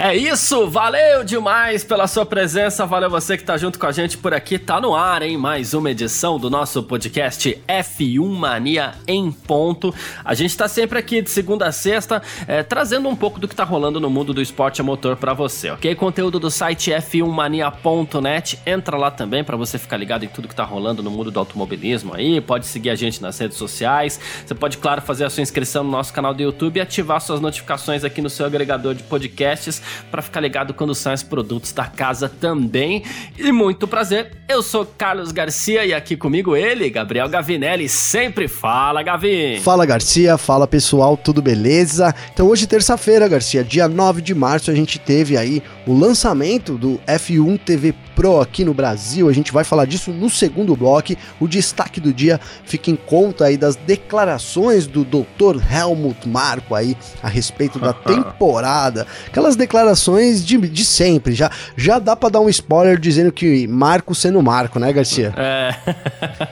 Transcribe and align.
É 0.00 0.16
isso, 0.16 0.70
valeu 0.70 1.24
demais 1.24 1.82
pela 1.82 2.06
sua 2.06 2.24
presença, 2.24 2.86
valeu 2.86 3.10
você 3.10 3.36
que 3.36 3.42
tá 3.42 3.56
junto 3.56 3.80
com 3.80 3.86
a 3.86 3.90
gente 3.90 4.16
por 4.16 4.32
aqui, 4.32 4.56
tá 4.56 4.80
no 4.80 4.94
ar, 4.94 5.22
hein? 5.22 5.36
Mais 5.36 5.74
uma 5.74 5.90
edição 5.90 6.38
do 6.38 6.48
nosso 6.48 6.84
podcast 6.84 7.60
F1 7.66 8.24
Mania 8.24 8.94
em 9.08 9.32
ponto. 9.32 9.92
A 10.24 10.34
gente 10.34 10.56
tá 10.56 10.68
sempre 10.68 11.00
aqui 11.00 11.20
de 11.20 11.28
segunda 11.28 11.66
a 11.66 11.72
sexta, 11.72 12.22
é, 12.46 12.62
trazendo 12.62 13.08
um 13.08 13.16
pouco 13.16 13.40
do 13.40 13.48
que 13.48 13.56
tá 13.56 13.64
rolando 13.64 13.98
no 13.98 14.08
mundo 14.08 14.32
do 14.32 14.40
esporte 14.40 14.80
a 14.80 14.84
motor 14.84 15.16
para 15.16 15.34
você, 15.34 15.68
ok? 15.70 15.92
Conteúdo 15.96 16.38
do 16.38 16.48
site 16.48 16.92
f1mania.net, 16.92 18.60
entra 18.64 18.96
lá 18.96 19.10
também 19.10 19.42
para 19.42 19.56
você 19.56 19.78
ficar 19.78 19.96
ligado 19.96 20.24
em 20.24 20.28
tudo 20.28 20.46
que 20.46 20.54
tá 20.54 20.62
rolando 20.62 21.02
no 21.02 21.10
mundo 21.10 21.32
do 21.32 21.40
automobilismo 21.40 22.14
aí, 22.14 22.40
pode 22.40 22.68
seguir 22.68 22.90
a 22.90 22.94
gente 22.94 23.20
nas 23.20 23.36
redes 23.36 23.56
sociais, 23.56 24.20
você 24.46 24.54
pode, 24.54 24.78
claro, 24.78 25.02
fazer 25.02 25.24
a 25.24 25.30
sua 25.30 25.42
inscrição 25.42 25.82
no 25.82 25.90
nosso 25.90 26.12
canal 26.12 26.32
do 26.32 26.40
YouTube 26.40 26.76
e 26.76 26.80
ativar 26.80 27.20
suas 27.20 27.40
notificações 27.40 28.04
aqui 28.04 28.22
no 28.22 28.30
seu 28.30 28.46
agregador 28.46 28.94
de 28.94 29.02
podcasts 29.02 29.87
para 30.10 30.22
ficar 30.22 30.40
ligado 30.40 30.74
quando 30.74 30.94
saem 30.94 31.14
os 31.14 31.22
produtos 31.22 31.72
da 31.72 31.84
casa 31.84 32.28
também. 32.28 33.02
E 33.38 33.52
muito 33.52 33.86
prazer, 33.86 34.32
eu 34.48 34.62
sou 34.62 34.84
Carlos 34.86 35.32
Garcia 35.32 35.84
e 35.84 35.92
aqui 35.92 36.16
comigo 36.16 36.56
ele, 36.56 36.90
Gabriel 36.90 37.28
Gavinelli. 37.28 37.88
Sempre 37.88 38.48
fala, 38.48 39.02
Gavi. 39.02 39.60
Fala, 39.60 39.84
Garcia. 39.84 40.38
Fala, 40.38 40.66
pessoal. 40.66 41.16
Tudo 41.16 41.42
beleza? 41.42 42.14
Então, 42.32 42.48
hoje, 42.48 42.66
terça-feira, 42.66 43.28
Garcia, 43.28 43.64
dia 43.64 43.88
9 43.88 44.22
de 44.22 44.34
março, 44.34 44.70
a 44.70 44.74
gente 44.74 44.98
teve 44.98 45.36
aí 45.36 45.62
o 45.86 45.96
lançamento 45.96 46.76
do 46.76 47.00
F1 47.06 47.58
TV 47.58 47.94
Pro 48.18 48.40
aqui 48.40 48.64
no 48.64 48.74
Brasil. 48.74 49.28
A 49.28 49.32
gente 49.32 49.52
vai 49.52 49.62
falar 49.62 49.84
disso 49.84 50.10
no 50.10 50.28
segundo 50.28 50.74
bloco. 50.74 50.98
O 51.38 51.46
destaque 51.46 52.00
do 52.00 52.12
dia 52.12 52.40
fica 52.64 52.90
em 52.90 52.96
conta 52.96 53.44
aí 53.44 53.56
das 53.56 53.76
declarações 53.76 54.86
do 54.86 55.04
Dr. 55.04 55.62
Helmut 55.72 56.28
Marko 56.28 56.74
aí 56.74 56.96
a 57.22 57.28
respeito 57.28 57.78
da 57.78 57.92
temporada. 57.94 59.06
Aquelas 59.28 59.54
declarações 59.54 59.78
declarações 59.78 60.44
de, 60.44 60.56
de 60.56 60.84
sempre. 60.84 61.34
Já, 61.34 61.50
já 61.76 61.98
dá 61.98 62.16
para 62.16 62.30
dar 62.30 62.40
um 62.40 62.48
spoiler 62.48 62.98
dizendo 62.98 63.30
que 63.30 63.66
Marco 63.66 64.14
sendo 64.14 64.42
Marco, 64.42 64.78
né, 64.78 64.92
Garcia? 64.92 65.32
É. 65.36 65.74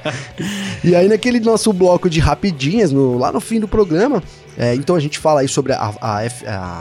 e 0.84 0.94
aí, 0.94 1.08
naquele 1.08 1.40
nosso 1.40 1.72
bloco 1.72 2.08
de 2.08 2.20
rapidinhas, 2.20 2.92
no, 2.92 3.18
lá 3.18 3.32
no 3.32 3.40
fim 3.40 3.58
do 3.58 3.66
programa, 3.66 4.22
é, 4.58 4.74
então 4.74 4.96
a 4.96 5.00
gente 5.00 5.18
fala 5.18 5.40
aí 5.40 5.48
sobre 5.48 5.72
a, 5.72 5.92
a, 6.00 6.22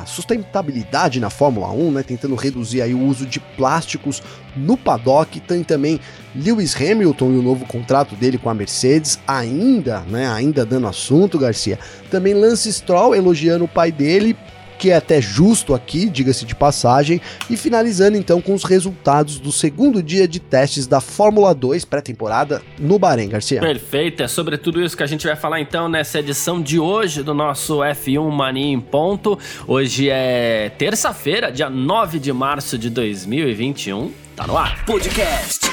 a, 0.02 0.06
sustentabilidade 0.06 1.20
na 1.20 1.30
Fórmula 1.30 1.70
1, 1.72 1.92
né, 1.92 2.04
tentando 2.04 2.36
reduzir 2.36 2.82
aí 2.82 2.94
o 2.94 3.02
uso 3.02 3.26
de 3.26 3.40
plásticos 3.40 4.23
no 4.56 4.78
paddock. 4.78 5.40
Tem 5.42 5.64
também 5.64 6.00
Lewis 6.34 6.76
Hamilton 6.76 7.34
e 7.34 7.38
o 7.38 7.42
novo 7.42 7.66
contrato 7.66 8.16
dele 8.16 8.38
com 8.38 8.50
a 8.50 8.54
Mercedes, 8.54 9.20
ainda, 9.28 10.00
né, 10.02 10.28
ainda 10.28 10.66
dando 10.66 10.88
assunto, 10.88 11.38
Garcia. 11.38 11.78
Também 12.09 12.34
Lance 12.34 12.72
Stroll 12.72 13.14
elogiando 13.14 13.66
o 13.66 13.70
pai 13.70 13.92
dele 13.92 14.38
que 14.78 14.92
é 14.92 14.95
até 14.95 15.22
justo 15.22 15.73
aqui, 15.73 16.09
diga-se 16.09 16.45
de 16.45 16.56
passagem, 16.56 17.22
e 17.50 17.58
finalizando 17.58 18.18
então 18.18 18.42
com 18.42 18.54
os 18.54 18.64
resultados 18.64 19.40
do 19.40 19.52
segundo 19.52 20.02
dia 20.02 20.28
de 20.28 20.40
testes 20.40 20.88
da 20.88 21.02
Fórmula 21.02 21.54
2 21.54 21.86
pré-temporada 21.86 22.62
no 22.80 23.00
Bahrein, 23.00 23.30
Garcia. 23.30 23.59
Perfeito, 23.59 24.23
é 24.23 24.28
sobre 24.28 24.58
tudo 24.58 24.84
isso 24.84 24.95
que 24.95 25.04
a 25.04 25.08
gente 25.08 25.26
vai 25.26 25.36
falar 25.36 25.59
então 25.59 25.88
nessa 25.90 26.20
edição 26.20 26.62
de 26.62 26.80
hoje 26.80 27.23
do 27.23 27.34
nosso 27.34 27.78
F1 27.80 28.30
Mania 28.32 28.73
em 28.73 28.80
ponto. 28.80 29.38
Hoje 29.67 30.09
é 30.09 30.72
terça-feira, 30.78 31.52
dia 31.52 31.70
9 31.70 32.20
de 32.20 32.33
março 32.33 32.78
de 32.78 32.89
2021. 32.89 34.11
Tá 34.36 34.45
no 34.45 34.58
ar. 34.58 34.86
Podcast 34.86 35.72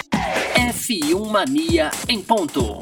F1 0.54 1.30
Mania 1.30 1.90
em 2.08 2.20
ponto. 2.20 2.78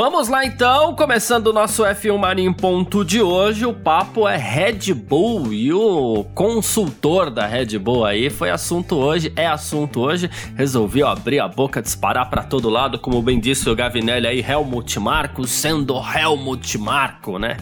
Vamos 0.00 0.28
lá 0.28 0.46
então, 0.46 0.94
começando 0.94 1.48
o 1.48 1.52
nosso 1.52 1.82
F1 1.82 2.16
Mania 2.16 2.46
em 2.46 2.52
ponto 2.52 3.04
de 3.04 3.20
hoje, 3.20 3.66
o 3.66 3.74
papo 3.74 4.28
é 4.28 4.36
Red 4.36 4.94
Bull 4.94 5.52
e 5.52 5.72
o 5.72 6.22
consultor 6.36 7.30
da 7.30 7.48
Red 7.48 7.76
Bull 7.80 8.04
aí 8.04 8.30
foi 8.30 8.48
assunto 8.48 8.94
hoje, 8.94 9.32
é 9.34 9.48
assunto 9.48 10.00
hoje, 10.00 10.30
resolvi 10.54 11.02
abrir 11.02 11.40
a 11.40 11.48
boca, 11.48 11.82
disparar 11.82 12.30
para 12.30 12.44
todo 12.44 12.70
lado, 12.70 12.96
como 12.96 13.20
bem 13.20 13.40
disse 13.40 13.68
o 13.68 13.74
Gavinelli 13.74 14.28
aí, 14.28 14.40
Helmut 14.40 15.00
Marko, 15.00 15.44
sendo 15.48 16.00
Helmut 16.00 16.78
Marko, 16.78 17.36
né? 17.36 17.56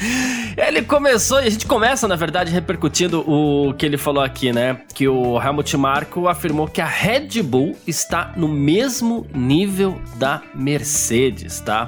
ele 0.56 0.80
começou, 0.80 1.42
e 1.42 1.46
a 1.46 1.50
gente 1.50 1.66
começa 1.66 2.08
na 2.08 2.16
verdade 2.16 2.50
repercutindo 2.50 3.20
o 3.30 3.74
que 3.74 3.84
ele 3.84 3.98
falou 3.98 4.24
aqui, 4.24 4.50
né? 4.50 4.80
Que 4.94 5.06
o 5.06 5.38
Helmut 5.38 5.76
Marko 5.76 6.26
afirmou 6.26 6.66
que 6.66 6.80
a 6.80 6.86
Red 6.86 7.42
Bull 7.42 7.76
está 7.86 8.32
no 8.34 8.48
mesmo 8.48 9.26
nível 9.34 10.00
da 10.16 10.40
Mercedes, 10.54 11.60
tá? 11.60 11.81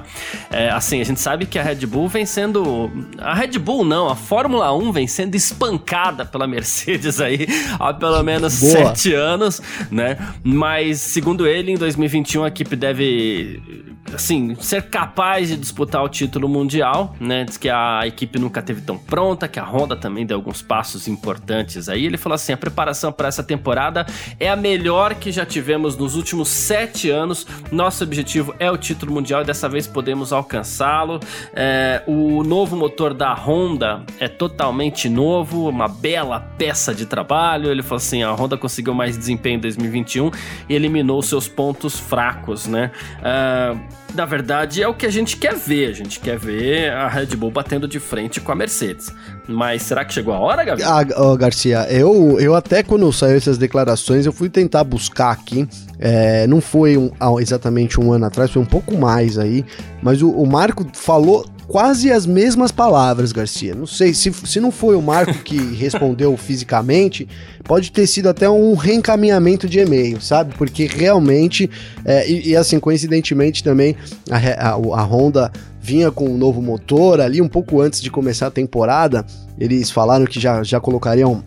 É, 0.51 0.69
assim, 0.69 1.01
a 1.01 1.03
gente 1.03 1.19
sabe 1.19 1.45
que 1.45 1.59
a 1.59 1.63
Red 1.63 1.85
Bull 1.85 2.07
vem 2.07 2.25
sendo. 2.25 2.91
A 3.17 3.33
Red 3.33 3.59
Bull 3.59 3.83
não, 3.83 4.07
a 4.09 4.15
Fórmula 4.15 4.73
1 4.75 4.91
vem 4.91 5.07
sendo 5.07 5.35
espancada 5.35 6.25
pela 6.25 6.47
Mercedes 6.47 7.19
aí 7.19 7.47
há 7.79 7.93
pelo 7.93 8.21
menos 8.23 8.59
Boa. 8.59 8.71
sete 8.71 9.13
anos, 9.13 9.61
né? 9.91 10.17
Mas, 10.43 10.99
segundo 10.99 11.47
ele, 11.47 11.71
em 11.71 11.77
2021 11.77 12.43
a 12.43 12.47
equipe 12.47 12.75
deve 12.75 13.94
assim, 14.13 14.55
ser 14.55 14.83
capaz 14.83 15.49
de 15.49 15.57
disputar 15.57 16.03
o 16.03 16.09
título 16.09 16.47
mundial, 16.47 17.15
né? 17.19 17.43
Diz 17.43 17.57
que 17.57 17.69
a 17.69 18.01
equipe 18.05 18.37
nunca 18.39 18.61
teve 18.61 18.81
tão 18.81 18.97
pronta, 18.97 19.47
que 19.47 19.59
a 19.59 19.63
Honda 19.63 19.95
também 19.95 20.25
deu 20.25 20.37
alguns 20.37 20.61
passos 20.61 21.07
importantes 21.07 21.89
aí. 21.89 22.05
Ele 22.05 22.17
falou 22.17 22.35
assim: 22.35 22.53
a 22.53 22.57
preparação 22.57 23.11
para 23.11 23.27
essa 23.27 23.43
temporada 23.43 24.05
é 24.39 24.49
a 24.49 24.55
melhor 24.55 25.15
que 25.15 25.31
já 25.31 25.45
tivemos 25.45 25.97
nos 25.97 26.15
últimos 26.15 26.49
sete 26.49 27.09
anos. 27.09 27.47
Nosso 27.71 28.03
objetivo 28.03 28.53
é 28.59 28.69
o 28.69 28.77
título 28.77 29.11
mundial 29.11 29.41
e 29.41 29.45
dessa 29.45 29.67
vez 29.67 29.87
podemos 29.87 30.31
alcançá-lo. 30.31 31.19
É, 31.53 32.03
o 32.07 32.43
novo 32.43 32.75
motor 32.75 33.13
da 33.13 33.33
Honda 33.33 34.03
é 34.19 34.27
totalmente 34.27 35.09
novo, 35.09 35.67
uma 35.67 35.87
bela 35.87 36.39
peça 36.39 36.93
de 36.93 37.05
trabalho. 37.05 37.71
Ele 37.71 37.81
falou 37.81 37.97
assim: 37.97 38.23
a 38.23 38.31
Honda 38.31 38.57
conseguiu 38.57 38.93
mais 38.93 39.17
desempenho 39.17 39.57
em 39.57 39.61
2021 39.61 40.31
e 40.69 40.75
eliminou 40.75 41.21
seus 41.21 41.47
pontos 41.47 41.99
fracos, 41.99 42.67
né? 42.67 42.91
Uh, 43.19 43.94
na 44.15 44.25
verdade, 44.25 44.81
é 44.81 44.87
o 44.87 44.93
que 44.93 45.05
a 45.05 45.09
gente 45.09 45.35
quer 45.37 45.55
ver. 45.55 45.89
A 45.89 45.93
gente 45.93 46.19
quer 46.19 46.37
ver 46.37 46.91
a 46.91 47.07
Red 47.07 47.27
Bull 47.35 47.51
batendo 47.51 47.87
de 47.87 47.99
frente 47.99 48.39
com 48.39 48.51
a 48.51 48.55
Mercedes. 48.55 49.11
Mas 49.47 49.83
será 49.83 50.05
que 50.05 50.13
chegou 50.13 50.33
a 50.33 50.39
hora, 50.39 50.63
Gabriel? 50.63 50.89
Ah, 50.89 51.05
oh, 51.17 51.35
Garcia, 51.35 51.85
eu, 51.89 52.39
eu 52.39 52.55
até 52.55 52.81
quando 52.81 53.11
saiu 53.11 53.35
essas 53.35 53.57
declarações, 53.57 54.25
eu 54.25 54.31
fui 54.31 54.49
tentar 54.49 54.83
buscar 54.83 55.31
aqui. 55.31 55.67
É, 55.99 56.47
não 56.47 56.61
foi 56.61 56.97
um, 56.97 57.11
exatamente 57.39 57.99
um 57.99 58.11
ano 58.11 58.25
atrás, 58.25 58.51
foi 58.51 58.61
um 58.61 58.65
pouco 58.65 58.97
mais 58.97 59.37
aí. 59.37 59.65
Mas 60.01 60.21
o, 60.21 60.29
o 60.29 60.45
Marco 60.47 60.85
falou 60.93 61.45
quase 61.67 62.11
as 62.11 62.25
mesmas 62.25 62.71
palavras, 62.71 63.31
Garcia. 63.31 63.75
Não 63.75 63.87
sei, 63.87 64.13
se, 64.13 64.31
se 64.31 64.59
não 64.59 64.71
foi 64.71 64.95
o 64.95 65.01
Marco 65.01 65.33
que 65.43 65.57
respondeu 65.75 66.35
fisicamente, 66.37 67.27
pode 67.63 67.91
ter 67.91 68.07
sido 68.07 68.29
até 68.29 68.49
um 68.49 68.73
reencaminhamento 68.75 69.67
de 69.67 69.79
e-mail, 69.79 70.21
sabe? 70.21 70.55
Porque 70.55 70.85
realmente, 70.85 71.69
é, 72.03 72.29
e, 72.29 72.49
e, 72.49 72.55
assim, 72.55 72.79
coincidentemente 72.79 73.63
também, 73.63 73.95
a, 74.29 74.69
a, 74.69 74.71
a 74.71 75.03
Honda 75.03 75.51
vinha 75.81 76.11
com 76.11 76.27
um 76.27 76.37
novo 76.37 76.61
motor 76.61 77.21
ali 77.21 77.41
um 77.41 77.47
pouco 77.47 77.79
antes 77.79 78.01
de 78.01 78.09
começar 78.09 78.47
a 78.47 78.51
temporada. 78.51 79.25
Eles 79.59 79.91
falaram 79.91 80.25
que 80.25 80.39
já, 80.39 80.63
já 80.63 80.79
colocariam 80.79 81.43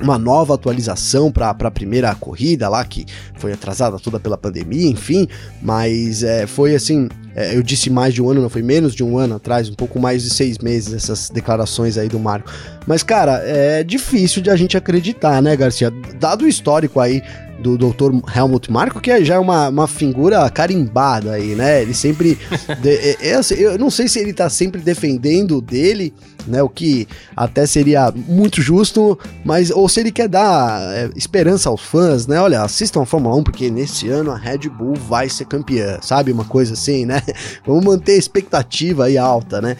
uma 0.00 0.18
nova 0.18 0.54
atualização 0.54 1.30
para 1.30 1.50
a 1.50 1.70
primeira 1.70 2.14
corrida 2.14 2.68
lá, 2.68 2.84
que 2.84 3.04
foi 3.36 3.52
atrasada 3.52 3.98
toda 3.98 4.18
pela 4.18 4.36
pandemia, 4.36 4.88
enfim, 4.88 5.28
mas 5.62 6.22
é, 6.22 6.46
foi 6.46 6.74
assim. 6.74 7.08
É, 7.34 7.56
eu 7.56 7.62
disse 7.62 7.90
mais 7.90 8.14
de 8.14 8.22
um 8.22 8.30
ano, 8.30 8.42
não 8.42 8.48
foi 8.48 8.62
menos 8.62 8.94
de 8.94 9.02
um 9.02 9.18
ano 9.18 9.36
atrás, 9.36 9.68
um 9.68 9.74
pouco 9.74 9.98
mais 9.98 10.22
de 10.22 10.30
seis 10.30 10.58
meses, 10.58 10.92
essas 10.92 11.30
declarações 11.30 11.98
aí 11.98 12.08
do 12.08 12.18
Marco. 12.18 12.50
Mas, 12.86 13.02
cara, 13.02 13.42
é 13.44 13.82
difícil 13.82 14.40
de 14.42 14.50
a 14.50 14.56
gente 14.56 14.76
acreditar, 14.76 15.42
né, 15.42 15.56
Garcia? 15.56 15.92
Dado 16.18 16.44
o 16.44 16.48
histórico 16.48 17.00
aí 17.00 17.22
do 17.58 17.78
Dr. 17.78 18.12
Helmut 18.34 18.70
Marko, 18.70 19.00
que 19.00 19.24
já 19.24 19.36
é 19.36 19.38
uma, 19.38 19.68
uma 19.68 19.88
figura 19.88 20.48
carimbada 20.50 21.32
aí, 21.32 21.54
né? 21.54 21.82
Ele 21.82 21.94
sempre. 21.94 22.38
de, 22.80 22.90
é, 22.90 23.28
é, 23.28 23.34
assim, 23.34 23.54
eu 23.54 23.78
não 23.78 23.90
sei 23.90 24.08
se 24.08 24.18
ele 24.18 24.32
tá 24.32 24.48
sempre 24.48 24.80
defendendo 24.80 25.60
dele, 25.60 26.12
né? 26.46 26.62
O 26.62 26.68
que 26.68 27.06
até 27.36 27.66
seria 27.66 28.12
muito 28.14 28.60
justo, 28.60 29.18
mas 29.44 29.70
ou 29.70 29.88
se 29.88 30.00
ele 30.00 30.12
quer 30.12 30.28
dar 30.28 30.80
é, 30.94 31.10
esperança 31.16 31.68
aos 31.68 31.80
fãs, 31.80 32.26
né? 32.26 32.40
Olha, 32.40 32.62
assistam 32.62 33.02
a 33.02 33.06
Fórmula 33.06 33.36
1, 33.36 33.42
porque 33.44 33.70
nesse 33.70 34.08
ano 34.08 34.30
a 34.30 34.36
Red 34.36 34.68
Bull 34.68 34.94
vai 34.94 35.28
ser 35.28 35.46
campeã, 35.46 35.98
sabe? 36.02 36.32
Uma 36.32 36.44
coisa 36.44 36.74
assim, 36.74 37.06
né? 37.06 37.22
Vamos 37.66 37.84
manter 37.84 38.12
a 38.12 38.18
expectativa 38.18 39.04
aí 39.04 39.18
alta, 39.18 39.60
né? 39.60 39.76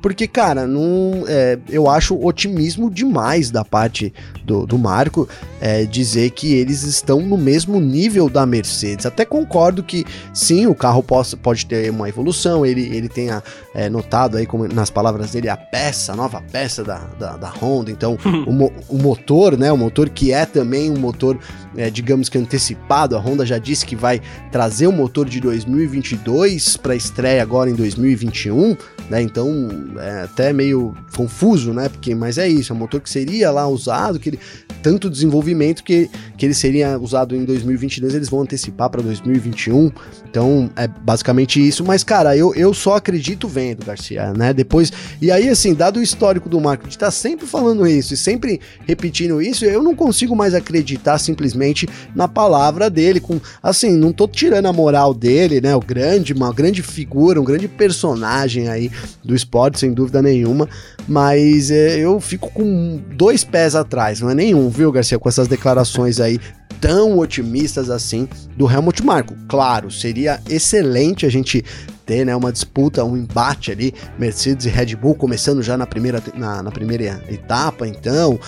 Porque, 0.00 0.28
cara, 0.28 0.66
não, 0.66 1.24
é, 1.26 1.58
eu 1.68 1.88
acho 1.88 2.14
otimismo 2.24 2.90
demais 2.90 3.50
da 3.50 3.64
parte 3.64 4.12
do, 4.44 4.66
do 4.66 4.78
Marco 4.78 5.28
é, 5.60 5.84
dizer 5.84 6.30
que 6.30 6.54
eles 6.54 6.82
estão 6.82 7.20
no 7.20 7.36
mesmo 7.36 7.80
nível 7.80 8.28
da 8.28 8.46
Mercedes. 8.46 9.06
Até 9.06 9.24
concordo 9.24 9.82
que 9.82 10.04
sim, 10.32 10.66
o 10.66 10.74
carro 10.74 11.02
pode, 11.02 11.36
pode 11.36 11.66
ter 11.66 11.90
uma 11.90 12.08
evolução, 12.08 12.64
ele, 12.64 12.82
ele 12.94 13.08
tenha 13.08 13.42
é, 13.74 13.88
notado 13.88 14.36
aí, 14.36 14.46
como 14.46 14.66
nas 14.68 14.90
palavras 14.90 15.32
dele, 15.32 15.48
a 15.48 15.56
peça, 15.56 16.12
a 16.12 16.16
nova 16.16 16.42
peça 16.52 16.84
da, 16.84 16.98
da, 17.18 17.36
da 17.36 17.50
Honda. 17.50 17.90
Então, 17.90 18.16
o, 18.46 18.94
o, 18.94 18.98
motor, 19.02 19.56
né? 19.56 19.70
O 19.72 19.76
motor 19.76 20.08
que 20.08 20.32
é 20.32 20.46
também 20.46 20.90
um 20.90 20.98
motor, 20.98 21.38
é, 21.76 21.90
digamos 21.90 22.28
que 22.28 22.38
antecipado. 22.38 23.16
A 23.16 23.20
Honda 23.20 23.44
já 23.44 23.58
disse 23.58 23.84
que 23.84 23.96
vai 23.96 24.20
trazer 24.50 24.86
o 24.86 24.92
motor 24.92 25.28
de 25.28 25.40
2022 25.40 26.76
para 26.76 26.94
estreia 26.94 27.42
agora 27.42 27.68
em 27.68 27.74
2021, 27.74 28.76
né? 29.10 29.20
Então, 29.22 29.68
é 29.96 30.22
até 30.22 30.52
meio 30.52 30.94
confuso, 31.14 31.72
né? 31.72 31.88
Porque, 31.88 32.14
mas 32.14 32.38
é 32.38 32.48
isso, 32.48 32.72
é 32.72 32.76
um 32.76 32.78
motor 32.78 33.00
que 33.00 33.10
seria 33.10 33.50
lá 33.50 33.66
usado, 33.66 34.18
que 34.18 34.30
ele 34.30 34.40
tanto 34.82 35.10
desenvolvimento 35.10 35.82
que, 35.82 36.10
que 36.36 36.46
ele 36.46 36.54
seria 36.54 36.98
usado 36.98 37.34
em 37.34 37.44
2022, 37.44 38.14
eles 38.14 38.28
vão 38.28 38.42
antecipar 38.42 38.90
para 38.90 39.02
2021. 39.02 39.90
Então, 40.28 40.70
é 40.76 40.86
basicamente 40.86 41.66
isso. 41.66 41.84
Mas, 41.84 42.04
cara, 42.04 42.36
eu, 42.36 42.54
eu 42.54 42.72
só 42.74 42.96
acredito 42.96 43.48
vendo, 43.48 43.84
Garcia, 43.84 44.32
né? 44.32 44.52
Depois. 44.52 44.92
E 45.20 45.30
aí, 45.30 45.48
assim, 45.48 45.74
dado 45.74 45.98
o 45.98 46.02
histórico 46.02 46.48
do 46.48 46.60
Marco 46.60 46.88
tá 46.96 47.10
sempre 47.10 47.46
falando 47.46 47.86
isso 47.86 48.14
e 48.14 48.16
sempre 48.16 48.60
repetindo 48.86 49.40
isso, 49.40 49.64
eu 49.64 49.82
não 49.82 49.94
consigo 49.94 50.34
mais 50.34 50.54
acreditar 50.54 51.18
simplesmente 51.18 51.88
na 52.14 52.26
palavra 52.26 52.90
dele. 52.90 53.20
Com, 53.20 53.40
assim, 53.62 53.96
não 53.96 54.12
tô 54.12 54.26
tirando 54.26 54.66
a 54.66 54.72
moral 54.72 55.14
dele, 55.14 55.60
né? 55.60 55.74
O 55.76 55.80
grande, 55.80 56.32
uma 56.32 56.52
grande 56.52 56.82
figura, 56.82 57.40
um 57.40 57.44
grande 57.44 57.68
personagem 57.68 58.68
aí 58.68 58.90
do 59.24 59.34
esporte, 59.34 59.78
sem 59.78 59.92
dúvida 59.92 60.20
nenhuma. 60.20 60.68
Mas 61.06 61.70
é, 61.70 61.98
eu 61.98 62.20
fico 62.20 62.50
com 62.52 63.00
dois 63.14 63.44
pés 63.44 63.74
atrás, 63.74 64.20
não 64.20 64.30
é 64.30 64.34
nenhum, 64.34 64.67
viu, 64.70 64.92
Garcia, 64.92 65.18
com 65.18 65.28
essas 65.28 65.48
declarações 65.48 66.20
aí 66.20 66.38
tão 66.80 67.18
otimistas 67.18 67.90
assim 67.90 68.28
do 68.56 68.70
Helmut 68.70 69.04
Marko. 69.04 69.34
Claro, 69.48 69.90
seria 69.90 70.40
excelente 70.48 71.26
a 71.26 71.28
gente 71.28 71.64
ter 72.06 72.24
né, 72.24 72.34
uma 72.34 72.50
disputa, 72.50 73.04
um 73.04 73.16
embate 73.16 73.70
ali, 73.70 73.94
Mercedes 74.18 74.64
e 74.64 74.68
Red 74.68 74.96
Bull 74.96 75.14
começando 75.14 75.62
já 75.62 75.76
na 75.76 75.86
primeira, 75.86 76.22
na, 76.34 76.62
na 76.62 76.70
primeira 76.70 77.22
etapa, 77.28 77.86
então 77.86 78.38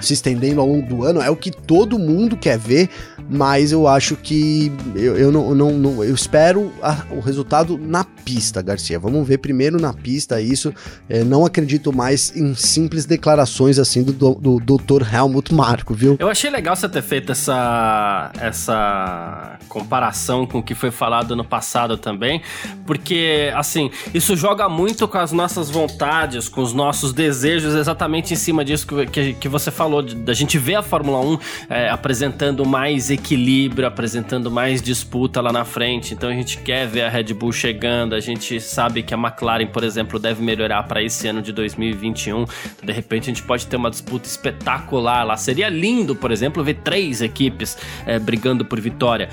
se 0.00 0.12
estendendo 0.12 0.60
ao 0.60 0.66
longo 0.66 0.86
do 0.86 1.04
ano, 1.04 1.22
é 1.22 1.30
o 1.30 1.36
que 1.36 1.50
todo 1.50 1.98
mundo 1.98 2.36
quer 2.36 2.58
ver, 2.58 2.90
mas 3.28 3.72
eu 3.72 3.86
acho 3.88 4.16
que 4.16 4.70
eu, 4.94 5.16
eu 5.16 5.32
não, 5.32 5.54
não, 5.54 5.72
não, 5.72 6.04
eu 6.04 6.14
espero 6.14 6.72
a, 6.82 7.04
o 7.10 7.20
resultado 7.20 7.78
na 7.78 8.04
pista, 8.04 8.62
Garcia. 8.62 8.98
Vamos 8.98 9.26
ver 9.26 9.38
primeiro 9.38 9.80
na 9.80 9.92
pista 9.92 10.40
isso. 10.40 10.74
É, 11.08 11.24
não 11.24 11.44
acredito 11.44 11.92
mais 11.92 12.34
em 12.36 12.54
simples 12.54 13.04
declarações 13.04 13.78
assim 13.78 14.02
do, 14.02 14.12
do, 14.12 14.60
do 14.60 14.76
Dr. 14.76 15.02
Helmut 15.12 15.54
Marko, 15.54 15.94
viu? 15.94 16.16
Eu 16.18 16.28
achei 16.28 16.50
legal 16.50 16.76
você 16.76 16.88
ter 16.88 17.02
feito 17.02 17.32
essa 17.32 18.30
essa 18.40 19.58
comparação 19.68 20.46
com 20.46 20.58
o 20.58 20.62
que 20.62 20.74
foi 20.74 20.90
falado 20.90 21.34
no 21.34 21.44
passado 21.44 21.96
também, 21.96 22.42
porque 22.86 23.52
assim 23.54 23.90
isso 24.12 24.36
joga 24.36 24.68
muito 24.68 25.06
com 25.08 25.18
as 25.18 25.32
nossas 25.32 25.70
vontades, 25.70 26.48
com 26.48 26.62
os 26.62 26.72
nossos 26.72 27.12
desejos, 27.12 27.74
exatamente 27.74 28.34
em 28.34 28.36
cima 28.36 28.64
disso 28.64 28.86
que, 28.86 29.06
que, 29.06 29.34
que 29.34 29.48
você 29.48 29.70
falou, 29.70 30.02
da 30.02 30.32
gente 30.32 30.58
ver 30.58 30.76
a 30.76 30.82
Fórmula 30.82 31.20
1 31.20 31.38
é, 31.68 31.90
apresentando 31.90 32.64
mais 32.64 33.10
equilíbrio, 33.14 33.86
apresentando 33.86 34.50
mais 34.50 34.82
disputa 34.82 35.40
lá 35.40 35.52
na 35.52 35.64
frente. 35.64 36.14
Então 36.14 36.28
a 36.28 36.32
gente 36.32 36.58
quer 36.58 36.86
ver 36.86 37.02
a 37.02 37.08
Red 37.08 37.34
Bull 37.34 37.52
chegando, 37.52 38.14
a 38.14 38.20
gente 38.20 38.60
sabe 38.60 39.02
que 39.02 39.14
a 39.14 39.16
McLaren, 39.16 39.66
por 39.66 39.84
exemplo, 39.84 40.18
deve 40.18 40.42
melhorar 40.42 40.82
para 40.84 41.02
esse 41.02 41.26
ano 41.26 41.40
de 41.40 41.52
2021. 41.52 42.42
Então, 42.42 42.46
de 42.82 42.92
repente 42.92 43.24
a 43.24 43.34
gente 43.34 43.42
pode 43.42 43.66
ter 43.66 43.76
uma 43.76 43.90
disputa 43.90 44.26
espetacular 44.26 45.24
lá. 45.24 45.36
Seria 45.36 45.68
lindo, 45.68 46.14
por 46.14 46.30
exemplo, 46.30 46.62
ver 46.62 46.74
três 46.84 47.22
equipes 47.22 47.76
é, 48.06 48.18
brigando 48.18 48.64
por 48.64 48.80
vitória. 48.80 49.28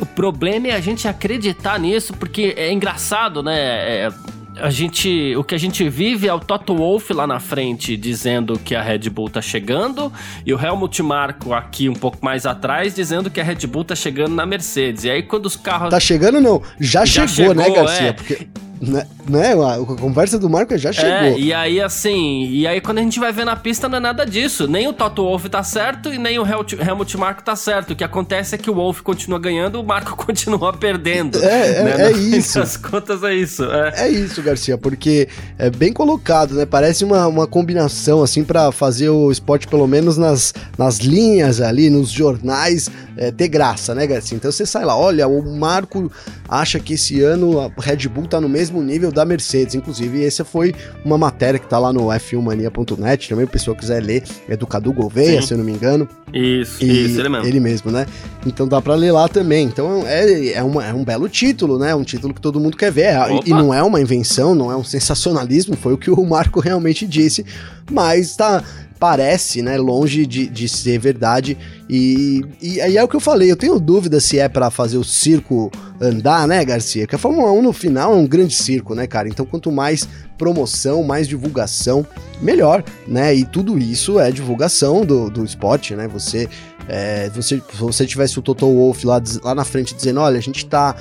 O 0.00 0.06
problema 0.06 0.68
é 0.68 0.72
a 0.72 0.80
gente 0.80 1.06
acreditar 1.06 1.78
nisso, 1.78 2.12
porque 2.14 2.54
é 2.56 2.72
engraçado, 2.72 3.42
né? 3.42 3.56
É, 3.56 4.12
a 4.56 4.70
gente, 4.70 5.34
o 5.36 5.42
que 5.42 5.54
a 5.54 5.58
gente 5.58 5.88
vive 5.88 6.28
é 6.28 6.34
o 6.34 6.38
Toto 6.38 6.76
Wolff 6.76 7.12
lá 7.12 7.26
na 7.26 7.40
frente 7.40 7.96
dizendo 7.96 8.58
que 8.58 8.74
a 8.74 8.82
Red 8.82 9.10
Bull 9.10 9.28
tá 9.28 9.42
chegando 9.42 10.12
e 10.46 10.54
o 10.54 10.60
Helmut 10.60 11.02
Marko 11.02 11.52
aqui 11.52 11.88
um 11.88 11.94
pouco 11.94 12.18
mais 12.22 12.46
atrás 12.46 12.94
dizendo 12.94 13.30
que 13.30 13.40
a 13.40 13.44
Red 13.44 13.66
Bull 13.66 13.84
tá 13.84 13.94
chegando 13.94 14.34
na 14.34 14.46
Mercedes. 14.46 15.04
E 15.04 15.10
aí 15.10 15.22
quando 15.22 15.46
os 15.46 15.56
carros 15.56 15.90
Tá 15.90 16.00
chegando 16.00 16.40
não, 16.40 16.62
já, 16.78 17.04
já 17.04 17.26
chegou, 17.26 17.54
né, 17.54 17.64
chegou, 17.64 17.78
né, 17.78 17.86
Garcia? 17.86 18.08
É. 18.08 18.12
Porque 18.12 18.48
né, 18.80 19.06
né? 19.28 19.52
A 19.52 19.78
conversa 19.96 20.38
do 20.38 20.48
Marco 20.48 20.76
já 20.76 20.92
chegou. 20.92 21.10
É, 21.10 21.38
e 21.38 21.52
aí 21.52 21.80
assim, 21.80 22.48
e 22.50 22.66
aí 22.66 22.80
quando 22.80 22.98
a 22.98 23.02
gente 23.02 23.18
vai 23.18 23.32
ver 23.32 23.44
na 23.44 23.56
pista 23.56 23.88
não 23.88 23.98
é 23.98 24.00
nada 24.00 24.24
disso. 24.24 24.66
Nem 24.66 24.88
o 24.88 24.92
Toto 24.92 25.22
Wolff 25.22 25.48
tá 25.48 25.62
certo 25.62 26.12
e 26.12 26.18
nem 26.18 26.38
o 26.38 26.44
Helmut 26.46 27.16
Marko 27.16 27.42
tá 27.42 27.56
certo. 27.56 27.92
O 27.92 27.96
que 27.96 28.04
acontece 28.04 28.54
é 28.54 28.58
que 28.58 28.70
o 28.70 28.74
Wolff 28.74 29.02
continua 29.02 29.38
ganhando, 29.38 29.80
o 29.80 29.84
Marco 29.84 30.16
continua 30.24 30.72
perdendo. 30.72 31.42
É, 31.42 31.78
é, 31.78 31.82
né? 31.82 32.06
é 32.08 32.12
isso. 32.12 32.60
As 32.60 32.76
contas 32.76 33.22
é 33.22 33.34
isso. 33.34 33.64
É. 33.64 34.06
é 34.06 34.08
isso, 34.08 34.42
Garcia, 34.42 34.76
porque 34.76 35.28
é 35.58 35.70
bem 35.70 35.92
colocado, 35.92 36.54
né? 36.54 36.66
Parece 36.66 37.04
uma, 37.04 37.26
uma 37.26 37.46
combinação 37.46 38.22
assim 38.22 38.44
para 38.44 38.72
fazer 38.72 39.08
o 39.08 39.30
esporte 39.30 39.66
pelo 39.66 39.86
menos 39.86 40.16
nas, 40.16 40.52
nas 40.76 40.98
linhas 40.98 41.60
ali, 41.60 41.90
nos 41.90 42.10
jornais, 42.10 42.90
é, 43.16 43.30
ter 43.30 43.48
graça, 43.48 43.94
né, 43.94 44.06
Garcia? 44.06 44.36
Então 44.36 44.50
você 44.50 44.66
sai 44.66 44.84
lá, 44.84 44.96
olha, 44.96 45.26
o 45.26 45.56
Marco 45.56 46.10
acha 46.48 46.78
que 46.78 46.94
esse 46.94 47.20
ano 47.22 47.60
a 47.60 47.70
Red 47.78 48.08
Bull 48.08 48.26
tá 48.26 48.40
no 48.40 48.48
mesmo 48.48 48.82
nível 48.82 49.10
da 49.10 49.24
Mercedes. 49.24 49.74
Inclusive, 49.74 50.24
essa 50.24 50.44
foi 50.44 50.74
uma 51.04 51.18
matéria 51.18 51.58
que 51.58 51.66
tá 51.66 51.78
lá 51.78 51.92
no 51.92 52.06
f1mania.net, 52.06 53.28
também 53.28 53.44
o 53.44 53.48
pessoal 53.48 53.76
quiser 53.76 54.02
ler, 54.02 54.24
é 54.48 54.56
do 54.56 54.66
Cadu 54.66 54.92
Gouveia, 54.92 55.40
Sim. 55.40 55.46
se 55.46 55.54
eu 55.54 55.58
não 55.58 55.64
me 55.64 55.72
engano. 55.72 56.08
Isso, 56.32 56.82
e 56.82 57.04
isso, 57.04 57.20
ele 57.20 57.28
mesmo. 57.28 57.46
Ele 57.46 57.60
mesmo, 57.60 57.90
né? 57.92 58.06
Então 58.44 58.66
dá 58.66 58.82
pra 58.82 58.96
ler 58.96 59.12
lá 59.12 59.28
também. 59.28 59.66
Então 59.66 60.02
é, 60.04 60.48
é, 60.54 60.62
uma, 60.62 60.84
é 60.84 60.92
um 60.92 61.04
belo 61.04 61.28
título, 61.28 61.78
né? 61.78 61.94
Um 61.94 62.02
título 62.02 62.34
que 62.34 62.40
todo 62.40 62.58
mundo 62.58 62.76
quer 62.76 62.90
ver. 62.90 63.14
E, 63.44 63.50
e 63.50 63.50
não 63.50 63.72
é 63.72 63.82
uma 63.82 64.00
invenção, 64.00 64.54
não 64.54 64.70
é 64.70 64.76
um 64.76 64.82
sensacionalismo, 64.82 65.76
foi 65.76 65.92
o 65.92 65.98
que 65.98 66.10
o 66.10 66.24
Marco 66.26 66.58
realmente 66.58 67.06
disse. 67.06 67.46
Mas 67.90 68.34
tá 68.34 68.64
parece, 68.98 69.60
né, 69.60 69.76
longe 69.76 70.26
de, 70.26 70.46
de 70.46 70.68
ser 70.68 70.98
verdade. 70.98 71.58
E, 71.88 72.44
e 72.60 72.80
aí 72.80 72.96
é 72.96 73.02
o 73.02 73.08
que 73.08 73.16
eu 73.16 73.20
falei, 73.20 73.50
eu 73.50 73.56
tenho 73.56 73.78
dúvida 73.78 74.20
se 74.20 74.38
é 74.38 74.48
para 74.48 74.70
fazer 74.70 74.96
o 74.96 75.04
circo 75.04 75.70
andar, 76.00 76.46
né, 76.48 76.64
Garcia? 76.64 77.06
Que 77.06 77.14
a 77.14 77.18
Fórmula 77.18 77.52
1 77.52 77.62
no 77.62 77.72
final 77.72 78.12
é 78.12 78.16
um 78.16 78.26
grande 78.26 78.54
circo, 78.54 78.94
né, 78.94 79.06
cara? 79.06 79.28
Então 79.28 79.44
quanto 79.44 79.70
mais 79.70 80.08
promoção, 80.38 81.02
mais 81.02 81.28
divulgação, 81.28 82.06
melhor, 82.40 82.84
né? 83.06 83.34
E 83.34 83.44
tudo 83.44 83.78
isso 83.78 84.18
é 84.18 84.30
divulgação 84.30 85.04
do, 85.04 85.30
do 85.30 85.44
esporte, 85.44 85.94
né? 85.94 86.08
Você, 86.08 86.48
é, 86.88 87.28
você, 87.30 87.56
se 87.56 87.76
você 87.78 88.06
tivesse 88.06 88.38
o 88.38 88.42
Toto 88.42 88.66
Wolff 88.66 89.06
lá, 89.06 89.22
lá 89.42 89.54
na 89.54 89.64
frente 89.64 89.94
dizendo, 89.94 90.20
olha, 90.20 90.38
a 90.38 90.42
gente 90.42 90.66
tá 90.66 90.96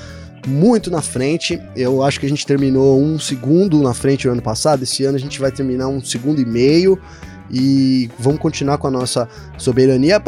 muito 0.47 0.91
na 0.91 1.01
frente. 1.01 1.59
Eu 1.75 2.03
acho 2.03 2.19
que 2.19 2.25
a 2.25 2.29
gente 2.29 2.45
terminou 2.45 3.01
um 3.01 3.17
segundo 3.17 3.81
na 3.81 3.93
frente 3.93 4.27
no 4.27 4.33
ano 4.33 4.41
passado. 4.41 4.83
Esse 4.83 5.03
ano 5.05 5.15
a 5.15 5.19
gente 5.19 5.39
vai 5.39 5.51
terminar 5.51 5.87
um 5.87 6.03
segundo 6.03 6.41
e 6.41 6.45
meio 6.45 6.99
e 7.51 8.09
vamos 8.17 8.39
continuar 8.39 8.77
com 8.77 8.87
a 8.87 8.91
nossa 8.91 9.27
soberania. 9.57 10.21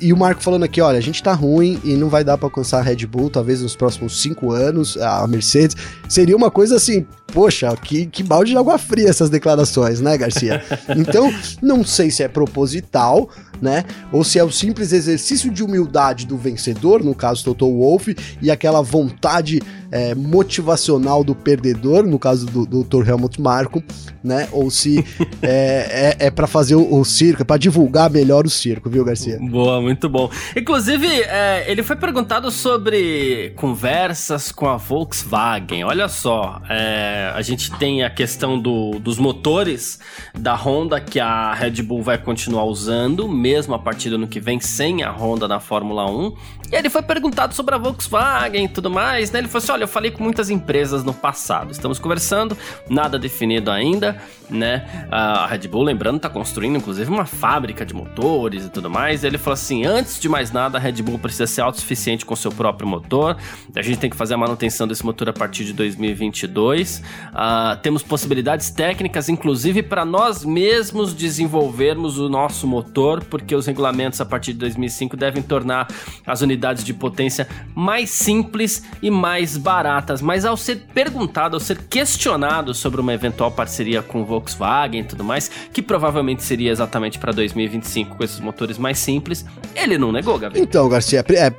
E 0.00 0.12
o 0.12 0.16
Marco 0.16 0.42
falando 0.42 0.64
aqui, 0.64 0.80
olha, 0.80 0.98
a 0.98 1.02
gente 1.02 1.22
tá 1.22 1.32
ruim 1.32 1.80
e 1.84 1.94
não 1.94 2.08
vai 2.08 2.24
dar 2.24 2.36
para 2.36 2.46
alcançar 2.46 2.78
a 2.78 2.82
Red 2.82 3.06
Bull, 3.06 3.30
talvez 3.30 3.62
nos 3.62 3.76
próximos 3.76 4.20
cinco 4.20 4.52
anos, 4.52 4.96
a 4.96 5.26
Mercedes. 5.26 5.76
Seria 6.08 6.36
uma 6.36 6.50
coisa 6.50 6.76
assim, 6.76 7.06
poxa, 7.32 7.74
que, 7.76 8.06
que 8.06 8.22
balde 8.22 8.52
de 8.52 8.56
água 8.56 8.78
fria 8.78 9.08
essas 9.08 9.30
declarações, 9.30 10.00
né, 10.00 10.16
Garcia? 10.16 10.62
Então, 10.96 11.32
não 11.62 11.84
sei 11.84 12.10
se 12.10 12.22
é 12.22 12.28
proposital, 12.28 13.30
né? 13.60 13.84
Ou 14.12 14.24
se 14.24 14.38
é 14.38 14.44
o 14.44 14.50
simples 14.50 14.92
exercício 14.92 15.50
de 15.50 15.62
humildade 15.62 16.26
do 16.26 16.36
vencedor, 16.36 17.02
no 17.02 17.14
caso 17.14 17.44
Toto 17.44 17.66
Wolff, 17.66 18.16
e 18.40 18.50
aquela 18.50 18.82
vontade 18.82 19.60
é, 19.90 20.14
motivacional 20.14 21.24
do 21.24 21.34
perdedor, 21.34 22.06
no 22.06 22.18
caso 22.18 22.46
do, 22.46 22.64
do 22.64 22.84
Dr. 22.84 23.08
Helmut 23.08 23.40
Marko, 23.40 23.82
né? 24.22 24.48
Ou 24.52 24.70
se 24.70 25.04
é, 25.42 26.16
é, 26.20 26.26
é 26.26 26.30
para 26.30 26.46
fazer 26.46 26.76
o, 26.76 27.00
o 27.00 27.04
circo, 27.04 27.42
é 27.42 27.44
pra 27.44 27.56
divulgar 27.56 28.10
melhor 28.10 28.46
o 28.46 28.50
circo, 28.50 28.88
viu, 28.88 29.04
Garcia? 29.04 29.38
Boa, 29.40 29.80
muito 29.80 30.08
bom. 30.08 30.30
Inclusive, 30.56 31.06
é, 31.06 31.64
ele 31.70 31.82
foi 31.82 31.96
perguntado 31.96 32.50
sobre 32.50 33.52
conversas 33.56 34.52
com 34.52 34.68
a 34.68 34.76
Volkswagen. 34.76 35.84
Olha 35.84 36.08
só, 36.08 36.60
é, 36.68 37.19
a 37.34 37.42
gente 37.42 37.70
tem 37.72 38.02
a 38.02 38.10
questão 38.10 38.58
do, 38.58 38.98
dos 38.98 39.18
motores 39.18 39.98
da 40.38 40.54
Honda 40.54 41.00
que 41.00 41.20
a 41.20 41.54
Red 41.54 41.82
Bull 41.82 42.02
vai 42.02 42.18
continuar 42.18 42.64
usando, 42.64 43.28
mesmo 43.28 43.74
a 43.74 43.78
partir 43.78 44.10
do 44.10 44.16
ano 44.16 44.28
que 44.28 44.40
vem, 44.40 44.60
sem 44.60 45.02
a 45.02 45.10
Honda 45.10 45.46
na 45.46 45.60
Fórmula 45.60 46.10
1. 46.10 46.34
E 46.72 46.76
ele 46.76 46.88
foi 46.88 47.02
perguntado 47.02 47.52
sobre 47.54 47.74
a 47.74 47.78
Volkswagen 47.78 48.64
e 48.64 48.68
tudo 48.68 48.88
mais, 48.88 49.30
né? 49.30 49.40
Ele 49.40 49.48
falou 49.48 49.62
assim: 49.62 49.72
olha, 49.72 49.84
eu 49.84 49.88
falei 49.88 50.10
com 50.10 50.22
muitas 50.22 50.50
empresas 50.50 51.02
no 51.02 51.12
passado, 51.12 51.72
estamos 51.72 51.98
conversando, 51.98 52.56
nada 52.88 53.18
definido 53.18 53.70
ainda, 53.70 54.20
né? 54.48 55.06
A 55.10 55.46
Red 55.46 55.66
Bull, 55.68 55.82
lembrando, 55.82 56.20
tá 56.20 56.28
construindo 56.28 56.76
inclusive 56.76 57.10
uma 57.10 57.26
fábrica 57.26 57.84
de 57.84 57.92
motores 57.92 58.64
e 58.64 58.68
tudo 58.68 58.88
mais. 58.88 59.24
E 59.24 59.26
ele 59.26 59.38
falou 59.38 59.54
assim: 59.54 59.84
antes 59.84 60.20
de 60.20 60.28
mais 60.28 60.52
nada, 60.52 60.78
a 60.78 60.80
Red 60.80 61.02
Bull 61.02 61.18
precisa 61.18 61.46
ser 61.46 61.60
autossuficiente 61.60 62.24
com 62.24 62.36
seu 62.36 62.52
próprio 62.52 62.88
motor, 62.88 63.36
a 63.74 63.82
gente 63.82 63.98
tem 63.98 64.08
que 64.10 64.16
fazer 64.16 64.34
a 64.34 64.38
manutenção 64.38 64.86
desse 64.86 65.04
motor 65.04 65.28
a 65.28 65.32
partir 65.32 65.64
de 65.64 65.72
2022. 65.72 67.02
Uh, 67.30 67.76
temos 67.82 68.02
possibilidades 68.02 68.70
técnicas, 68.70 69.28
inclusive 69.28 69.82
para 69.82 70.04
nós 70.04 70.44
mesmos 70.44 71.14
desenvolvermos 71.14 72.18
o 72.18 72.28
nosso 72.28 72.66
motor, 72.66 73.24
porque 73.24 73.54
os 73.54 73.66
regulamentos 73.66 74.20
a 74.20 74.24
partir 74.24 74.52
de 74.52 74.58
2005 74.60 75.16
devem 75.16 75.42
tornar 75.42 75.88
as 76.26 76.40
unidades 76.40 76.84
de 76.84 76.92
potência 76.92 77.46
mais 77.74 78.10
simples 78.10 78.82
e 79.02 79.10
mais 79.10 79.56
baratas. 79.56 80.20
Mas 80.20 80.44
ao 80.44 80.56
ser 80.56 80.86
perguntado, 80.92 81.56
ao 81.56 81.60
ser 81.60 81.78
questionado 81.84 82.74
sobre 82.74 83.00
uma 83.00 83.12
eventual 83.12 83.50
parceria 83.50 84.02
com 84.02 84.24
Volkswagen 84.24 85.00
e 85.00 85.04
tudo 85.04 85.24
mais, 85.24 85.50
que 85.72 85.82
provavelmente 85.82 86.42
seria 86.42 86.70
exatamente 86.70 87.18
para 87.18 87.32
2025 87.32 88.16
com 88.16 88.24
esses 88.24 88.40
motores 88.40 88.78
mais 88.78 88.98
simples, 88.98 89.44
ele 89.74 89.96
não 89.98 90.12
negou, 90.12 90.38
Gabriel. 90.38 90.64
Então, 90.64 90.88
Garcia, 90.88 91.24
é, 91.30 91.52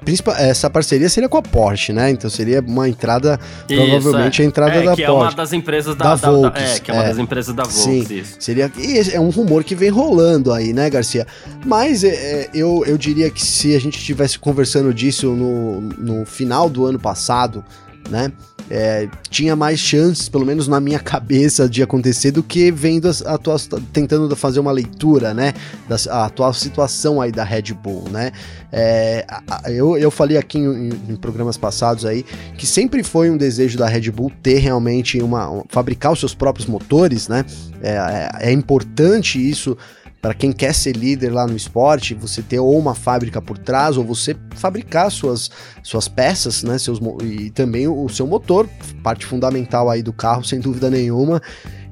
essa 0.50 0.70
parceria 0.70 1.10
seria 1.10 1.30
com 1.30 1.38
a 1.38 1.42
Porsche, 1.42 1.94
né? 1.94 2.10
Então 2.10 2.30
seria 2.30 2.62
uma 2.62 2.88
entrada, 2.88 3.40
isso, 3.70 3.82
provavelmente 4.02 4.42
é. 4.42 4.46
a 4.46 4.48
entrada 4.48 4.76
é, 4.76 4.84
da 4.84 4.96
que 4.96 5.06
Porsche. 5.06 5.36
Das 5.42 5.54
empresas 5.54 5.96
da, 5.96 6.16
da, 6.16 6.16
da 6.16 6.32
Volks. 6.32 6.62
é, 6.62 6.80
que 6.80 6.92
é 6.92 6.94
uma 6.94 7.04
é. 7.04 7.08
das 7.08 7.18
empresas 7.18 7.56
da 7.56 7.64
Volks, 7.64 7.82
Sim, 7.82 8.06
isso. 8.10 8.36
Seria, 8.40 8.72
é 9.12 9.20
um 9.20 9.30
rumor 9.30 9.64
que 9.64 9.76
vem 9.76 9.90
rolando 9.90 10.54
aí, 10.54 10.72
né, 10.72 10.90
Garcia? 10.90 11.26
Mas 11.66 12.04
é, 12.04 12.10
é, 12.10 12.50
eu, 12.54 12.84
eu 12.86 12.98
diria 12.98 13.30
que 13.30 13.44
se 13.44 13.76
a 13.76 13.80
gente 13.80 13.98
estivesse 13.98 14.38
conversando 14.38 14.94
disso 14.94 15.32
no, 15.32 15.82
no 15.82 16.26
final 16.26 16.70
do 16.70 16.86
ano 16.86 17.00
passado, 17.00 17.64
né? 18.10 18.32
É, 18.70 19.08
tinha 19.30 19.56
mais 19.56 19.80
chances, 19.80 20.30
pelo 20.30 20.46
menos 20.46 20.68
na 20.68 20.80
minha 20.80 21.00
cabeça, 21.00 21.68
de 21.68 21.82
acontecer 21.84 22.32
do 22.32 22.42
que 22.42 22.72
vendo 22.72 23.10
a, 23.10 23.34
atual, 23.34 23.58
tentando 23.92 24.34
fazer 24.36 24.60
uma 24.60 24.72
leitura, 24.72 25.34
né, 25.34 25.54
da 25.88 25.98
a 26.10 26.26
atual 26.26 26.54
situação 26.54 27.22
aí 27.22 27.32
da 27.32 27.44
Red 27.44 27.74
Bull, 27.74 28.06
né. 28.10 28.32
É, 28.72 29.26
eu, 29.68 29.98
eu 29.98 30.10
falei 30.10 30.38
aqui 30.38 30.58
em, 30.58 30.90
em, 31.10 31.16
programas 31.18 31.58
passados 31.58 32.06
aí 32.06 32.24
que 32.58 32.66
sempre 32.66 33.04
foi 33.04 33.30
um 33.30 33.36
desejo 33.36 33.78
da 33.78 33.86
Red 33.86 34.10
Bull 34.12 34.32
ter 34.42 34.60
realmente 34.60 35.22
uma, 35.22 35.50
uma 35.50 35.66
fabricar 35.68 36.14
os 36.14 36.20
seus 36.20 36.34
próprios 36.34 36.68
motores, 36.68 37.28
né. 37.28 37.44
é, 37.82 37.92
é, 37.92 38.50
é 38.50 38.52
importante 38.52 39.38
isso 39.38 39.78
para 40.22 40.36
quem 40.36 40.52
quer 40.52 40.74
ser 40.74 40.96
líder 40.96 41.32
lá 41.32 41.48
no 41.48 41.56
esporte, 41.56 42.14
você 42.14 42.44
ter 42.44 42.60
ou 42.60 42.78
uma 42.78 42.94
fábrica 42.94 43.42
por 43.42 43.58
trás, 43.58 43.98
ou 43.98 44.06
você 44.06 44.36
fabricar 44.56 45.10
suas, 45.10 45.50
suas 45.82 46.08
peças, 46.08 46.62
né? 46.62 46.78
Seus, 46.78 47.00
e 47.24 47.50
também 47.50 47.88
o, 47.88 48.08
seu 48.08 48.28
motor, 48.28 48.70
parte 49.02 49.26
fundamental 49.26 49.90
aí 49.90 50.04
do 50.04 50.14
carro, 50.14 50.44
sem 50.44 50.60
dúvida 50.60 50.92
nenhuma. 50.92 51.42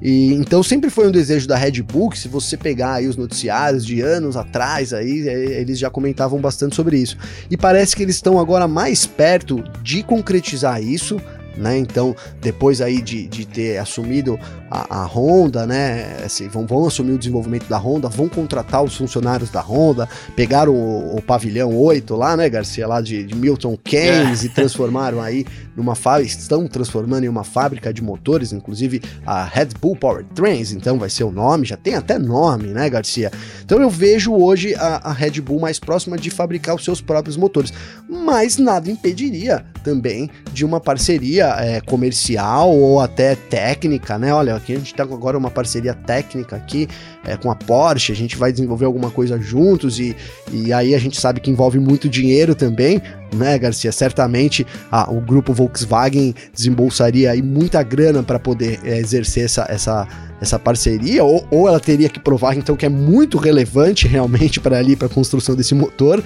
E 0.00 0.32
então 0.34 0.62
sempre 0.62 0.88
foi 0.88 1.08
um 1.08 1.10
desejo 1.10 1.48
da 1.48 1.56
Red 1.56 1.82
Bull, 1.82 2.12
se 2.12 2.28
você 2.28 2.56
pegar 2.56 2.94
aí 2.94 3.08
os 3.08 3.16
noticiários 3.16 3.84
de 3.84 4.00
anos 4.00 4.36
atrás, 4.36 4.94
aí 4.94 5.28
é, 5.28 5.60
eles 5.60 5.78
já 5.78 5.90
comentavam 5.90 6.40
bastante 6.40 6.76
sobre 6.76 6.98
isso. 6.98 7.18
E 7.50 7.56
parece 7.56 7.96
que 7.96 8.02
eles 8.02 8.14
estão 8.14 8.38
agora 8.38 8.68
mais 8.68 9.06
perto 9.06 9.62
de 9.82 10.04
concretizar 10.04 10.80
isso 10.80 11.20
né? 11.56 11.78
Então, 11.78 12.14
depois 12.40 12.80
aí 12.80 13.00
de, 13.00 13.26
de 13.26 13.46
ter 13.46 13.78
assumido 13.78 14.38
a, 14.70 15.02
a 15.02 15.06
Honda, 15.06 15.66
né? 15.66 16.18
Assim, 16.24 16.48
vão, 16.48 16.66
vão 16.66 16.86
assumir 16.86 17.12
o 17.12 17.18
desenvolvimento 17.18 17.68
da 17.68 17.78
Honda, 17.78 18.08
vão 18.08 18.28
contratar 18.28 18.82
os 18.82 18.96
funcionários 18.96 19.50
da 19.50 19.60
Honda, 19.60 20.08
pegaram 20.36 20.72
o, 20.72 21.16
o 21.16 21.22
pavilhão 21.22 21.76
8 21.76 22.14
lá, 22.16 22.36
né, 22.36 22.48
Garcia, 22.48 22.86
lá 22.86 23.00
de, 23.00 23.24
de 23.24 23.34
Milton 23.34 23.76
Keynes 23.76 24.42
é. 24.42 24.46
e 24.46 24.48
transformaram 24.48 25.20
aí 25.20 25.44
numa 25.80 25.94
fábrica, 25.94 26.30
estão 26.30 26.66
transformando 26.66 27.24
em 27.24 27.28
uma 27.28 27.42
fábrica 27.42 27.92
de 27.92 28.02
motores, 28.02 28.52
inclusive 28.52 29.02
a 29.26 29.44
Red 29.44 29.70
Bull 29.80 29.96
Power 29.96 30.24
Trains, 30.34 30.72
então 30.72 30.98
vai 30.98 31.08
ser 31.08 31.24
o 31.24 31.32
nome, 31.32 31.66
já 31.66 31.76
tem 31.76 31.94
até 31.94 32.18
nome, 32.18 32.68
né, 32.68 32.88
Garcia? 32.88 33.32
Então 33.64 33.80
eu 33.80 33.88
vejo 33.88 34.32
hoje 34.32 34.74
a, 34.74 35.08
a 35.08 35.12
Red 35.12 35.40
Bull 35.40 35.58
mais 35.58 35.78
próxima 35.78 36.16
de 36.16 36.30
fabricar 36.30 36.74
os 36.74 36.84
seus 36.84 37.00
próprios 37.00 37.36
motores, 37.36 37.72
mas 38.08 38.58
nada 38.58 38.90
impediria 38.90 39.64
também 39.82 40.30
de 40.52 40.64
uma 40.64 40.78
parceria 40.78 41.54
é, 41.58 41.80
comercial 41.80 42.70
ou 42.70 43.00
até 43.00 43.34
técnica, 43.34 44.18
né? 44.18 44.32
Olha, 44.32 44.54
aqui 44.54 44.74
a 44.74 44.78
gente 44.78 44.94
tá 44.94 45.02
agora 45.02 45.38
uma 45.38 45.50
parceria 45.50 45.94
técnica 45.94 46.56
aqui 46.56 46.86
é, 47.24 47.36
com 47.36 47.50
a 47.50 47.54
Porsche, 47.54 48.12
a 48.12 48.16
gente 48.16 48.36
vai 48.36 48.52
desenvolver 48.52 48.84
alguma 48.84 49.10
coisa 49.10 49.40
juntos 49.40 49.98
e, 49.98 50.14
e 50.52 50.72
aí 50.72 50.94
a 50.94 50.98
gente 50.98 51.18
sabe 51.18 51.40
que 51.40 51.50
envolve 51.50 51.78
muito 51.78 52.08
dinheiro 52.08 52.54
também, 52.54 53.00
né, 53.34 53.58
Garcia? 53.58 53.92
Certamente 53.92 54.66
ah, 54.90 55.10
o 55.10 55.20
grupo 55.20 55.52
Volkswagen 55.52 56.34
desembolsaria 56.54 57.30
aí 57.30 57.42
muita 57.42 57.82
grana 57.82 58.22
para 58.22 58.38
poder 58.38 58.80
é, 58.84 58.98
exercer 58.98 59.44
essa, 59.44 59.66
essa, 59.68 60.08
essa 60.40 60.58
parceria, 60.58 61.24
ou, 61.24 61.46
ou 61.50 61.68
ela 61.68 61.80
teria 61.80 62.08
que 62.08 62.20
provar 62.20 62.56
então 62.56 62.76
que 62.76 62.86
é 62.86 62.88
muito 62.88 63.38
relevante 63.38 64.06
realmente 64.08 64.60
para 64.60 64.78
ali 64.78 64.96
para 64.96 65.06
a 65.06 65.10
construção 65.10 65.54
desse 65.54 65.74
motor. 65.74 66.22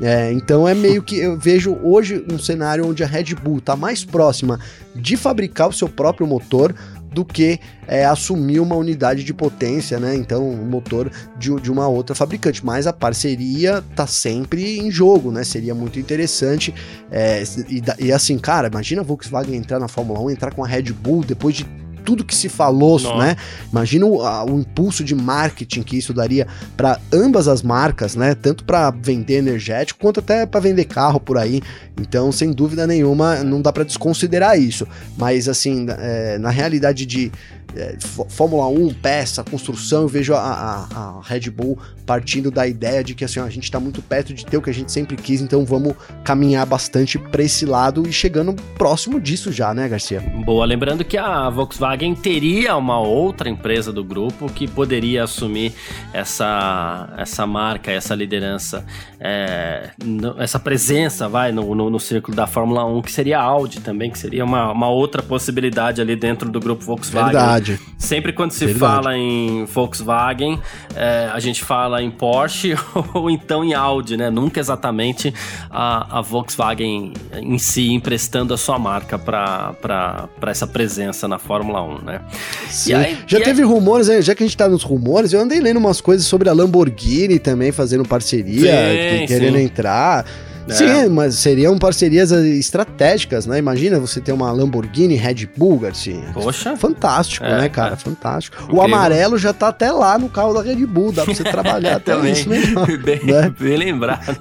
É, 0.00 0.30
então 0.30 0.68
é 0.68 0.74
meio 0.74 1.02
que 1.02 1.16
eu 1.16 1.38
vejo 1.38 1.78
hoje 1.82 2.22
um 2.30 2.38
cenário 2.38 2.86
onde 2.86 3.02
a 3.02 3.06
Red 3.06 3.34
Bull 3.34 3.58
está 3.58 3.74
mais 3.74 4.04
próxima 4.04 4.60
de 4.94 5.16
fabricar 5.16 5.68
o 5.68 5.72
seu 5.72 5.88
próprio 5.88 6.26
motor 6.26 6.74
do 7.16 7.24
que 7.24 7.58
é, 7.88 8.04
assumir 8.04 8.60
uma 8.60 8.76
unidade 8.76 9.24
de 9.24 9.32
potência, 9.32 9.98
né? 9.98 10.14
Então, 10.14 10.46
um 10.46 10.66
motor 10.66 11.10
de, 11.38 11.58
de 11.62 11.72
uma 11.72 11.88
outra 11.88 12.14
fabricante. 12.14 12.62
Mas 12.64 12.86
a 12.86 12.92
parceria 12.92 13.82
tá 13.94 14.06
sempre 14.06 14.78
em 14.78 14.90
jogo, 14.90 15.32
né? 15.32 15.42
Seria 15.42 15.74
muito 15.74 15.98
interessante. 15.98 16.74
É, 17.10 17.42
e, 17.70 17.82
e 18.04 18.12
assim, 18.12 18.36
cara, 18.38 18.68
imagina 18.68 19.00
a 19.00 19.04
Volkswagen 19.04 19.56
entrar 19.56 19.80
na 19.80 19.88
Fórmula 19.88 20.20
1, 20.20 20.30
entrar 20.30 20.52
com 20.52 20.62
a 20.62 20.68
Red 20.68 20.92
Bull 20.92 21.24
depois 21.24 21.54
de 21.56 21.64
tudo 22.06 22.24
que 22.24 22.34
se 22.34 22.48
falou, 22.48 23.00
Nossa. 23.00 23.18
né? 23.18 23.36
Imagina 23.70 24.06
o, 24.06 24.22
a, 24.22 24.44
o, 24.44 24.60
impulso 24.60 25.02
de 25.02 25.12
marketing 25.12 25.82
que 25.82 25.98
isso 25.98 26.14
daria 26.14 26.46
para 26.76 27.00
ambas 27.12 27.48
as 27.48 27.62
marcas, 27.62 28.14
né? 28.14 28.32
Tanto 28.34 28.64
para 28.64 28.90
vender 28.90 29.38
energético 29.38 29.98
quanto 29.98 30.20
até 30.20 30.46
para 30.46 30.60
vender 30.60 30.84
carro 30.84 31.18
por 31.18 31.36
aí. 31.36 31.60
Então, 32.00 32.30
sem 32.30 32.52
dúvida 32.52 32.86
nenhuma, 32.86 33.42
não 33.42 33.60
dá 33.60 33.72
para 33.72 33.82
desconsiderar 33.82 34.56
isso. 34.56 34.86
Mas 35.18 35.48
assim, 35.48 35.86
é, 35.98 36.38
na 36.38 36.50
realidade 36.50 37.04
de 37.04 37.32
é, 37.74 37.96
Fórmula 38.28 38.66
1, 38.68 38.94
peça, 38.94 39.44
construção, 39.44 40.02
eu 40.02 40.08
vejo 40.08 40.34
a, 40.34 40.38
a, 40.38 40.98
a, 40.98 41.20
Red 41.22 41.50
Bull 41.50 41.78
partindo 42.04 42.50
da 42.50 42.66
ideia 42.66 43.02
de 43.02 43.14
que 43.14 43.24
assim, 43.24 43.40
a 43.40 43.48
gente 43.48 43.64
está 43.64 43.80
muito 43.80 44.00
perto 44.00 44.32
de 44.32 44.46
ter 44.46 44.56
o 44.56 44.62
que 44.62 44.70
a 44.70 44.74
gente 44.74 44.92
sempre 44.92 45.16
quis, 45.16 45.40
então 45.40 45.64
vamos 45.64 45.94
caminhar 46.22 46.64
bastante 46.64 47.18
para 47.18 47.42
esse 47.42 47.66
lado 47.66 48.06
e 48.08 48.12
chegando 48.12 48.54
próximo 48.78 49.20
disso 49.20 49.50
já, 49.50 49.74
né, 49.74 49.88
Garcia? 49.88 50.20
Boa, 50.44 50.64
lembrando 50.64 51.04
que 51.04 51.18
a 51.18 51.50
Volkswagen 51.50 52.14
teria 52.14 52.76
uma 52.76 53.00
outra 53.00 53.48
empresa 53.48 53.92
do 53.92 54.04
grupo 54.04 54.48
que 54.48 54.68
poderia 54.68 55.24
assumir 55.24 55.72
essa, 56.12 57.12
essa 57.16 57.46
marca, 57.46 57.90
essa 57.90 58.14
liderança, 58.14 58.84
é, 59.18 59.90
essa 60.38 60.60
presença, 60.60 61.28
vai, 61.28 61.50
no, 61.50 61.74
no, 61.74 61.90
no, 61.90 61.98
círculo 61.98 62.36
da 62.36 62.46
Fórmula 62.46 62.84
1, 62.84 63.02
que 63.02 63.12
seria 63.12 63.40
a 63.40 63.42
Audi 63.42 63.80
também, 63.80 64.10
que 64.10 64.18
seria 64.18 64.44
uma, 64.44 64.70
uma 64.70 64.88
outra 64.88 65.22
possibilidade 65.22 66.00
ali 66.00 66.14
dentro 66.14 66.50
do 66.50 66.60
grupo 66.60 66.84
Volkswagen. 66.84 67.32
Verdade. 67.32 67.55
Verdade. 67.56 67.80
Sempre 67.98 68.32
quando 68.32 68.52
se 68.52 68.66
Verdade. 68.66 68.78
fala 68.78 69.16
em 69.16 69.64
Volkswagen, 69.64 70.60
é, 70.94 71.30
a 71.32 71.40
gente 71.40 71.64
fala 71.64 72.02
em 72.02 72.10
Porsche 72.10 72.74
ou 73.14 73.30
então 73.30 73.64
em 73.64 73.74
Audi, 73.74 74.16
né? 74.16 74.30
Nunca 74.30 74.60
exatamente 74.60 75.32
a, 75.70 76.18
a 76.18 76.20
Volkswagen 76.20 77.12
em 77.34 77.58
si 77.58 77.92
emprestando 77.92 78.54
a 78.54 78.56
sua 78.56 78.78
marca 78.78 79.18
para 79.18 80.28
essa 80.46 80.66
presença 80.66 81.26
na 81.26 81.38
Fórmula 81.38 81.82
1, 81.82 82.02
né? 82.02 82.20
Sim. 82.68 82.94
Aí, 82.94 83.18
já 83.26 83.40
teve 83.40 83.62
aí... 83.62 83.68
rumores, 83.68 84.06
já 84.24 84.34
que 84.34 84.42
a 84.42 84.46
gente 84.46 84.56
tá 84.56 84.68
nos 84.68 84.82
rumores, 84.82 85.32
eu 85.32 85.40
andei 85.40 85.60
lendo 85.60 85.78
umas 85.78 86.00
coisas 86.00 86.26
sobre 86.26 86.48
a 86.48 86.52
Lamborghini 86.52 87.38
também 87.38 87.72
fazendo 87.72 88.04
parceria, 88.06 88.72
sim, 89.20 89.26
querendo 89.26 89.56
sim. 89.56 89.64
entrar. 89.64 90.24
É. 90.68 90.72
Sim, 90.72 91.08
mas 91.10 91.36
seriam 91.36 91.78
parcerias 91.78 92.32
estratégicas, 92.32 93.46
né? 93.46 93.58
Imagina 93.58 94.00
você 94.00 94.20
ter 94.20 94.32
uma 94.32 94.50
Lamborghini 94.50 95.14
Red 95.14 95.48
Bull, 95.56 95.78
Garcia. 95.78 96.30
Poxa. 96.34 96.76
Fantástico, 96.76 97.46
é, 97.46 97.62
né, 97.62 97.68
cara? 97.68 97.94
É. 97.94 97.96
Fantástico. 97.96 98.56
Incrível. 98.56 98.80
O 98.80 98.82
amarelo 98.82 99.38
já 99.38 99.52
tá 99.52 99.68
até 99.68 99.92
lá 99.92 100.18
no 100.18 100.28
carro 100.28 100.54
da 100.54 100.62
Red 100.62 100.84
Bull, 100.86 101.12
dá 101.12 101.24
pra 101.24 101.34
você 101.34 101.44
trabalhar 101.44 101.96
até 101.96 102.14
Também. 102.16 102.32
isso 102.32 102.48
mesmo. 102.48 102.84
bem, 102.98 103.24
né? 103.24 103.52
bem 103.58 103.76
lembrado. 103.76 104.36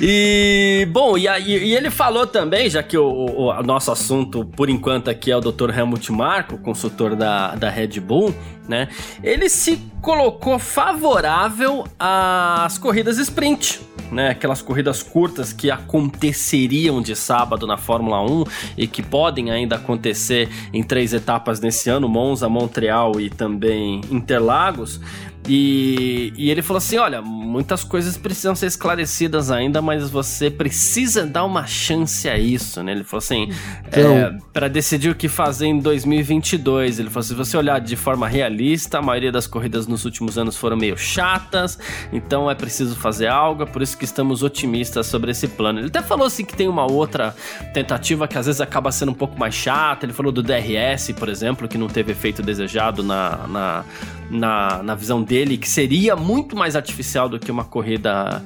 e, 0.00 0.86
bom, 0.92 1.18
e, 1.18 1.26
e, 1.26 1.74
ele 1.74 1.90
falou 1.90 2.26
também, 2.26 2.70
já 2.70 2.82
que 2.82 2.96
o, 2.96 3.04
o, 3.04 3.50
o, 3.50 3.62
nosso 3.62 3.90
assunto, 3.90 4.44
por 4.44 4.70
enquanto, 4.70 5.10
aqui 5.10 5.30
é 5.30 5.36
o 5.36 5.40
Dr. 5.40 5.76
Helmut 5.76 6.12
Marko, 6.12 6.58
consultor 6.58 7.16
da, 7.16 7.54
da 7.56 7.68
Red 7.68 8.00
Bull, 8.00 8.32
né? 8.68 8.88
Ele 9.22 9.48
se 9.48 9.80
colocou 10.00 10.58
favorável 10.58 11.84
às 11.98 12.78
corridas 12.78 13.18
sprint 13.18 13.87
né, 14.10 14.30
aquelas 14.30 14.62
corridas 14.62 15.02
curtas 15.02 15.52
que 15.52 15.70
aconteceriam 15.70 17.00
de 17.00 17.14
sábado 17.14 17.66
na 17.66 17.76
Fórmula 17.76 18.20
1 18.22 18.44
e 18.76 18.86
que 18.86 19.02
podem 19.02 19.50
ainda 19.50 19.76
acontecer 19.76 20.48
em 20.72 20.82
três 20.82 21.12
etapas 21.12 21.60
nesse 21.60 21.90
ano, 21.90 22.08
Monza, 22.08 22.48
Montreal 22.48 23.20
e 23.20 23.30
também 23.30 24.00
Interlagos. 24.10 25.00
E, 25.48 26.32
e 26.36 26.50
ele 26.50 26.60
falou 26.60 26.78
assim: 26.78 26.98
olha, 26.98 27.22
muitas 27.22 27.82
coisas 27.82 28.18
precisam 28.18 28.54
ser 28.54 28.66
esclarecidas 28.66 29.50
ainda, 29.50 29.80
mas 29.80 30.10
você 30.10 30.50
precisa 30.50 31.24
dar 31.24 31.44
uma 31.44 31.66
chance 31.66 32.28
a 32.28 32.38
isso, 32.38 32.82
né? 32.82 32.92
Ele 32.92 33.04
falou 33.04 33.18
assim: 33.18 33.48
então... 33.86 34.16
é, 34.16 34.38
para 34.52 34.68
decidir 34.68 35.08
o 35.10 35.14
que 35.14 35.26
fazer 35.26 35.66
em 35.66 35.78
2022. 35.78 36.98
Ele 36.98 37.08
falou 37.08 37.20
assim: 37.20 37.28
se 37.28 37.34
você 37.34 37.56
olhar 37.56 37.80
de 37.80 37.96
forma 37.96 38.28
realista, 38.28 38.98
a 38.98 39.02
maioria 39.02 39.32
das 39.32 39.46
corridas 39.46 39.86
nos 39.86 40.04
últimos 40.04 40.36
anos 40.36 40.56
foram 40.56 40.76
meio 40.76 40.98
chatas, 40.98 41.78
então 42.12 42.50
é 42.50 42.54
preciso 42.54 42.94
fazer 42.94 43.28
algo, 43.28 43.62
é 43.62 43.66
por 43.66 43.80
isso 43.80 43.96
que 43.96 44.04
estamos 44.04 44.42
otimistas 44.42 45.06
sobre 45.06 45.30
esse 45.30 45.48
plano. 45.48 45.78
Ele 45.78 45.88
até 45.88 46.02
falou 46.02 46.26
assim 46.26 46.44
que 46.44 46.54
tem 46.54 46.68
uma 46.68 46.90
outra 46.90 47.34
tentativa 47.72 48.28
que 48.28 48.36
às 48.36 48.46
vezes 48.46 48.60
acaba 48.60 48.92
sendo 48.92 49.12
um 49.12 49.14
pouco 49.14 49.38
mais 49.38 49.54
chata. 49.54 50.04
Ele 50.04 50.12
falou 50.12 50.30
do 50.30 50.42
DRS, 50.42 51.12
por 51.18 51.28
exemplo, 51.28 51.66
que 51.66 51.78
não 51.78 51.86
teve 51.86 52.12
efeito 52.12 52.42
desejado 52.42 53.02
na, 53.02 53.46
na, 53.46 53.84
na, 54.30 54.82
na 54.82 54.94
visão 54.94 55.22
dele, 55.22 55.56
que 55.56 55.68
seria 55.68 56.14
muito 56.16 56.56
mais 56.56 56.76
artificial 56.76 57.28
do 57.28 57.38
que 57.38 57.50
uma 57.50 57.64
corrida 57.64 58.42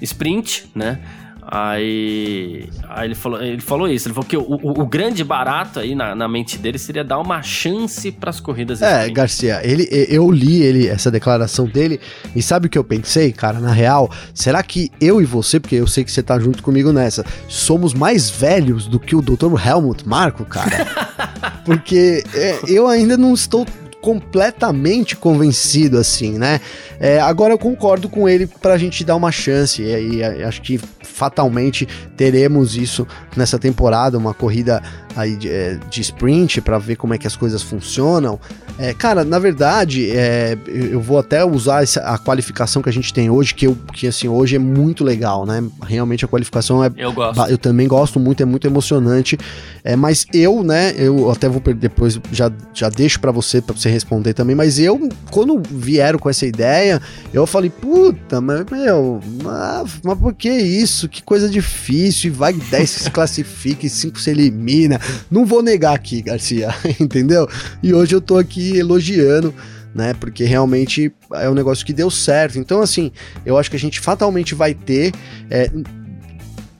sprint, 0.00 0.70
né? 0.74 1.00
Aí, 1.48 2.68
aí 2.88 3.06
ele, 3.06 3.14
falou, 3.14 3.40
ele 3.40 3.60
falou 3.60 3.88
isso. 3.88 4.08
Ele 4.08 4.14
falou 4.14 4.28
que 4.28 4.36
o, 4.36 4.42
o, 4.42 4.82
o 4.82 4.86
grande 4.86 5.22
barato 5.22 5.78
aí 5.78 5.94
na, 5.94 6.12
na, 6.12 6.26
mente 6.26 6.58
dele 6.58 6.76
seria 6.76 7.04
dar 7.04 7.20
uma 7.20 7.40
chance 7.40 8.10
para 8.10 8.30
as 8.30 8.40
corridas. 8.40 8.82
É, 8.82 9.02
sprint. 9.02 9.14
Garcia, 9.14 9.60
ele, 9.62 9.86
eu 10.08 10.28
li 10.28 10.60
ele 10.62 10.88
essa 10.88 11.08
declaração 11.08 11.66
dele 11.66 12.00
e 12.34 12.42
sabe 12.42 12.66
o 12.66 12.70
que 12.70 12.76
eu 12.76 12.82
pensei, 12.82 13.30
cara? 13.30 13.60
Na 13.60 13.70
real, 13.70 14.10
será 14.34 14.60
que 14.60 14.90
eu 15.00 15.22
e 15.22 15.24
você, 15.24 15.60
porque 15.60 15.76
eu 15.76 15.86
sei 15.86 16.02
que 16.02 16.10
você 16.10 16.20
tá 16.20 16.36
junto 16.36 16.64
comigo 16.64 16.92
nessa, 16.92 17.24
somos 17.46 17.94
mais 17.94 18.28
velhos 18.28 18.88
do 18.88 18.98
que 18.98 19.14
o 19.14 19.22
Dr. 19.22 19.54
Helmut 19.64 20.06
Marco, 20.08 20.44
cara? 20.44 20.84
porque 21.64 22.24
é, 22.34 22.58
eu 22.66 22.88
ainda 22.88 23.16
não 23.16 23.32
estou 23.32 23.64
completamente 24.06 25.16
convencido, 25.16 25.98
assim, 25.98 26.38
né? 26.38 26.60
É, 27.00 27.18
agora 27.20 27.52
eu 27.52 27.58
concordo 27.58 28.08
com 28.08 28.28
ele 28.28 28.46
pra 28.46 28.78
gente 28.78 29.02
dar 29.04 29.16
uma 29.16 29.32
chance, 29.32 29.82
e, 29.82 30.18
e 30.18 30.22
acho 30.22 30.62
que 30.62 30.78
fatalmente 31.02 31.88
teremos 32.16 32.76
isso 32.76 33.04
nessa 33.36 33.58
temporada, 33.58 34.16
uma 34.16 34.32
corrida 34.32 34.80
aí 35.16 35.34
de, 35.34 35.48
é, 35.48 35.78
de 35.88 36.00
sprint 36.02 36.60
para 36.60 36.78
ver 36.78 36.96
como 36.96 37.14
é 37.14 37.18
que 37.18 37.26
as 37.26 37.34
coisas 37.34 37.62
funcionam. 37.62 38.38
É, 38.78 38.92
cara, 38.92 39.24
na 39.24 39.38
verdade, 39.38 40.10
é, 40.10 40.56
eu 40.66 41.00
vou 41.00 41.18
até 41.18 41.42
usar 41.42 41.82
essa, 41.82 42.00
a 42.00 42.18
qualificação 42.18 42.82
que 42.82 42.88
a 42.90 42.92
gente 42.92 43.12
tem 43.12 43.30
hoje, 43.30 43.54
que, 43.54 43.66
eu, 43.66 43.76
que 43.94 44.06
assim, 44.06 44.28
hoje 44.28 44.56
é 44.56 44.58
muito 44.58 45.02
legal, 45.02 45.46
né? 45.46 45.64
Realmente 45.82 46.24
a 46.24 46.28
qualificação 46.28 46.84
é. 46.84 46.90
Eu 46.96 47.12
gosto. 47.12 47.40
Eu 47.48 47.56
também 47.56 47.88
gosto 47.88 48.20
muito, 48.20 48.42
é 48.42 48.46
muito 48.46 48.66
emocionante. 48.66 49.38
É, 49.82 49.96
mas 49.96 50.26
eu, 50.34 50.62
né, 50.62 50.92
eu 50.96 51.30
até 51.30 51.48
vou 51.48 51.62
depois, 51.74 52.20
já, 52.30 52.52
já 52.74 52.88
deixo 52.88 53.18
para 53.18 53.32
você, 53.32 53.62
para 53.62 53.74
você 53.74 53.88
responder 53.88 54.34
também, 54.34 54.54
mas 54.54 54.78
eu, 54.78 55.08
quando 55.30 55.62
vieram 55.70 56.18
com 56.18 56.28
essa 56.28 56.44
ideia, 56.44 57.00
eu 57.32 57.46
falei, 57.46 57.70
puta, 57.70 58.40
mas, 58.40 58.64
meu, 58.70 59.20
mas, 59.42 60.00
mas 60.02 60.18
por 60.18 60.34
que 60.34 60.50
isso? 60.50 61.08
Que 61.08 61.22
coisa 61.22 61.48
difícil, 61.48 62.30
e 62.30 62.34
vai 62.34 62.52
10 62.52 62.90
se 62.90 63.10
classifica 63.10 63.86
e 63.86 63.90
5 63.90 64.20
se 64.20 64.30
elimina. 64.30 65.00
Não 65.30 65.44
vou 65.44 65.62
negar 65.62 65.94
aqui, 65.94 66.22
Garcia, 66.22 66.74
entendeu? 67.00 67.48
E 67.82 67.92
hoje 67.94 68.14
eu 68.14 68.20
tô 68.20 68.38
aqui 68.38 68.76
elogiando 68.78 69.54
né? 69.96 70.12
Porque 70.12 70.44
realmente 70.44 71.10
é 71.32 71.48
um 71.48 71.54
negócio 71.54 71.84
que 71.84 71.92
deu 71.92 72.10
certo. 72.10 72.58
Então, 72.58 72.82
assim, 72.82 73.10
eu 73.46 73.56
acho 73.56 73.70
que 73.70 73.76
a 73.76 73.80
gente 73.80 73.98
fatalmente 73.98 74.54
vai 74.54 74.74
ter. 74.74 75.12
É, 75.50 75.70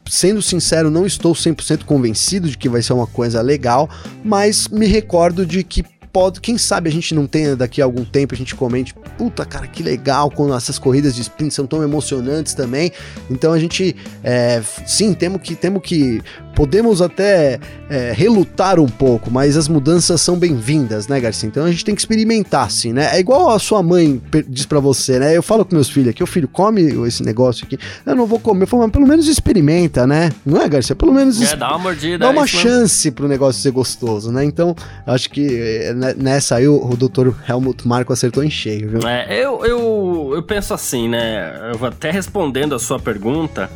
sendo 0.09 0.40
sincero, 0.40 0.90
não 0.90 1.06
estou 1.06 1.33
100% 1.33 1.85
convencido 1.85 2.49
de 2.49 2.56
que 2.56 2.68
vai 2.68 2.83
ser 2.83 2.92
uma 2.92 3.06
coisa 3.06 3.40
legal, 3.40 3.90
mas 4.23 4.68
me 4.68 4.87
recordo 4.87 5.45
de 5.45 5.64
que 5.64 5.83
pode, 6.16 6.40
quem 6.40 6.56
sabe 6.56 6.88
a 6.88 6.92
gente 6.92 7.14
não 7.14 7.26
tenha 7.26 7.54
daqui 7.54 7.83
a 7.83 7.85
algum 7.85 8.02
tempo, 8.02 8.33
a 8.33 8.37
gente 8.38 8.54
comente, 8.54 8.95
puta 9.18 9.45
cara, 9.45 9.66
que 9.66 9.83
legal 9.83 10.30
quando 10.30 10.54
essas 10.54 10.78
corridas 10.78 11.14
de 11.14 11.21
sprint 11.21 11.52
são 11.52 11.66
tão 11.66 11.83
emocionantes 11.83 12.54
também. 12.54 12.90
Então 13.28 13.52
a 13.52 13.59
gente, 13.59 13.95
é, 14.23 14.62
sim, 14.87 15.12
temos 15.12 15.42
que, 15.42 15.54
temos 15.54 15.83
que 15.83 16.23
podemos 16.56 17.02
até 17.02 17.60
é, 17.88 18.12
relutar 18.16 18.80
um 18.80 18.88
pouco, 18.88 19.30
mas 19.30 19.58
as 19.58 19.68
mudanças 19.68 20.22
são 20.22 20.38
bem-vindas, 20.38 21.06
né, 21.06 21.20
Garcia? 21.20 21.46
Então 21.46 21.64
a 21.64 21.70
gente 21.70 21.84
tem 21.84 21.94
que 21.94 22.00
experimentar, 22.00 22.70
sim, 22.70 22.94
né? 22.94 23.10
É 23.12 23.20
igual 23.20 23.50
a 23.50 23.58
sua 23.58 23.82
mãe 23.82 24.20
diz 24.48 24.64
para 24.64 24.80
você, 24.80 25.18
né? 25.18 25.36
Eu 25.36 25.42
falo 25.42 25.66
com 25.66 25.75
meus 25.75 25.90
filhos 25.90 26.08
aqui, 26.08 26.22
o 26.22 26.26
filho, 26.26 26.48
come 26.48 26.82
esse 27.06 27.22
negócio 27.22 27.66
aqui. 27.66 27.78
Eu 28.06 28.16
não 28.16 28.26
vou 28.26 28.40
comer. 28.40 28.62
Eu 28.62 28.66
falo, 28.66 28.82
mas 28.84 28.90
pelo 28.90 29.06
menos 29.06 29.28
experimenta, 29.28 30.06
né? 30.06 30.30
Não 30.46 30.60
é, 30.60 30.66
Garcia? 30.66 30.96
Pelo 30.96 31.12
menos. 31.12 31.40
É, 31.42 31.54
dá 31.54 31.68
uma 31.68 31.78
mordida. 31.78 32.18
Dá 32.18 32.26
é 32.28 32.30
uma 32.30 32.46
chance 32.46 33.10
pro 33.10 33.28
negócio 33.28 33.60
ser 33.60 33.70
gostoso, 33.70 34.32
né? 34.32 34.42
Então, 34.42 34.75
acho 35.06 35.28
que 35.28 35.46
é, 35.60 35.92
né, 35.92 36.14
nessa 36.16 36.56
aí 36.56 36.66
o, 36.66 36.82
o 36.82 36.96
doutor 36.96 37.36
Helmut 37.46 37.86
Marco 37.86 38.14
acertou 38.14 38.42
em 38.42 38.50
cheio, 38.50 38.88
viu? 38.88 39.06
É, 39.06 39.26
eu, 39.30 39.62
eu, 39.66 40.32
eu 40.36 40.42
penso 40.42 40.72
assim, 40.72 41.06
né? 41.06 41.70
Eu 41.70 41.78
vou 41.78 41.88
até 41.88 42.10
respondendo 42.10 42.75
a 42.75 42.78
sua 42.78 42.98
pergunta. 42.98 43.70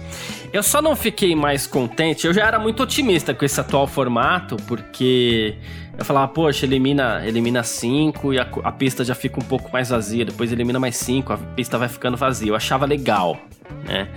Eu 0.53 0.63
só 0.63 0.83
não 0.83 0.97
fiquei 0.97 1.35
mais 1.37 1.67
contente, 1.67 2.27
eu 2.27 2.35
já 2.35 2.45
era 2.45 2.59
muito 2.59 2.83
otimista 2.83 3.33
com 3.33 3.45
esse 3.45 3.61
atual 3.61 3.87
formato, 3.87 4.57
porque 4.67 5.55
eu 5.97 6.05
falava, 6.05 6.27
poxa, 6.27 6.67
elimina 6.67 7.25
elimina 7.25 7.63
cinco 7.63 8.35
e 8.35 8.39
a, 8.39 8.49
a 8.65 8.73
pista 8.73 9.05
já 9.05 9.15
fica 9.15 9.39
um 9.39 9.45
pouco 9.45 9.71
mais 9.73 9.91
vazia, 9.91 10.25
depois 10.25 10.51
elimina 10.51 10.81
mais 10.81 10.97
cinco, 10.97 11.33
a 11.33 11.37
pista 11.37 11.79
vai 11.79 11.89
ficando 11.89 12.17
vazia. 12.17 12.49
Eu 12.49 12.57
achava 12.57 12.85
legal, 12.85 13.39
né? 13.87 14.09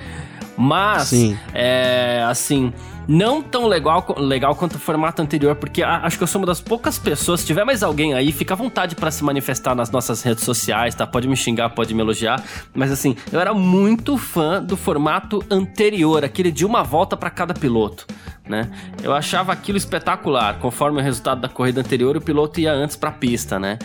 Mas, 0.58 1.12
é, 1.54 2.24
assim, 2.28 2.72
não 3.08 3.42
tão 3.42 3.68
legal, 3.68 4.06
legal 4.18 4.56
quanto 4.56 4.76
o 4.76 4.80
formato 4.80 5.22
anterior, 5.22 5.56
porque 5.56 5.84
acho 5.84 6.18
que 6.18 6.24
eu 6.24 6.28
sou 6.28 6.40
uma 6.42 6.48
das 6.48 6.62
poucas 6.62 6.98
pessoas. 6.98 7.42
Se 7.42 7.46
tiver 7.46 7.64
mais 7.64 7.84
alguém 7.84 8.14
aí, 8.14 8.32
fica 8.32 8.54
à 8.54 8.58
vontade 8.58 8.96
para 8.96 9.12
se 9.12 9.24
manifestar 9.24 9.76
nas 9.76 9.92
nossas 9.92 10.22
redes 10.22 10.44
sociais, 10.44 10.96
tá? 10.96 11.06
Pode 11.06 11.28
me 11.28 11.36
xingar, 11.36 11.70
pode 11.70 11.94
me 11.94 12.02
elogiar. 12.02 12.44
Mas 12.74 12.92
assim, 12.92 13.16
eu 13.32 13.40
era 13.40 13.54
muito 13.54 14.18
fã 14.18 14.62
do 14.62 14.78
formato 14.78 15.44
anterior, 15.50 16.24
aquele 16.24 16.52
de 16.52 16.66
uma 16.66 16.84
volta 16.84 17.18
para 17.18 17.30
cada 17.30 17.54
piloto. 17.54 18.06
Né? 18.48 18.70
Eu 19.02 19.14
achava 19.14 19.54
aquilo 19.54 19.78
espetacular. 19.78 20.60
Conforme 20.60 21.00
o 21.00 21.04
resultado 21.04 21.40
da 21.40 21.48
corrida 21.48 21.80
anterior, 21.80 22.18
o 22.18 22.22
piloto 22.22 22.60
ia 22.60 22.74
antes 22.74 22.98
para 22.98 23.10
a 23.10 23.14
pista, 23.14 23.58
né? 23.58 23.80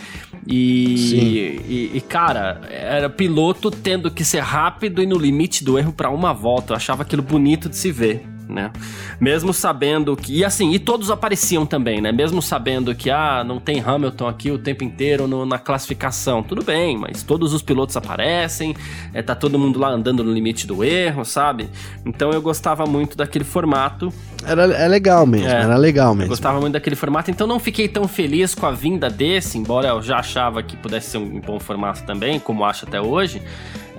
E, 0.45 1.61
e, 1.65 1.91
e, 1.93 2.01
cara, 2.01 2.59
era 2.69 3.09
piloto 3.09 3.71
tendo 3.71 4.11
que 4.11 4.25
ser 4.25 4.41
rápido 4.41 5.01
e 5.01 5.05
no 5.05 5.17
limite 5.17 5.63
do 5.63 5.79
erro 5.79 5.93
para 5.93 6.09
uma 6.09 6.33
volta. 6.33 6.73
Eu 6.73 6.77
achava 6.77 7.03
aquilo 7.03 7.21
bonito 7.21 7.69
de 7.69 7.77
se 7.77 7.89
ver 7.89 8.38
né? 8.49 8.71
Mesmo 9.19 9.53
sabendo 9.53 10.17
que. 10.17 10.39
E 10.39 10.43
assim, 10.43 10.71
e 10.71 10.79
todos 10.79 11.11
apareciam 11.11 11.65
também, 11.65 12.01
né? 12.01 12.11
Mesmo 12.11 12.41
sabendo 12.41 12.95
que, 12.95 13.09
ah, 13.11 13.43
não 13.45 13.59
tem 13.59 13.79
Hamilton 13.79 14.27
aqui 14.27 14.49
o 14.49 14.57
tempo 14.57 14.83
inteiro 14.83 15.27
no, 15.27 15.45
na 15.45 15.59
classificação. 15.59 16.41
Tudo 16.41 16.63
bem, 16.63 16.97
mas 16.97 17.21
todos 17.21 17.53
os 17.53 17.61
pilotos 17.61 17.95
aparecem, 17.95 18.75
é, 19.13 19.21
tá 19.21 19.35
todo 19.35 19.59
mundo 19.59 19.79
lá 19.79 19.89
andando 19.89 20.23
no 20.23 20.33
limite 20.33 20.65
do 20.65 20.83
erro, 20.83 21.23
sabe? 21.23 21.69
Então 22.05 22.31
eu 22.31 22.41
gostava 22.41 22.85
muito 22.85 23.15
daquele 23.15 23.45
formato. 23.45 24.11
Era 24.45 24.63
é 24.63 24.87
legal 24.87 25.27
mesmo, 25.27 25.47
é, 25.47 25.61
era 25.61 25.77
legal 25.77 26.15
mesmo. 26.15 26.25
Eu 26.25 26.29
gostava 26.29 26.59
muito 26.59 26.73
daquele 26.73 26.95
formato, 26.95 27.29
então 27.29 27.45
não 27.45 27.59
fiquei 27.59 27.87
tão 27.87 28.07
feliz 28.07 28.55
com 28.55 28.65
a 28.65 28.71
vinda 28.71 29.09
desse, 29.09 29.57
embora 29.57 29.89
eu 29.89 30.01
já 30.01 30.17
achava 30.17 30.63
que 30.63 30.75
pudesse 30.75 31.11
ser 31.11 31.17
um 31.17 31.39
bom 31.39 31.59
formato 31.59 32.03
também, 32.03 32.39
como 32.39 32.65
acho 32.65 32.85
até 32.87 32.99
hoje. 32.99 33.41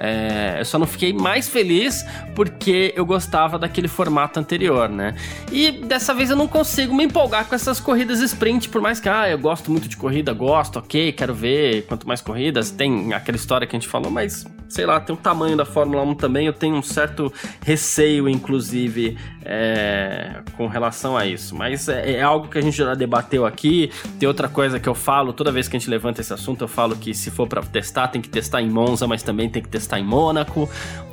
É, 0.03 0.57
eu 0.59 0.65
só 0.65 0.79
não 0.79 0.87
fiquei 0.87 1.13
mais 1.13 1.47
feliz 1.47 2.07
porque 2.35 2.95
eu 2.97 3.05
gostava 3.05 3.59
daquele 3.59 3.87
formato 3.87 4.41
anterior, 4.41 4.89
né? 4.89 5.15
E 5.53 5.71
dessa 5.71 6.15
vez 6.15 6.31
eu 6.31 6.37
não 6.37 6.49
consigo 6.49 6.95
me 6.95 7.05
empolgar 7.05 7.45
com 7.45 7.55
essas 7.55 7.79
corridas 7.79 8.21
sprint, 8.21 8.71
por 8.71 8.81
mais 8.81 8.99
que, 8.99 9.11
ah, 9.11 9.29
eu 9.29 9.39
gosto 9.39 9.71
muito 9.71 9.87
de 9.87 9.99
corrida, 9.99 10.33
gosto, 10.33 10.79
ok, 10.79 11.13
quero 11.13 11.35
ver 11.35 11.83
quanto 11.83 12.09
mais 12.09 12.23
corridas. 12.23 12.71
Tem 12.71 13.13
aquela 13.13 13.37
história 13.37 13.67
que 13.67 13.77
a 13.77 13.79
gente 13.79 13.89
falou, 13.89 14.11
mas 14.11 14.47
sei 14.71 14.87
lá, 14.87 15.01
tem 15.01 15.15
o 15.15 15.19
tamanho 15.19 15.57
da 15.57 15.67
Fórmula 15.67 16.03
1 16.05 16.15
também, 16.15 16.47
eu 16.47 16.53
tenho 16.53 16.77
um 16.77 16.83
certo 16.83 17.33
receio, 17.61 18.29
inclusive, 18.29 19.19
é, 19.45 20.43
com 20.57 20.69
relação 20.69 21.17
a 21.17 21.27
isso. 21.27 21.57
Mas 21.57 21.89
é, 21.89 22.13
é, 22.13 22.23
algo 22.23 22.49
que 22.49 22.57
a 22.57 22.61
gente 22.61 22.77
já 22.77 22.95
debateu 22.95 23.45
aqui. 23.45 23.91
Tem 24.19 24.29
outra 24.29 24.49
coisa 24.49 24.79
que 24.79 24.89
eu 24.89 24.95
falo, 24.95 25.33
toda 25.33 25.51
vez 25.51 25.67
que 25.67 25.77
a 25.77 25.79
gente 25.79 25.91
levanta 25.91 26.21
esse 26.21 26.33
assunto, 26.33 26.63
eu 26.63 26.69
falo 26.69 26.95
que 26.95 27.13
se 27.13 27.33
for 27.33 27.49
para 27.49 27.61
testar, 27.63 28.09
tem 28.09 28.23
que 28.23 28.29
testar 28.29 28.63
em 28.63 28.71
Monza, 28.71 29.09
mas 29.09 29.25
também 29.25 29.51
tem 29.51 29.61
que 29.61 29.69
testar 29.69 29.90
em 29.99 30.05
Mônaco. 30.05 30.69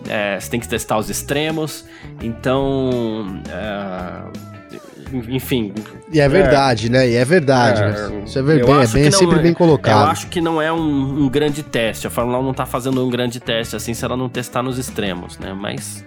É, 0.08 0.40
você 0.40 0.50
tem 0.50 0.60
que 0.60 0.68
testar 0.68 0.98
os 0.98 1.10
extremos. 1.10 1.86
Então. 2.22 3.42
É, 3.50 4.58
enfim. 5.30 5.74
E 6.12 6.20
é 6.20 6.28
verdade, 6.28 6.88
é, 6.88 6.90
né? 6.90 7.10
E 7.10 7.16
é 7.16 7.26
verdade. 7.26 7.82
É, 7.82 8.24
Isso 8.24 8.38
é, 8.38 8.42
ver, 8.42 8.66
bem, 8.66 8.76
é 8.76 8.88
bem, 8.88 9.12
sempre 9.12 9.40
é, 9.40 9.42
bem 9.42 9.54
colocado. 9.54 10.06
Eu 10.06 10.12
acho 10.12 10.28
que 10.28 10.42
não 10.42 10.62
é 10.62 10.72
um, 10.72 11.24
um, 11.24 11.30
grande 11.30 11.64
teste. 11.64 12.08
A 12.08 12.10
Fórmula 12.10 12.40
1 12.40 12.44
não 12.44 12.54
tá 12.54 12.66
fazendo 12.66 13.06
um 13.06 13.10
grande 13.10 13.40
teste 13.40 13.76
assim 13.76 13.94
se 13.94 14.04
ela 14.04 14.18
não 14.18 14.28
testar 14.30 14.62
nos 14.62 14.78
extremos, 14.78 15.38
né? 15.38 15.54
Mas 15.54 16.06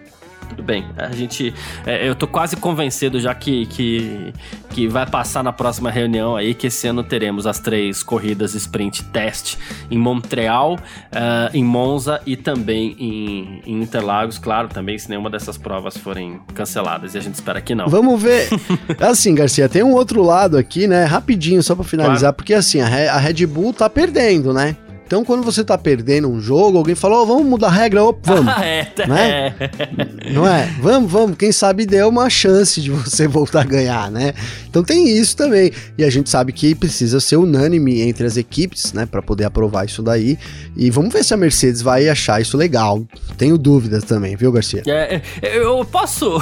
tudo 0.50 0.62
bem. 0.62 0.84
A 0.96 1.12
gente. 1.12 1.54
É, 1.86 2.06
eu 2.06 2.14
tô 2.14 2.26
quase 2.26 2.56
convencido 2.56 3.20
já 3.20 3.34
que, 3.34 3.66
que, 3.66 4.34
que 4.70 4.88
vai 4.88 5.06
passar 5.06 5.42
na 5.42 5.52
próxima 5.52 5.90
reunião 5.90 6.36
aí 6.36 6.54
que 6.54 6.66
esse 6.66 6.86
ano 6.88 7.02
teremos 7.02 7.46
as 7.46 7.58
três 7.58 8.02
corridas 8.02 8.54
sprint 8.54 9.04
test 9.04 9.56
em 9.90 9.96
Montreal, 9.96 10.74
uh, 10.74 11.54
em 11.54 11.64
Monza 11.64 12.20
e 12.26 12.36
também 12.36 12.96
em, 12.98 13.62
em, 13.64 13.80
Interlagos, 13.80 14.38
claro, 14.38 14.68
também 14.68 14.98
se 14.98 15.08
nenhuma 15.08 15.30
dessas 15.30 15.56
provas 15.56 15.96
forem 15.96 16.40
canceladas. 16.54 17.14
E 17.14 17.18
a 17.18 17.20
gente 17.20 17.34
espera 17.34 17.60
que 17.60 17.74
não. 17.74 17.88
Vamos 17.88 18.20
ver. 18.20 18.48
assim, 19.00 19.34
Garcia, 19.34 19.68
tem 19.68 19.82
um 19.82 19.92
outro 19.92 20.22
lado 20.22 20.58
aqui, 20.58 20.86
né? 20.86 21.04
Rapidinho, 21.04 21.62
só 21.62 21.74
para 21.74 21.84
finalizar, 21.84 22.20
claro. 22.20 22.36
porque 22.36 22.54
assim, 22.54 22.80
a 22.80 23.18
Red 23.18 23.46
Bull 23.46 23.72
tá 23.72 23.88
perdendo, 23.88 24.52
né? 24.52 24.76
Então, 25.10 25.24
quando 25.24 25.42
você 25.42 25.64
tá 25.64 25.76
perdendo 25.76 26.30
um 26.30 26.40
jogo, 26.40 26.78
alguém 26.78 26.94
falou, 26.94 27.24
oh, 27.24 27.26
vamos 27.26 27.44
mudar 27.44 27.66
a 27.66 27.72
regra, 27.72 28.04
opa, 28.04 28.32
vamos. 28.32 28.54
Ah, 28.60 28.64
é, 28.64 28.92
né? 29.08 29.54
é. 29.58 30.30
Não 30.32 30.46
é? 30.46 30.66
Vamos, 30.80 31.10
vamos. 31.10 31.36
Quem 31.36 31.50
sabe 31.50 31.84
deu 31.84 32.08
uma 32.08 32.30
chance 32.30 32.80
de 32.80 32.92
você 32.92 33.26
voltar 33.28 33.62
a 33.62 33.64
ganhar, 33.64 34.08
né? 34.08 34.32
Então 34.68 34.84
tem 34.84 35.08
isso 35.08 35.36
também. 35.36 35.72
E 35.98 36.04
a 36.04 36.10
gente 36.10 36.30
sabe 36.30 36.52
que 36.52 36.76
precisa 36.76 37.18
ser 37.18 37.38
unânime 37.38 38.02
entre 38.02 38.24
as 38.24 38.36
equipes, 38.36 38.92
né? 38.92 39.04
para 39.04 39.20
poder 39.20 39.46
aprovar 39.46 39.84
isso 39.84 40.00
daí. 40.00 40.38
E 40.76 40.90
vamos 40.90 41.12
ver 41.12 41.24
se 41.24 41.34
a 41.34 41.36
Mercedes 41.36 41.82
vai 41.82 42.08
achar 42.08 42.40
isso 42.40 42.56
legal. 42.56 43.04
Tenho 43.36 43.58
dúvidas 43.58 44.04
também, 44.04 44.36
viu, 44.36 44.52
Garcia? 44.52 44.84
É, 44.86 45.20
é 45.42 45.58
eu 45.58 45.84
posso. 45.84 46.40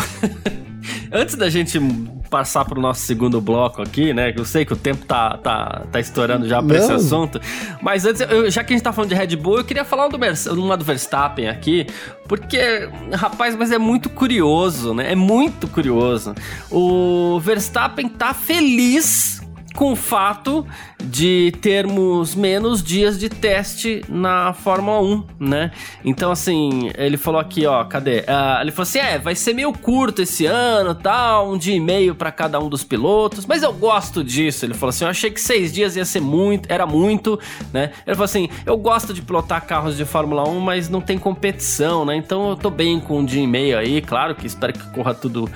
Antes 1.13 1.35
da 1.35 1.49
gente 1.49 1.81
passar 2.29 2.65
pro 2.65 2.81
nosso 2.81 3.01
segundo 3.03 3.41
bloco 3.41 3.83
aqui, 3.83 4.13
né? 4.13 4.33
Eu 4.37 4.45
sei 4.45 4.65
que 4.65 4.73
o 4.73 4.77
tempo 4.77 5.05
tá, 5.07 5.39
tá, 5.39 5.87
tá 5.91 6.01
estourando 6.01 6.47
já 6.47 6.63
pra 6.63 6.77
Não. 6.77 6.85
esse 6.85 6.93
assunto. 6.93 7.41
Mas 7.81 8.05
antes, 8.05 8.21
eu, 8.21 8.51
já 8.51 8.63
que 8.63 8.73
a 8.73 8.77
gente 8.77 8.85
tá 8.85 8.93
falando 8.93 9.11
de 9.11 9.17
Red 9.17 9.37
Bull, 9.37 9.59
eu 9.59 9.65
queria 9.65 9.85
falar 9.85 10.09
uma 10.51 10.77
do 10.77 10.85
Verstappen 10.85 11.49
aqui. 11.49 11.87
Porque, 12.27 12.89
rapaz, 13.13 13.57
mas 13.57 13.73
é 13.73 13.79
muito 13.79 14.11
curioso, 14.11 14.93
né? 14.95 15.13
É 15.13 15.15
muito 15.15 15.67
curioso. 15.69 16.35
O 16.71 17.41
Verstappen 17.41 18.09
tá 18.09 18.35
feliz 18.35 19.41
com 19.79 19.93
o 19.93 19.97
fato 19.97 20.67
de 21.01 21.53
termos 21.61 22.35
menos 22.35 22.83
dias 22.83 23.17
de 23.17 23.29
teste 23.29 24.03
na 24.09 24.53
Fórmula 24.53 25.01
1, 25.01 25.25
né? 25.39 25.71
Então, 26.05 26.33
assim, 26.33 26.91
ele 26.99 27.17
falou 27.17 27.41
aqui, 27.41 27.65
ó, 27.65 27.85
cadê? 27.85 28.23
Uh, 28.23 28.61
ele 28.61 28.73
falou 28.73 28.83
assim: 28.83 28.99
é, 28.99 29.21
vai 29.21 29.37
ser 29.37 29.55
meio 29.55 29.73
curto 29.73 30.21
esse 30.21 30.47
ano, 30.47 30.97
tal, 30.97 31.53
um 31.53 31.57
dia 31.57 31.77
e 31.77 31.79
meio 31.79 32.17
para 32.17 32.33
cada 32.33 32.59
um 32.59 32.69
dos 32.69 32.83
pilotos, 32.83 33.47
mas 33.47 33.63
eu 33.63 33.73
gosto 33.73 34.25
disso. 34.25 34.67
Ele 34.67 34.75
falou 34.75 34.91
assim: 34.91 35.05
eu 35.05 35.11
achei 35.11 35.31
que 35.31 35.41
seis 35.41 35.73
dias 35.73 35.95
ia 35.95 36.05
ser 36.05 36.21
muito, 36.21 36.69
era 36.69 36.85
muito, 36.85 37.39
né? 37.73 37.93
Ele 38.05 38.17
falou 38.17 38.25
assim: 38.25 38.49
eu 38.67 38.77
gosto 38.77 39.15
de 39.15 39.23
pilotar 39.23 39.65
carros 39.65 39.97
de 39.97 40.05
Fórmula 40.05 40.43
1, 40.49 40.59
mas 40.59 40.89
não 40.89 41.01
tem 41.01 41.17
competição, 41.17 42.05
né? 42.05 42.17
Então 42.17 42.51
eu 42.51 42.57
tô 42.57 42.69
bem 42.69 42.99
com 42.99 43.21
um 43.21 43.25
dia 43.25 43.45
e 43.45 43.47
meio 43.47 43.79
aí, 43.79 44.03
claro 44.03 44.35
que 44.35 44.45
espero 44.45 44.73
que 44.73 44.91
corra 44.91 45.15
tudo 45.15 45.49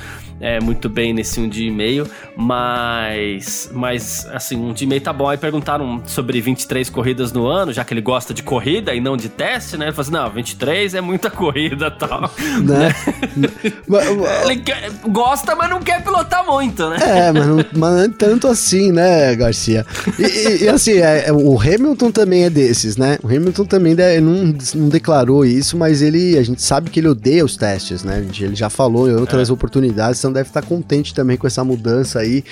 é, 0.42 0.61
muito 0.61 0.88
bem 0.88 1.14
nesse 1.14 1.40
um 1.40 1.48
dia 1.48 1.68
e 1.68 1.70
meio, 1.70 2.05
mas, 2.37 3.70
mas 3.72 4.26
assim, 4.33 4.57
um 4.57 4.72
dia 4.72 4.85
e 4.85 4.88
meio 4.88 5.00
tá 5.00 5.12
bom. 5.12 5.28
Aí 5.28 5.38
perguntaram 5.38 6.02
sobre 6.05 6.40
23 6.40 6.90
corridas 6.90 7.33
no 7.33 7.46
ano, 7.46 7.72
já 7.72 7.85
que 7.85 7.94
ele 7.94 8.00
gosta 8.00 8.35
de 8.35 8.42
corrida 8.42 8.92
e 8.92 9.00
não 9.00 9.16
de 9.16 9.28
teste, 9.28 9.76
né? 9.76 9.87
Ele 9.87 9.92
falou 9.92 10.02
assim: 10.02 10.12
não, 10.12 10.31
23 10.31 10.94
é 10.94 11.00
muita 11.00 11.31
corrida 11.31 11.87
e 11.87 11.90
tal. 11.98 12.22
Né? 12.62 12.92
ele 14.44 14.57
quer, 14.62 14.90
gosta, 15.09 15.55
mas 15.55 15.70
não 15.70 15.81
quer 15.81 16.02
pilotar 16.02 16.44
muito, 16.44 16.90
né? 16.90 16.96
É, 17.00 17.33
mas 17.33 17.46
não, 17.46 17.57
mas 17.57 17.92
não 17.92 18.00
é 18.00 18.09
tanto 18.09 18.48
assim, 18.48 18.90
né, 18.90 19.37
Garcia? 19.37 19.87
E, 20.18 20.22
e, 20.22 20.64
e 20.64 20.68
assim, 20.68 20.94
é, 20.94 21.28
é, 21.28 21.33
o 21.33 21.57
Hamilton 21.61 22.11
também 22.11 22.44
é 22.44 22.50
desses, 22.50 22.96
né? 22.96 23.16
O 23.22 23.28
Hamilton 23.28 23.64
também 23.64 23.94
de, 23.94 24.20
não, 24.20 24.55
não 24.74 24.88
declarou 24.88 25.44
isso, 25.44 25.76
mas 25.76 26.02
ele, 26.02 26.37
a 26.37 26.42
gente 26.42 26.61
sabe 26.61 26.90
que 26.90 26.98
ele 26.98 27.09
odeia 27.09 27.44
os 27.44 27.57
testes, 27.57 28.02
né? 28.02 28.26
Ele 28.40 28.57
já 28.57 28.68
falou 28.68 29.09
em 29.09 29.14
outras 29.14 29.48
é. 29.48 29.52
oportunidades, 29.52 30.18
então 30.33 30.42
deve 30.42 30.49
estar 30.49 30.62
contente 30.62 31.14
também 31.14 31.37
com 31.37 31.47
essa 31.47 31.62
mudança 31.62 32.21
aí 32.21 32.42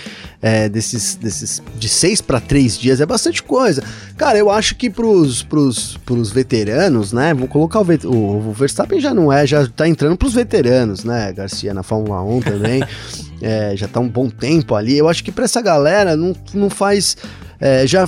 é, 0.42 0.68
desses, 0.68 1.16
desses 1.16 1.62
de 1.78 1.88
seis 1.88 2.20
para 2.20 2.38
três 2.38 2.78
dias. 2.78 3.00
É 3.00 3.06
bastante 3.06 3.42
coisa. 3.42 3.82
Cara, 4.16 4.38
eu 4.38 4.50
acho 4.50 4.76
que 4.76 4.90
pros, 4.90 5.42
pros, 5.42 5.96
pros 6.04 6.30
veteranos, 6.30 7.12
né? 7.12 7.32
Vou 7.32 7.48
colocar 7.48 7.80
o, 7.80 7.86
o, 8.04 8.48
o 8.48 8.52
Verstappen 8.52 9.00
já 9.00 9.14
não 9.14 9.32
é, 9.32 9.46
já 9.46 9.66
tá 9.66 9.88
entrando 9.88 10.16
pros 10.16 10.34
veteranos, 10.34 11.02
né? 11.02 11.32
Garcia 11.32 11.72
na 11.72 11.82
Fórmula 11.82 12.22
1 12.22 12.40
também. 12.40 12.82
é, 13.40 13.74
já 13.74 13.88
tá 13.88 13.98
um 13.98 14.08
bom 14.08 14.28
tempo 14.28 14.74
ali. 14.74 14.96
Eu 14.96 15.08
acho 15.08 15.24
que 15.24 15.32
pra 15.32 15.44
essa 15.44 15.62
galera 15.62 16.14
não, 16.14 16.34
não 16.52 16.68
faz. 16.68 17.16
É, 17.58 17.86
já 17.86 18.06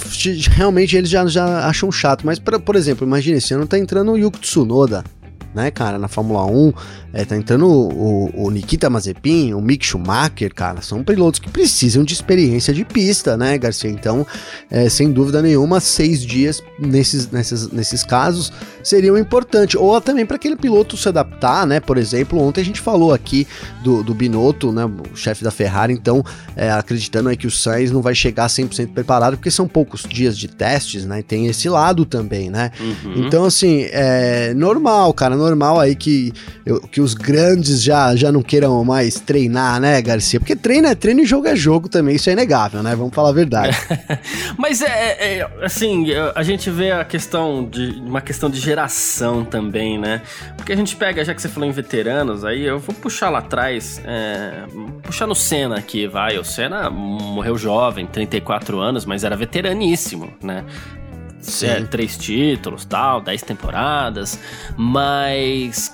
realmente 0.52 0.96
eles 0.96 1.10
já, 1.10 1.26
já 1.26 1.68
acham 1.68 1.92
chato, 1.92 2.24
mas 2.24 2.38
pra, 2.38 2.58
por 2.58 2.74
exemplo, 2.74 3.06
imagine 3.06 3.36
esse 3.36 3.52
ano 3.52 3.66
tá 3.66 3.78
entrando 3.78 4.12
o 4.12 4.16
Yuki 4.16 4.40
Tsunoda, 4.40 5.04
né, 5.54 5.70
cara, 5.70 5.98
na 5.98 6.08
Fórmula 6.08 6.46
1. 6.46 6.72
É, 7.12 7.24
tá 7.24 7.36
entrando 7.36 7.66
o, 7.66 7.92
o, 7.92 8.46
o, 8.46 8.50
Nikita 8.50 8.88
Mazepin, 8.88 9.52
o 9.52 9.60
Mick 9.60 9.84
Schumacher, 9.84 10.54
cara, 10.54 10.80
são 10.80 11.04
pilotos 11.04 11.40
que 11.40 11.50
precisam 11.50 12.04
de 12.04 12.14
experiência 12.14 12.72
de 12.72 12.84
pista, 12.84 13.36
né, 13.36 13.58
Garcia? 13.58 13.90
Então, 13.90 14.26
é, 14.70 14.88
sem 14.88 15.12
dúvida 15.12 15.42
nenhuma, 15.42 15.78
seis 15.78 16.24
dias 16.24 16.62
nesses, 16.78 17.30
nesses, 17.30 17.70
nesses 17.70 18.02
casos 18.02 18.50
seriam 18.82 19.18
importantes. 19.18 19.76
Ou 19.76 20.00
também 20.00 20.24
para 20.24 20.36
aquele 20.36 20.56
piloto 20.56 20.96
se 20.96 21.08
adaptar, 21.08 21.66
né? 21.66 21.80
Por 21.80 21.98
exemplo, 21.98 22.40
ontem 22.40 22.62
a 22.62 22.64
gente 22.64 22.80
falou 22.80 23.12
aqui 23.12 23.46
do, 23.84 24.02
do 24.02 24.14
Binotto, 24.14 24.72
né, 24.72 24.84
o 24.84 25.16
chefe 25.16 25.44
da 25.44 25.50
Ferrari, 25.50 25.92
então, 25.92 26.24
é, 26.56 26.70
acreditando 26.70 27.28
aí 27.28 27.36
que 27.36 27.46
o 27.46 27.50
Sainz 27.50 27.90
não 27.90 28.00
vai 28.00 28.14
chegar 28.14 28.46
100% 28.46 28.92
preparado, 28.92 29.36
porque 29.36 29.50
são 29.50 29.68
poucos 29.68 30.02
dias 30.02 30.36
de 30.36 30.48
testes, 30.48 31.04
né? 31.04 31.22
Tem 31.22 31.46
esse 31.46 31.68
lado 31.68 32.06
também, 32.06 32.50
né? 32.50 32.70
Uhum. 32.80 33.26
Então, 33.26 33.44
assim, 33.44 33.82
é 33.90 34.54
normal, 34.54 35.12
cara, 35.12 35.36
normal 35.36 35.78
aí 35.78 35.94
que, 35.94 36.32
eu, 36.64 36.80
que 36.80 37.01
os 37.02 37.14
grandes 37.14 37.82
já, 37.82 38.14
já 38.16 38.32
não 38.32 38.42
queiram 38.42 38.82
mais 38.84 39.18
treinar, 39.20 39.80
né, 39.80 40.00
Garcia? 40.00 40.40
Porque 40.40 40.56
treino 40.56 40.88
é 40.88 40.94
treino 40.94 41.20
e 41.20 41.26
jogo 41.26 41.46
é 41.46 41.56
jogo 41.56 41.88
também, 41.88 42.16
isso 42.16 42.30
é 42.30 42.32
inegável, 42.32 42.82
né? 42.82 42.94
Vamos 42.94 43.14
falar 43.14 43.30
a 43.30 43.32
verdade. 43.32 43.76
Mas 44.56 44.80
é, 44.80 44.86
é, 44.86 45.38
é, 45.38 45.50
assim, 45.62 46.06
a 46.34 46.42
gente 46.42 46.70
vê 46.70 46.92
a 46.92 47.04
questão 47.04 47.64
de 47.64 48.00
uma 48.00 48.20
questão 48.20 48.48
de 48.48 48.60
geração 48.60 49.44
também, 49.44 49.98
né? 49.98 50.22
Porque 50.56 50.72
a 50.72 50.76
gente 50.76 50.96
pega, 50.96 51.24
já 51.24 51.34
que 51.34 51.42
você 51.42 51.48
falou 51.48 51.68
em 51.68 51.72
veteranos, 51.72 52.44
aí 52.44 52.62
eu 52.62 52.78
vou 52.78 52.94
puxar 52.94 53.30
lá 53.30 53.40
atrás, 53.40 54.00
é, 54.04 54.64
puxar 55.02 55.26
no 55.26 55.34
Senna 55.34 55.76
aqui, 55.76 56.06
vai. 56.06 56.38
O 56.38 56.44
Senna 56.44 56.88
morreu 56.90 57.58
jovem, 57.58 58.06
34 58.06 58.78
anos, 58.80 59.04
mas 59.04 59.24
era 59.24 59.36
veteraníssimo, 59.36 60.32
né? 60.42 60.64
É, 61.62 61.80
três 61.82 62.16
títulos, 62.16 62.84
tal, 62.84 63.20
dez 63.20 63.42
temporadas, 63.42 64.38
mas 64.76 65.92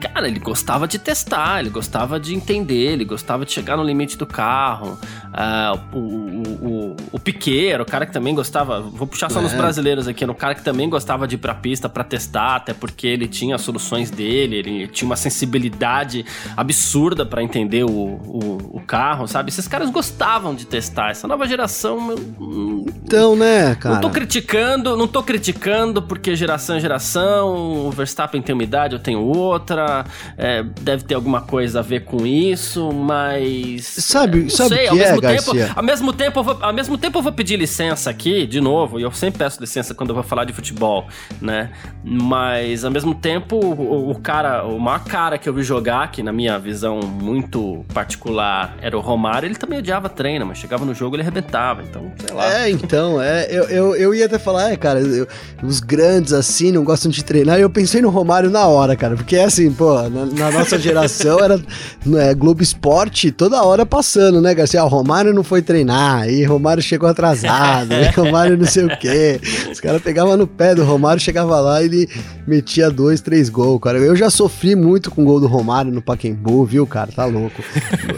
Cara, 0.00 0.28
ele 0.28 0.38
gostava 0.38 0.86
de 0.86 0.98
testar, 0.98 1.60
ele 1.60 1.70
gostava 1.70 2.20
de 2.20 2.34
entender, 2.34 2.92
ele 2.92 3.04
gostava 3.04 3.44
de 3.44 3.52
chegar 3.52 3.76
no 3.76 3.82
limite 3.82 4.16
do 4.16 4.26
carro. 4.26 4.98
Uh, 5.36 5.96
o, 5.96 5.98
o, 5.98 6.68
o, 6.68 6.96
o 7.12 7.18
Piquet 7.18 7.68
era 7.68 7.82
o 7.82 7.86
cara 7.86 8.06
que 8.06 8.12
também 8.12 8.34
gostava. 8.34 8.80
Vou 8.80 9.06
puxar 9.06 9.30
só 9.30 9.40
é. 9.40 9.42
nos 9.42 9.52
brasileiros 9.52 10.08
aqui, 10.08 10.24
era 10.24 10.32
o 10.32 10.34
cara 10.34 10.54
que 10.54 10.62
também 10.62 10.88
gostava 10.88 11.28
de 11.28 11.34
ir 11.34 11.38
pra 11.38 11.54
pista 11.54 11.88
para 11.88 12.02
testar, 12.02 12.56
até 12.56 12.72
porque 12.72 13.06
ele 13.06 13.28
tinha 13.28 13.54
as 13.54 13.60
soluções 13.60 14.10
dele, 14.10 14.56
ele 14.56 14.88
tinha 14.88 15.06
uma 15.06 15.16
sensibilidade 15.16 16.24
absurda 16.56 17.26
para 17.26 17.42
entender 17.42 17.84
o, 17.84 17.90
o, 17.90 18.70
o, 18.74 18.80
carro, 18.86 19.26
sabe? 19.26 19.50
Esses 19.50 19.68
caras 19.68 19.90
gostavam 19.90 20.54
de 20.54 20.64
testar. 20.64 21.10
Essa 21.10 21.28
nova 21.28 21.46
geração. 21.46 22.14
Então, 23.04 23.36
né, 23.36 23.74
cara? 23.74 23.96
Não 23.96 24.00
tô 24.00 24.10
criticando, 24.10 24.96
não 24.96 25.06
tô 25.06 25.22
criticando 25.22 26.00
porque 26.00 26.34
geração 26.34 26.76
é 26.76 26.80
geração, 26.80 27.86
o 27.86 27.90
Verstappen 27.90 28.40
tem 28.40 28.54
uma 28.54 28.64
idade, 28.64 28.94
eu 28.94 29.00
tenho 29.00 29.20
outra 29.20 30.04
é, 30.36 30.62
deve 30.80 31.04
ter 31.04 31.14
alguma 31.14 31.40
coisa 31.40 31.80
a 31.80 31.82
ver 31.82 32.04
com 32.04 32.26
isso, 32.26 32.92
mas. 32.92 33.84
Sabe, 33.86 34.46
é, 34.46 34.48
sabe 34.48 34.76
sei, 34.76 34.88
que 34.88 35.02
é, 35.02 35.16
tempo, 35.26 35.72
Ao 35.74 35.82
mesmo, 35.82 36.12
tempo, 36.12 36.40
eu 36.40 36.44
vou, 36.44 36.58
ao 36.60 36.72
mesmo 36.72 36.98
tempo 36.98 37.18
eu 37.18 37.22
vou 37.22 37.32
pedir 37.32 37.56
licença 37.56 38.10
aqui, 38.10 38.46
de 38.46 38.60
novo, 38.60 38.98
e 38.98 39.02
eu 39.02 39.12
sempre 39.12 39.38
peço 39.38 39.60
licença 39.60 39.94
quando 39.94 40.10
eu 40.10 40.14
vou 40.14 40.24
falar 40.24 40.44
de 40.44 40.52
futebol, 40.52 41.06
né? 41.40 41.70
Mas 42.04 42.84
ao 42.84 42.90
mesmo 42.90 43.14
tempo, 43.14 43.56
o, 43.56 44.10
o 44.10 44.14
cara, 44.20 44.64
o 44.64 44.78
maior 44.78 45.04
cara 45.04 45.38
que 45.38 45.48
eu 45.48 45.52
vi 45.52 45.62
jogar, 45.62 46.10
que 46.10 46.22
na 46.22 46.32
minha 46.32 46.58
visão 46.58 47.00
muito 47.00 47.84
particular 47.92 48.76
era 48.80 48.96
o 48.96 49.00
Romário, 49.00 49.46
ele 49.46 49.56
também 49.56 49.78
odiava 49.78 50.08
treino, 50.08 50.46
mas 50.46 50.58
chegava 50.58 50.84
no 50.84 50.94
jogo 50.94 51.16
ele 51.16 51.22
arrebentava, 51.22 51.82
então, 51.82 52.12
sei 52.18 52.36
lá. 52.36 52.62
É, 52.62 52.70
então, 52.70 53.20
é, 53.20 53.46
eu, 53.50 53.64
eu, 53.64 53.96
eu 53.96 54.14
ia 54.14 54.26
até 54.26 54.38
falar, 54.38 54.72
é, 54.72 54.76
cara, 54.76 55.00
eu, 55.00 55.26
os 55.62 55.80
grandes 55.80 56.32
assim 56.32 56.70
não 56.72 56.84
gostam 56.84 57.10
de 57.10 57.24
treinar, 57.24 57.58
e 57.58 57.62
eu 57.62 57.70
pensei 57.70 58.00
no 58.00 58.10
Romário 58.10 58.50
na 58.50 58.66
hora, 58.66 58.96
cara, 58.96 59.16
porque 59.16 59.36
é 59.36 59.44
assim, 59.44 59.72
pô, 59.72 59.94
na, 60.08 60.26
na 60.26 60.50
nossa 60.50 60.78
geração 60.78 61.38
era 61.40 61.60
é, 62.18 62.34
Globo 62.34 62.62
Esporte 62.62 63.30
toda 63.30 63.62
hora 63.62 63.84
passando, 63.84 64.40
né, 64.40 64.54
Garcia? 64.54 64.84
O 64.84 64.88
Romário 64.88 65.15
não 65.24 65.42
foi 65.42 65.62
treinar, 65.62 66.28
e 66.28 66.44
Romário 66.44 66.82
chegou 66.82 67.08
atrasado, 67.08 67.92
e 67.92 68.08
Romário 68.14 68.56
não 68.56 68.66
sei 68.66 68.84
o 68.84 68.98
quê. 68.98 69.40
Os 69.70 69.80
caras 69.80 70.02
pegavam 70.02 70.36
no 70.36 70.46
pé 70.46 70.74
do 70.74 70.84
Romário, 70.84 71.20
chegava 71.20 71.60
lá 71.60 71.82
e 71.82 71.86
ele 71.86 72.08
metia 72.46 72.90
dois, 72.90 73.20
três 73.20 73.48
gols, 73.48 73.80
cara. 73.80 73.98
Eu 73.98 74.14
já 74.16 74.30
sofri 74.30 74.74
muito 74.74 75.10
com 75.10 75.22
o 75.22 75.24
gol 75.24 75.40
do 75.40 75.46
Romário 75.46 75.92
no 75.92 76.02
Paquembu, 76.02 76.64
viu, 76.64 76.86
cara? 76.86 77.10
Tá 77.10 77.24
louco. 77.24 77.62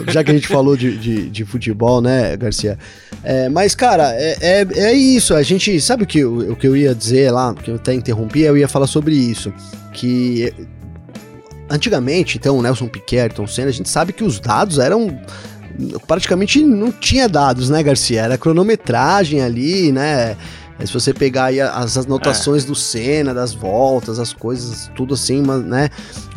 Já 0.08 0.22
que 0.22 0.30
a 0.30 0.34
gente 0.34 0.48
falou 0.48 0.76
de, 0.76 0.96
de, 0.96 1.28
de 1.28 1.44
futebol, 1.44 2.00
né, 2.00 2.36
Garcia? 2.36 2.78
É, 3.22 3.48
mas, 3.48 3.74
cara, 3.74 4.12
é, 4.14 4.36
é, 4.40 4.66
é, 4.74 4.92
isso. 4.92 5.34
A 5.34 5.42
gente. 5.42 5.80
Sabe 5.80 6.04
o 6.04 6.06
que, 6.06 6.24
o, 6.24 6.52
o 6.52 6.56
que 6.56 6.66
eu 6.66 6.76
ia 6.76 6.94
dizer 6.94 7.30
lá? 7.30 7.54
Que 7.54 7.70
eu 7.70 7.76
até 7.76 7.94
interrompi, 7.94 8.40
eu 8.40 8.56
ia 8.56 8.68
falar 8.68 8.86
sobre 8.86 9.14
isso. 9.14 9.52
Que 9.92 10.52
Antigamente, 11.70 12.38
então, 12.38 12.56
o 12.56 12.62
Nelson 12.62 12.88
Piquet, 12.88 13.20
Ayrton 13.20 13.46
Senna, 13.46 13.68
a 13.68 13.72
gente 13.72 13.90
sabe 13.90 14.12
que 14.12 14.24
os 14.24 14.40
dados 14.40 14.78
eram 14.78 15.20
praticamente 16.06 16.62
não 16.64 16.90
tinha 16.90 17.28
dados, 17.28 17.70
né, 17.70 17.82
Garcia? 17.82 18.22
Era 18.22 18.38
cronometragem 18.38 19.40
ali, 19.42 19.92
né? 19.92 20.36
Se 20.84 20.92
você 20.92 21.12
pegar 21.12 21.46
aí 21.46 21.60
as 21.60 21.96
anotações 21.96 22.62
é. 22.62 22.66
do 22.66 22.74
Senna, 22.74 23.34
das 23.34 23.52
voltas, 23.52 24.20
as 24.20 24.32
coisas, 24.32 24.88
tudo 24.94 25.14
assim, 25.14 25.42
né? 25.42 25.90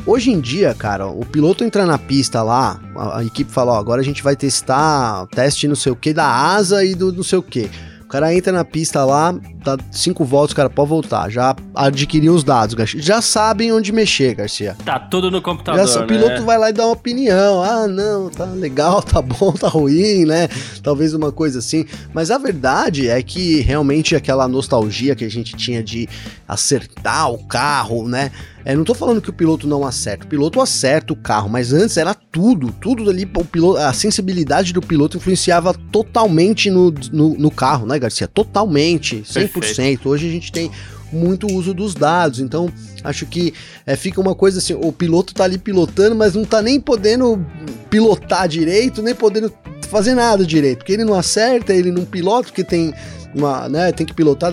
Hoje 0.03 0.31
em 0.31 0.39
dia, 0.39 0.73
cara, 0.73 1.05
o 1.05 1.23
piloto 1.23 1.63
entra 1.63 1.85
na 1.85 1.99
pista 1.99 2.41
lá, 2.41 2.79
a, 2.95 3.19
a 3.19 3.23
equipe 3.23 3.51
fala, 3.51 3.73
ó, 3.73 3.77
agora 3.77 4.01
a 4.01 4.03
gente 4.03 4.23
vai 4.23 4.35
testar 4.35 5.27
teste 5.27 5.67
não 5.67 5.75
sei 5.75 5.91
o 5.91 5.95
que 5.95 6.11
da 6.11 6.25
asa 6.25 6.83
e 6.83 6.95
do 6.95 7.13
não 7.13 7.23
sei 7.23 7.37
o 7.37 7.43
que 7.43 7.69
cara 8.11 8.35
entra 8.35 8.51
na 8.51 8.65
pista 8.65 9.05
lá, 9.05 9.33
dá 9.63 9.77
cinco 9.89 10.25
voltas, 10.25 10.51
o 10.51 10.55
cara 10.55 10.69
pode 10.69 10.89
voltar. 10.89 11.29
Já 11.29 11.55
adquiriu 11.73 12.33
os 12.33 12.43
dados, 12.43 12.75
Garcia. 12.75 13.01
Já 13.01 13.21
sabem 13.21 13.71
onde 13.71 13.91
mexer, 13.93 14.35
Garcia. 14.35 14.75
Tá 14.83 14.99
tudo 14.99 15.31
no 15.31 15.41
computador. 15.41 15.87
Já, 15.87 16.01
o 16.01 16.07
piloto 16.07 16.41
né? 16.41 16.41
vai 16.41 16.57
lá 16.57 16.69
e 16.69 16.73
dá 16.73 16.85
uma 16.85 16.91
opinião. 16.91 17.63
Ah, 17.63 17.87
não, 17.87 18.29
tá 18.29 18.45
legal, 18.45 19.01
tá 19.03 19.21
bom, 19.21 19.53
tá 19.53 19.69
ruim, 19.69 20.25
né? 20.25 20.49
Talvez 20.83 21.13
uma 21.13 21.31
coisa 21.31 21.59
assim. 21.59 21.85
Mas 22.13 22.29
a 22.31 22.37
verdade 22.37 23.07
é 23.07 23.23
que 23.23 23.61
realmente 23.61 24.13
aquela 24.13 24.45
nostalgia 24.47 25.15
que 25.15 25.23
a 25.23 25.29
gente 25.29 25.55
tinha 25.55 25.81
de 25.81 26.09
acertar 26.45 27.31
o 27.31 27.37
carro, 27.45 28.07
né? 28.09 28.31
É, 28.63 28.75
não 28.75 28.83
tô 28.83 28.93
falando 28.93 29.21
que 29.21 29.29
o 29.29 29.33
piloto 29.33 29.67
não 29.67 29.85
acerta, 29.85 30.25
o 30.25 30.27
piloto 30.27 30.61
acerta 30.61 31.13
o 31.13 31.15
carro, 31.15 31.49
mas 31.49 31.73
antes 31.73 31.97
era 31.97 32.13
tudo, 32.13 32.71
tudo 32.71 33.09
ali, 33.09 33.29
o 33.35 33.45
piloto, 33.45 33.79
a 33.79 33.93
sensibilidade 33.93 34.73
do 34.73 34.81
piloto 34.81 35.17
influenciava 35.17 35.73
totalmente 35.91 36.69
no, 36.69 36.93
no, 37.11 37.33
no 37.35 37.51
carro, 37.51 37.85
né, 37.85 37.97
Garcia? 37.97 38.27
Totalmente, 38.27 39.23
100%. 39.23 39.51
Perfeito. 39.51 40.09
Hoje 40.09 40.27
a 40.27 40.31
gente 40.31 40.51
tem 40.51 40.71
muito 41.11 41.47
uso 41.47 41.73
dos 41.73 41.93
dados, 41.93 42.39
então 42.39 42.71
acho 43.03 43.25
que 43.25 43.53
é, 43.85 43.95
fica 43.95 44.21
uma 44.21 44.33
coisa 44.33 44.59
assim, 44.59 44.73
o 44.73 44.91
piloto 44.91 45.33
tá 45.33 45.43
ali 45.43 45.57
pilotando, 45.57 46.15
mas 46.15 46.35
não 46.35 46.45
tá 46.45 46.61
nem 46.61 46.79
podendo 46.79 47.45
pilotar 47.89 48.47
direito, 48.47 49.01
nem 49.01 49.13
podendo 49.13 49.51
fazer 49.89 50.13
nada 50.13 50.45
direito, 50.45 50.79
porque 50.79 50.93
ele 50.93 51.03
não 51.03 51.15
acerta, 51.15 51.73
ele 51.73 51.91
não 51.91 52.05
pilota, 52.05 52.43
porque 52.43 52.63
tem 52.63 52.93
uma, 53.35 53.67
né, 53.67 53.91
tem 53.91 54.05
que 54.05 54.13
pilotar 54.13 54.51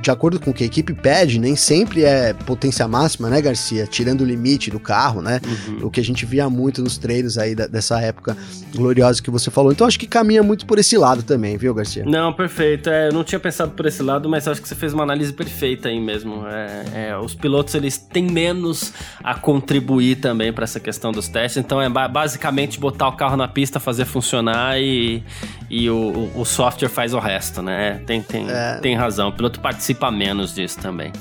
de 0.00 0.10
acordo 0.10 0.40
com 0.40 0.50
o 0.50 0.54
que 0.54 0.64
a 0.64 0.66
equipe 0.66 0.94
pede, 0.94 1.38
nem 1.38 1.54
sempre 1.54 2.04
é 2.04 2.32
potência 2.32 2.86
máxima, 2.88 3.28
né, 3.28 3.40
Garcia? 3.40 3.86
Tirando 3.86 4.22
o 4.22 4.24
limite 4.24 4.70
do 4.70 4.80
carro, 4.80 5.20
né? 5.20 5.40
Uhum. 5.68 5.86
O 5.86 5.90
que 5.90 6.00
a 6.00 6.04
gente 6.04 6.24
via 6.24 6.48
muito 6.48 6.82
nos 6.82 6.96
treinos 6.96 7.36
aí 7.38 7.54
da, 7.54 7.66
dessa 7.66 8.00
época 8.00 8.36
gloriosa 8.74 9.22
que 9.22 9.30
você 9.30 9.50
falou. 9.50 9.72
Então 9.72 9.86
acho 9.86 9.98
que 9.98 10.06
caminha 10.06 10.42
muito 10.42 10.66
por 10.66 10.78
esse 10.78 10.96
lado 10.96 11.22
também, 11.22 11.56
viu, 11.56 11.74
Garcia? 11.74 12.04
Não, 12.04 12.32
perfeito. 12.32 12.88
É, 12.88 13.08
eu 13.08 13.12
não 13.12 13.24
tinha 13.24 13.38
pensado 13.38 13.72
por 13.72 13.86
esse 13.86 14.02
lado, 14.02 14.28
mas 14.28 14.48
acho 14.48 14.62
que 14.62 14.68
você 14.68 14.74
fez 14.74 14.92
uma 14.92 15.02
análise 15.02 15.32
perfeita 15.32 15.88
aí 15.88 16.00
mesmo. 16.00 16.46
É, 16.46 17.10
é, 17.10 17.16
os 17.16 17.34
pilotos 17.34 17.74
eles 17.74 17.98
têm 17.98 18.24
menos 18.24 18.92
a 19.22 19.34
contribuir 19.34 20.16
também 20.16 20.52
para 20.52 20.64
essa 20.64 20.80
questão 20.80 21.12
dos 21.12 21.28
testes. 21.28 21.58
Então 21.58 21.80
é 21.80 21.88
basicamente 21.88 22.78
botar 22.78 23.08
o 23.08 23.12
carro 23.12 23.36
na 23.36 23.48
pista, 23.48 23.78
fazer 23.78 24.04
funcionar 24.04 24.80
e, 24.80 25.22
e 25.68 25.90
o, 25.90 26.30
o 26.34 26.44
software 26.44 26.88
faz 26.88 27.12
o 27.12 27.18
resto, 27.18 27.62
né? 27.62 28.00
Tem, 28.06 28.22
tem, 28.22 28.48
é. 28.48 28.78
tem 28.80 28.96
razão. 28.96 29.28
O 29.28 29.32
piloto 29.32 29.60
participa 29.60 29.89
participa 29.90 30.10
menos 30.10 30.54
disso 30.54 30.78
também. 30.78 31.12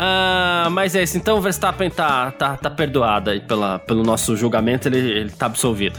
Ah, 0.00 0.68
mas 0.70 0.94
é 0.94 1.02
isso. 1.02 1.16
Então 1.16 1.38
o 1.38 1.40
Verstappen 1.40 1.90
tá, 1.90 2.30
tá, 2.30 2.56
tá 2.56 2.70
perdoado 2.70 3.30
aí 3.30 3.40
pela, 3.40 3.80
pelo 3.80 4.04
nosso 4.04 4.36
julgamento, 4.36 4.86
ele, 4.86 4.98
ele 4.98 5.30
tá 5.30 5.46
absolvido. 5.46 5.98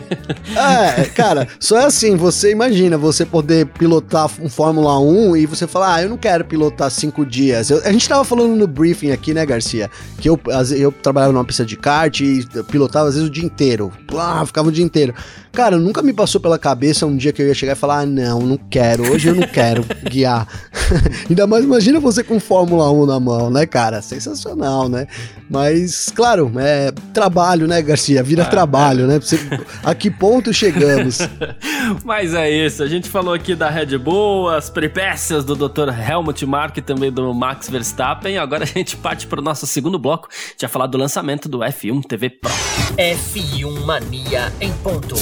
é, 0.56 1.04
cara, 1.06 1.46
só 1.60 1.78
é 1.78 1.84
assim, 1.84 2.16
você 2.16 2.52
imagina 2.52 2.96
você 2.96 3.26
poder 3.26 3.66
pilotar 3.66 4.30
um 4.40 4.48
Fórmula 4.48 4.98
1 4.98 5.36
e 5.36 5.46
você 5.46 5.66
falar, 5.66 5.96
ah, 5.96 6.02
eu 6.02 6.08
não 6.08 6.16
quero 6.16 6.44
pilotar 6.44 6.90
cinco 6.90 7.26
dias. 7.26 7.68
Eu, 7.68 7.82
a 7.84 7.92
gente 7.92 8.08
tava 8.08 8.24
falando 8.24 8.56
no 8.56 8.66
briefing 8.66 9.10
aqui, 9.10 9.34
né, 9.34 9.44
Garcia, 9.44 9.90
que 10.18 10.28
eu, 10.28 10.40
eu 10.74 10.90
trabalhava 10.90 11.32
numa 11.32 11.44
pista 11.44 11.66
de 11.66 11.76
kart 11.76 12.18
e 12.20 12.46
pilotava 12.70 13.08
às 13.08 13.14
vezes 13.14 13.28
o 13.28 13.32
dia 13.32 13.44
inteiro. 13.44 13.92
Ah, 14.16 14.46
ficava 14.46 14.68
o 14.68 14.72
dia 14.72 14.84
inteiro. 14.84 15.12
Cara, 15.54 15.78
nunca 15.78 16.02
me 16.02 16.12
passou 16.12 16.40
pela 16.40 16.58
cabeça 16.58 17.06
um 17.06 17.16
dia 17.16 17.32
que 17.32 17.40
eu 17.40 17.46
ia 17.46 17.54
chegar 17.54 17.74
e 17.74 17.76
falar: 17.76 18.00
ah, 18.00 18.06
não, 18.06 18.40
não 18.40 18.56
quero, 18.56 19.10
hoje 19.12 19.28
eu 19.28 19.34
não 19.36 19.46
quero 19.46 19.84
guiar. 20.10 20.48
Ainda 21.30 21.46
mais 21.46 21.64
imagina 21.64 22.00
você 22.00 22.22
com 22.22 22.40
Fórmula 22.40 22.90
1 22.90 23.06
na 23.06 23.20
mão, 23.20 23.50
né, 23.50 23.64
cara? 23.64 24.02
Sensacional, 24.02 24.88
né? 24.88 25.06
Mas, 25.48 26.10
claro, 26.14 26.50
é 26.56 26.90
trabalho, 27.12 27.66
né, 27.66 27.80
Garcia? 27.80 28.22
Vira 28.22 28.42
ah, 28.42 28.46
trabalho, 28.46 29.04
é. 29.04 29.06
né? 29.06 29.20
Você, 29.20 29.38
a 29.82 29.94
que 29.94 30.10
ponto 30.10 30.52
chegamos? 30.52 31.18
Mas 32.04 32.34
é 32.34 32.50
isso, 32.50 32.82
a 32.82 32.86
gente 32.86 33.08
falou 33.08 33.34
aqui 33.34 33.54
da 33.54 33.70
Red 33.70 33.96
Bull, 33.98 34.48
as 34.48 34.68
peripécias 34.68 35.44
do 35.44 35.54
Dr. 35.54 35.88
Helmut 35.90 36.44
Mark 36.46 36.76
e 36.76 36.82
também 36.82 37.12
do 37.12 37.32
Max 37.32 37.68
Verstappen. 37.68 38.38
Agora 38.38 38.64
a 38.64 38.66
gente 38.66 38.96
parte 38.96 39.26
para 39.26 39.40
o 39.40 39.44
nosso 39.44 39.66
segundo 39.66 39.98
bloco, 39.98 40.28
já 40.58 40.68
falar 40.68 40.86
do 40.86 40.98
lançamento 40.98 41.48
do 41.48 41.58
F1 41.58 42.02
TV 42.04 42.30
Pro. 42.30 42.50
F1 42.96 43.84
Mania 43.84 44.52
em 44.60 44.72
ponto. 44.72 45.14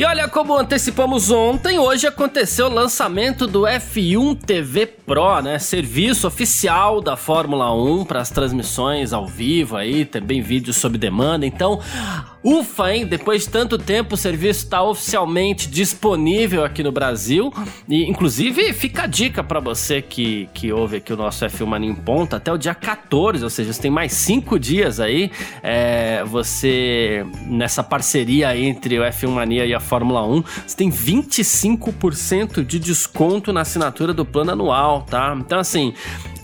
E 0.00 0.04
olha 0.06 0.26
como 0.26 0.56
antecipamos 0.56 1.30
ontem, 1.30 1.78
hoje 1.78 2.06
aconteceu 2.06 2.68
o 2.68 2.72
lançamento 2.72 3.46
do 3.46 3.64
F1 3.64 4.34
TV 4.34 4.86
Pro, 4.86 5.42
né? 5.42 5.58
Serviço 5.58 6.26
oficial 6.26 7.02
da 7.02 7.18
Fórmula 7.18 7.70
1 7.74 8.06
para 8.06 8.20
as 8.20 8.30
transmissões 8.30 9.12
ao 9.12 9.26
vivo 9.26 9.76
aí, 9.76 10.06
também 10.06 10.40
vídeos 10.40 10.78
sob 10.78 10.96
demanda. 10.96 11.44
Então, 11.44 11.80
Ufa, 12.42 12.94
hein? 12.94 13.06
Depois 13.06 13.42
de 13.42 13.50
tanto 13.50 13.76
tempo, 13.76 14.14
o 14.14 14.16
serviço 14.16 14.64
está 14.64 14.82
oficialmente 14.82 15.68
disponível 15.68 16.64
aqui 16.64 16.82
no 16.82 16.90
Brasil. 16.90 17.52
E, 17.86 18.08
inclusive, 18.08 18.72
fica 18.72 19.02
a 19.02 19.06
dica 19.06 19.44
para 19.44 19.60
você 19.60 20.00
que, 20.00 20.48
que 20.54 20.72
ouve 20.72 20.96
aqui 20.96 21.12
o 21.12 21.16
nosso 21.16 21.44
F1 21.44 21.66
Mania 21.66 21.90
em 21.90 21.94
Ponta 21.94 22.36
até 22.36 22.50
o 22.50 22.56
dia 22.56 22.74
14, 22.74 23.44
ou 23.44 23.50
seja, 23.50 23.72
você 23.72 23.82
tem 23.82 23.90
mais 23.90 24.12
cinco 24.12 24.58
dias 24.58 25.00
aí. 25.00 25.30
É, 25.62 26.24
você, 26.24 27.26
nessa 27.46 27.82
parceria 27.82 28.56
entre 28.56 28.98
o 28.98 29.02
F1 29.02 29.28
Mania 29.28 29.66
e 29.66 29.74
a 29.74 29.80
Fórmula 29.80 30.26
1, 30.26 30.42
você 30.66 30.76
tem 30.76 30.90
25% 30.90 32.64
de 32.64 32.78
desconto 32.78 33.52
na 33.52 33.60
assinatura 33.60 34.14
do 34.14 34.24
plano 34.24 34.52
anual, 34.52 35.02
tá? 35.02 35.36
Então, 35.38 35.58
assim, 35.58 35.92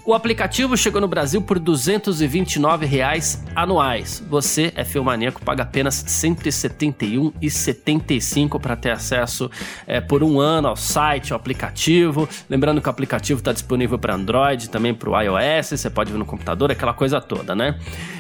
o 0.07 0.15
aplicativo 0.15 0.75
chegou 0.77 1.01
no 1.01 1.09
Brasil 1.09 1.43
por 1.43 1.59
229 1.59 2.87
reais 2.87 3.43
anuais. 3.57 4.23
Você, 4.31 4.73
é 4.77 4.85
filmaníaco, 4.85 5.43
paga 5.43 5.65
apenas 5.65 6.01
R$ 6.03 6.09
171,75 6.31 8.61
para 8.61 8.77
ter 8.77 8.93
acesso 8.93 9.51
é, 9.85 10.01
por 10.01 10.23
um 10.23 10.39
ano 10.39 10.69
ao 10.69 10.77
site, 10.77 11.33
ao 11.33 11.37
aplicativo. 11.37 12.29
Lembrando 12.49 12.81
que 12.81 12.87
o 12.87 12.91
aplicativo 12.91 13.41
está 13.41 13.53
disponível 13.53 13.99
para 13.99 14.15
Android, 14.15 14.71
também 14.71 14.95
para 14.95 15.11
o 15.11 15.21
iOS, 15.21 15.71
você 15.71 15.91
pode 15.91 16.13
ver 16.13 16.19
no 16.19 16.25
computador, 16.25 16.71
aquela 16.71 16.95
coisa 16.95 17.21
toda, 17.21 17.57
né? 17.57 17.77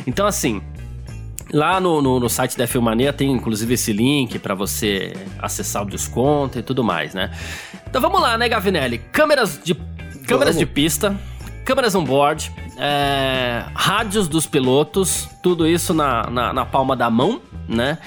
Então, 0.06 0.26
assim, 0.26 0.60
Lá 1.52 1.78
no, 1.78 2.02
no, 2.02 2.18
no, 2.18 2.28
site 2.28 2.58
da 2.58 2.66
Filmania 2.66 3.12
tem 3.12 3.30
inclusive 3.30 3.74
esse 3.74 3.92
link 3.92 4.36
para 4.36 4.52
você 4.52 5.12
acessar 5.38 5.84
o 5.84 5.86
desconto 5.86 6.58
e 6.58 6.62
tudo 6.62 6.82
mais, 6.82 7.14
né? 7.14 7.30
Então 7.88 8.02
vamos 8.02 8.20
lá, 8.20 8.36
né, 8.36 8.48
Gavinelli? 8.48 8.98
Câmeras 8.98 9.60
de, 9.62 9.72
câmeras 10.26 10.58
de 10.58 10.66
pista 10.66 11.16
câmeras 11.66 11.96
on 11.96 12.04
board, 12.04 12.52
é, 12.76 13.64
rádios 13.74 14.28
dos 14.28 14.46
pilotos, 14.46 15.28
tudo 15.46 15.64
isso 15.64 15.94
na, 15.94 16.28
na, 16.28 16.52
na 16.52 16.66
palma 16.66 16.96
da 16.96 17.08
mão, 17.08 17.40
né? 17.68 17.98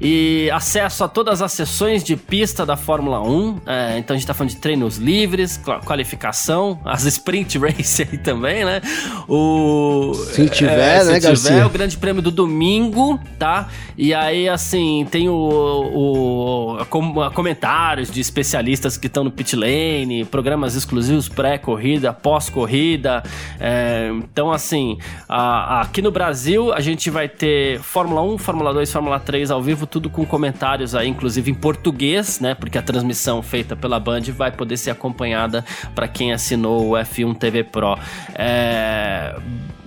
e 0.00 0.48
acesso 0.52 1.02
a 1.02 1.08
todas 1.08 1.42
as 1.42 1.52
sessões 1.52 2.04
de 2.04 2.16
pista 2.16 2.64
da 2.64 2.76
Fórmula 2.76 3.20
1. 3.20 3.60
É, 3.66 3.98
então 3.98 4.14
a 4.14 4.18
gente 4.18 4.26
tá 4.26 4.34
falando 4.34 4.50
de 4.50 4.56
treinos 4.56 4.96
livres, 4.96 5.60
qualificação, 5.84 6.80
as 6.84 7.04
sprint 7.04 7.58
race 7.58 8.02
aí 8.02 8.18
também, 8.18 8.64
né? 8.64 8.80
O, 9.28 10.12
se 10.14 10.48
tiver, 10.48 10.78
é, 10.78 11.00
se 11.00 11.06
né, 11.06 11.14
tiver, 11.14 11.28
Garcia? 11.28 11.66
o 11.66 11.70
grande 11.70 11.96
prêmio 11.96 12.22
do 12.22 12.30
domingo, 12.30 13.18
tá? 13.38 13.68
E 13.96 14.14
aí, 14.14 14.48
assim, 14.48 15.06
tem 15.10 15.28
o, 15.28 15.34
o 15.34 16.78
a, 16.80 17.30
comentários 17.30 18.10
de 18.10 18.20
especialistas 18.20 18.96
que 18.96 19.08
estão 19.08 19.24
no 19.24 19.30
pit 19.30 19.56
lane, 19.56 20.24
programas 20.24 20.76
exclusivos 20.76 21.28
pré-corrida, 21.28 22.12
pós-corrida. 22.12 23.24
É, 23.58 24.10
então, 24.12 24.52
assim, 24.52 24.98
a, 25.28 25.78
a, 25.78 25.80
aqui 25.82 26.00
no 26.00 26.12
Brasil 26.12 26.72
a 26.72 26.80
gente 26.90 27.10
vai 27.10 27.28
ter 27.28 27.80
Fórmula 27.80 28.22
1, 28.22 28.38
Fórmula 28.38 28.72
2, 28.72 28.92
Fórmula 28.92 29.20
3 29.20 29.50
ao 29.50 29.62
vivo 29.62 29.86
tudo 29.86 30.08
com 30.10 30.24
comentários 30.24 30.94
aí, 30.94 31.08
inclusive 31.08 31.50
em 31.50 31.54
português, 31.54 32.40
né? 32.40 32.54
Porque 32.54 32.78
a 32.78 32.82
transmissão 32.82 33.42
feita 33.42 33.76
pela 33.76 34.00
Band 34.00 34.22
vai 34.36 34.50
poder 34.50 34.76
ser 34.76 34.90
acompanhada 34.90 35.64
para 35.94 36.08
quem 36.08 36.32
assinou 36.32 36.90
o 36.90 36.92
F1 36.92 37.36
TV 37.36 37.64
Pro. 37.64 37.98
É 38.34 39.34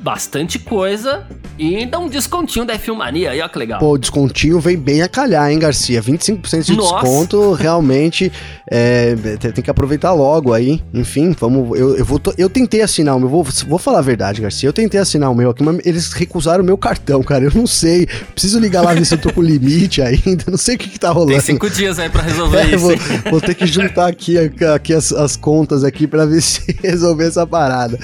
bastante 0.01 0.57
coisa 0.57 1.25
e 1.57 1.75
ainda 1.75 1.99
um 1.99 2.09
descontinho 2.09 2.65
da 2.65 2.77
F1 2.77 2.95
Mania. 2.95 3.31
Aí, 3.31 3.41
ó 3.41 3.47
que 3.47 3.59
legal. 3.59 3.79
Pô, 3.79 3.91
o 3.91 3.97
descontinho 3.97 4.59
vem 4.59 4.75
bem 4.75 5.03
a 5.03 5.07
calhar, 5.07 5.51
hein, 5.51 5.59
Garcia? 5.59 6.01
25% 6.01 6.63
de 6.63 6.75
Nossa. 6.75 6.95
desconto, 6.95 7.53
realmente 7.53 8.31
é, 8.69 9.15
tem 9.53 9.63
que 9.63 9.69
aproveitar 9.69 10.11
logo 10.13 10.53
aí. 10.53 10.81
Enfim, 10.91 11.35
vamos. 11.39 11.77
Eu, 11.77 11.97
eu, 11.97 12.03
vou, 12.03 12.19
eu 12.35 12.49
tentei 12.49 12.81
assinar 12.81 13.15
o 13.15 13.19
meu. 13.19 13.29
Vou, 13.29 13.45
vou 13.67 13.77
falar 13.77 13.99
a 13.99 14.01
verdade, 14.01 14.41
Garcia. 14.41 14.67
Eu 14.67 14.73
tentei 14.73 14.99
assinar 14.99 15.29
o 15.29 15.35
meu 15.35 15.51
aqui, 15.51 15.61
mas 15.61 15.85
eles 15.85 16.13
recusaram 16.13 16.63
o 16.63 16.65
meu 16.65 16.77
cartão, 16.77 17.21
cara. 17.21 17.45
Eu 17.45 17.51
não 17.53 17.67
sei. 17.67 18.07
Preciso 18.33 18.59
ligar 18.59 18.81
lá 18.81 18.95
ver 18.95 19.05
se 19.05 19.13
eu 19.13 19.19
tô 19.19 19.31
com 19.31 19.41
limite 19.41 20.01
ainda. 20.01 20.45
Não 20.47 20.57
sei 20.57 20.75
o 20.75 20.77
que, 20.79 20.89
que 20.89 20.99
tá 20.99 21.11
rolando. 21.11 21.33
Tem 21.33 21.41
cinco 21.41 21.69
dias 21.69 21.99
aí 21.99 22.09
pra 22.09 22.23
resolver 22.23 22.57
é, 22.57 22.65
isso. 22.75 22.79
Vou, 22.79 22.95
vou, 23.29 23.41
ter 23.41 23.53
que 23.53 23.67
juntar 23.67 24.07
aqui, 24.07 24.35
aqui 24.37 24.95
as, 24.95 25.11
as 25.11 25.35
contas 25.35 25.83
aqui 25.83 26.07
pra 26.07 26.25
ver 26.25 26.41
se 26.41 26.75
resolver 26.81 27.27
essa 27.27 27.45
parada. 27.45 27.99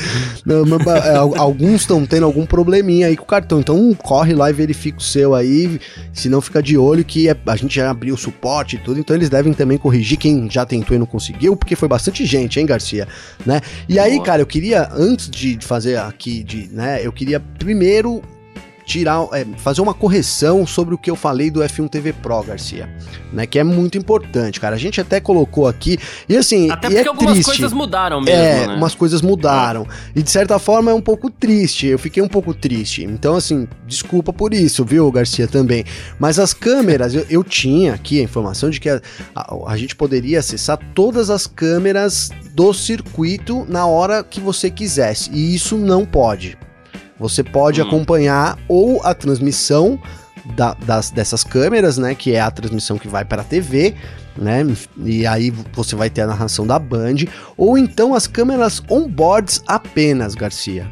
Não, 0.45 0.63
mas, 0.63 1.05
é, 1.05 1.15
alguns 1.15 1.86
estão 1.87 2.05
tendo 2.05 2.25
algum 2.25 2.45
probleminha 2.45 3.07
aí 3.07 3.15
com 3.15 3.23
o 3.23 3.27
cartão. 3.27 3.59
Então 3.59 3.93
corre 3.95 4.33
lá 4.33 4.49
e 4.49 4.53
verifica 4.53 4.97
o 4.97 5.01
seu 5.01 5.33
aí. 5.33 5.79
Se 6.13 6.29
não, 6.29 6.41
fica 6.41 6.61
de 6.61 6.77
olho 6.77 7.03
que 7.03 7.29
é, 7.29 7.35
a 7.45 7.55
gente 7.55 7.75
já 7.75 7.89
abriu 7.89 8.13
o 8.13 8.17
suporte 8.17 8.75
e 8.75 8.79
tudo. 8.79 8.99
Então 8.99 9.15
eles 9.15 9.29
devem 9.29 9.53
também 9.53 9.77
corrigir 9.77 10.17
quem 10.17 10.49
já 10.51 10.65
tentou 10.65 10.95
e 10.95 10.99
não 10.99 11.05
conseguiu, 11.05 11.55
porque 11.55 11.75
foi 11.75 11.87
bastante 11.87 12.25
gente, 12.25 12.59
hein, 12.59 12.65
Garcia? 12.65 13.07
Né? 13.45 13.61
E 13.87 13.97
aí, 13.97 14.21
cara, 14.21 14.41
eu 14.41 14.45
queria, 14.45 14.89
antes 14.91 15.29
de 15.29 15.57
fazer 15.61 15.97
aqui, 15.97 16.43
de, 16.43 16.67
né, 16.71 16.99
eu 17.03 17.11
queria 17.11 17.39
primeiro 17.39 18.21
tirar, 18.87 19.27
é, 19.33 19.45
fazer 19.57 19.81
uma 19.81 19.93
correção 19.93 20.65
sobre 20.65 20.95
o 20.95 20.97
que 20.97 21.11
eu 21.11 21.15
falei 21.15 21.51
do 21.51 21.59
F1 21.59 21.89
TV 21.89 22.13
Pro, 22.13 22.41
Garcia, 22.41 22.89
né? 23.33 23.45
Que 23.45 23.59
é 23.59 23.63
muito 23.63 23.97
importante, 23.97 24.59
cara. 24.61 24.75
A 24.75 24.79
gente 24.79 25.01
até 25.01 25.19
colocou 25.19 25.67
aqui 25.67 25.97
e 26.29 26.37
assim, 26.37 26.71
Até 26.71 26.87
e 26.87 26.91
porque 26.91 27.05
é 27.05 27.09
algumas 27.09 27.33
triste. 27.33 27.45
coisas 27.47 27.73
mudaram 27.73 28.21
mesmo, 28.21 28.39
É, 28.41 28.65
né? 28.67 28.75
umas 28.75 28.95
coisas 28.95 29.21
mudaram. 29.21 29.85
E 30.15 30.23
de 30.23 30.31
certa 30.31 30.57
forma 30.57 30.89
é 30.89 30.93
um 30.93 31.01
pouco 31.01 31.29
triste. 31.29 31.85
Eu 31.85 31.99
fiquei 31.99 32.23
um 32.23 32.27
pouco 32.29 32.53
triste. 32.53 33.03
Então, 33.03 33.35
assim, 33.35 33.67
desculpa 33.85 34.31
por 34.31 34.53
isso, 34.53 34.85
viu, 34.85 35.11
Garcia, 35.11 35.47
também. 35.47 35.83
Mas 36.17 36.39
as 36.39 36.53
câmeras, 36.53 37.13
eu, 37.13 37.25
eu 37.29 37.43
tinha 37.43 37.93
aqui 37.93 38.21
a 38.21 38.23
informação 38.23 38.69
de 38.69 38.79
que 38.79 38.89
a, 38.89 39.01
a- 39.35 39.55
a 39.67 39.77
gente 39.77 39.95
poderia 39.97 40.39
acessar 40.39 40.79
todas 40.95 41.29
as 41.29 41.45
câmeras 41.45 42.29
do 42.53 42.71
circuito 42.73 43.65
na 43.67 43.85
hora 43.85 44.23
que 44.23 44.39
você 44.39 44.71
quisesse. 44.71 45.29
E 45.33 45.53
isso 45.53 45.75
não 45.77 46.05
pode. 46.05 46.57
Você 47.19 47.43
pode 47.43 47.81
Hum. 47.81 47.85
acompanhar 47.87 48.57
ou 48.67 49.01
a 49.03 49.13
transmissão 49.13 49.99
da- 50.55 50.75
das, 50.85 51.09
dessas 51.11 51.43
câmeras, 51.43 51.97
né? 51.97 52.15
Que 52.15 52.33
é 52.33 52.39
a 52.41 52.49
transmissão 52.51 52.97
que 52.97 53.07
vai 53.07 53.25
para 53.25 53.41
a 53.41 53.45
TV, 53.45 53.95
né? 54.37 54.65
E 55.03 55.25
aí 55.27 55.51
você 55.73 55.95
vai 55.95 56.09
ter 56.09 56.21
a 56.21 56.27
narração 56.27 56.65
da 56.65 56.77
Band, 56.79 57.15
ou 57.57 57.77
então 57.77 58.13
as 58.13 58.27
câmeras 58.27 58.81
on-boards 58.89 59.61
apenas, 59.67 60.35
Garcia. 60.35 60.87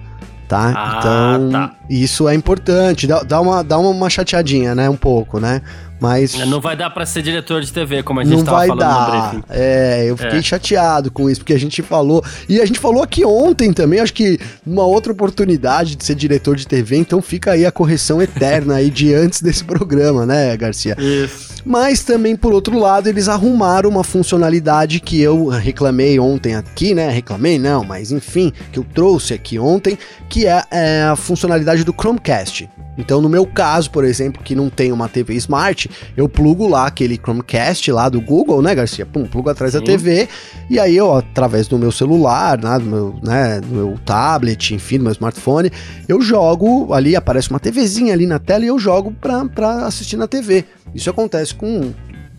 Tá? 0.48 0.74
Ah, 0.76 0.98
então, 1.40 1.50
tá. 1.52 1.76
isso 1.90 2.30
é 2.30 2.36
importante. 2.36 3.08
Dá, 3.08 3.24
dá 3.24 3.42
uma, 3.42 3.64
dá 3.64 3.80
uma, 3.80 3.90
uma 3.90 4.10
chateadinha, 4.12 4.76
né? 4.76 4.88
Um 4.88 4.96
pouco, 4.96 5.40
né? 5.40 5.62
Mas. 6.00 6.34
Não 6.46 6.60
vai 6.60 6.76
dar 6.76 6.90
pra 6.90 7.06
ser 7.06 7.22
diretor 7.22 7.62
de 7.62 7.72
TV, 7.72 8.04
como 8.04 8.20
a 8.20 8.24
gente 8.24 8.38
Não 8.38 8.44
tava 8.44 8.58
vai 8.68 8.78
dar. 8.78 9.38
É, 9.50 10.06
eu 10.10 10.18
fiquei 10.18 10.40
É. 10.40 10.42
chateado 10.42 11.10
com 11.10 11.30
isso, 11.30 11.40
porque 11.40 11.54
a 11.54 11.60
gente 11.60 11.82
falou. 11.82 12.24
E 12.50 12.60
a 12.62 12.66
gente 12.66 12.80
falou 12.80 13.02
aqui 13.02 13.26
ontem 13.26 13.72
também, 13.72 14.00
acho 14.00 14.14
que 14.14 14.40
uma 14.66 14.84
outra 14.84 15.12
oportunidade 15.12 15.96
de 15.96 16.04
ser 16.06 16.16
diretor 16.16 16.56
de 16.56 16.68
TV, 16.68 16.98
então 16.98 17.22
fica 17.22 17.52
aí 17.52 17.66
a 17.66 17.72
correção 17.72 18.22
eterna 18.22 18.76
aí 18.76 18.90
de 18.90 19.14
antes 19.14 19.42
desse 19.42 19.64
programa, 19.66 20.26
né, 20.26 20.56
Garcia? 20.58 20.96
Isso. 21.00 21.55
Mas 21.66 22.04
também, 22.04 22.36
por 22.36 22.54
outro 22.54 22.78
lado, 22.78 23.10
eles 23.10 23.28
arrumaram 23.28 23.90
uma 23.90 24.04
funcionalidade 24.04 25.00
que 25.00 25.20
eu 25.20 25.48
reclamei 25.48 26.20
ontem 26.20 26.56
aqui, 26.56 26.94
né? 26.94 27.10
Reclamei 27.10 27.58
não, 27.58 27.84
mas 27.84 28.12
enfim, 28.12 28.54
que 28.72 28.78
eu 28.78 28.84
trouxe 28.84 29.34
aqui 29.34 29.58
ontem, 29.58 29.98
que 30.30 30.46
é, 30.46 30.64
é 30.70 31.04
a 31.04 31.16
funcionalidade 31.16 31.84
do 31.84 31.92
Chromecast. 31.92 32.70
Então, 32.98 33.22
no 33.22 33.28
meu 33.28 33.46
caso, 33.46 33.92
por 33.92 34.06
exemplo, 34.06 34.42
que 34.44 34.56
não 34.56 34.70
tem 34.70 34.92
uma 34.92 35.10
TV 35.10 35.34
Smart, 35.36 35.90
eu 36.16 36.30
plugo 36.30 36.68
lá 36.68 36.88
aquele 36.88 37.18
Chromecast 37.18 37.92
lá 37.92 38.08
do 38.08 38.22
Google, 38.22 38.62
né, 38.62 38.74
Garcia? 38.74 39.06
Pum, 39.06 39.26
plugo 39.26 39.50
atrás 39.50 39.74
da 39.74 39.80
Sim. 39.80 39.86
TV, 39.86 40.30
e 40.70 40.80
aí 40.80 40.96
eu, 40.96 41.14
através 41.14 41.68
do 41.68 41.78
meu 41.78 41.92
celular, 41.92 42.58
né, 42.58 42.80
do 42.80 42.86
meu, 42.86 43.16
né, 43.22 43.60
do 43.60 43.68
meu 43.68 44.00
tablet, 44.06 44.74
enfim, 44.74 44.98
do 44.98 45.04
meu 45.04 45.12
smartphone, 45.12 45.72
eu 46.08 46.22
jogo 46.22 46.94
ali, 46.94 47.16
aparece 47.16 47.50
uma 47.50 47.60
TVzinha 47.60 48.14
ali 48.14 48.26
na 48.26 48.40
tela 48.40 48.64
e 48.64 48.68
eu 48.68 48.80
jogo 48.80 49.12
pra, 49.12 49.44
pra 49.46 49.86
assistir 49.86 50.16
na 50.16 50.28
TV. 50.28 50.64
Isso 50.94 51.10
acontece 51.10 51.54
com 51.56 51.94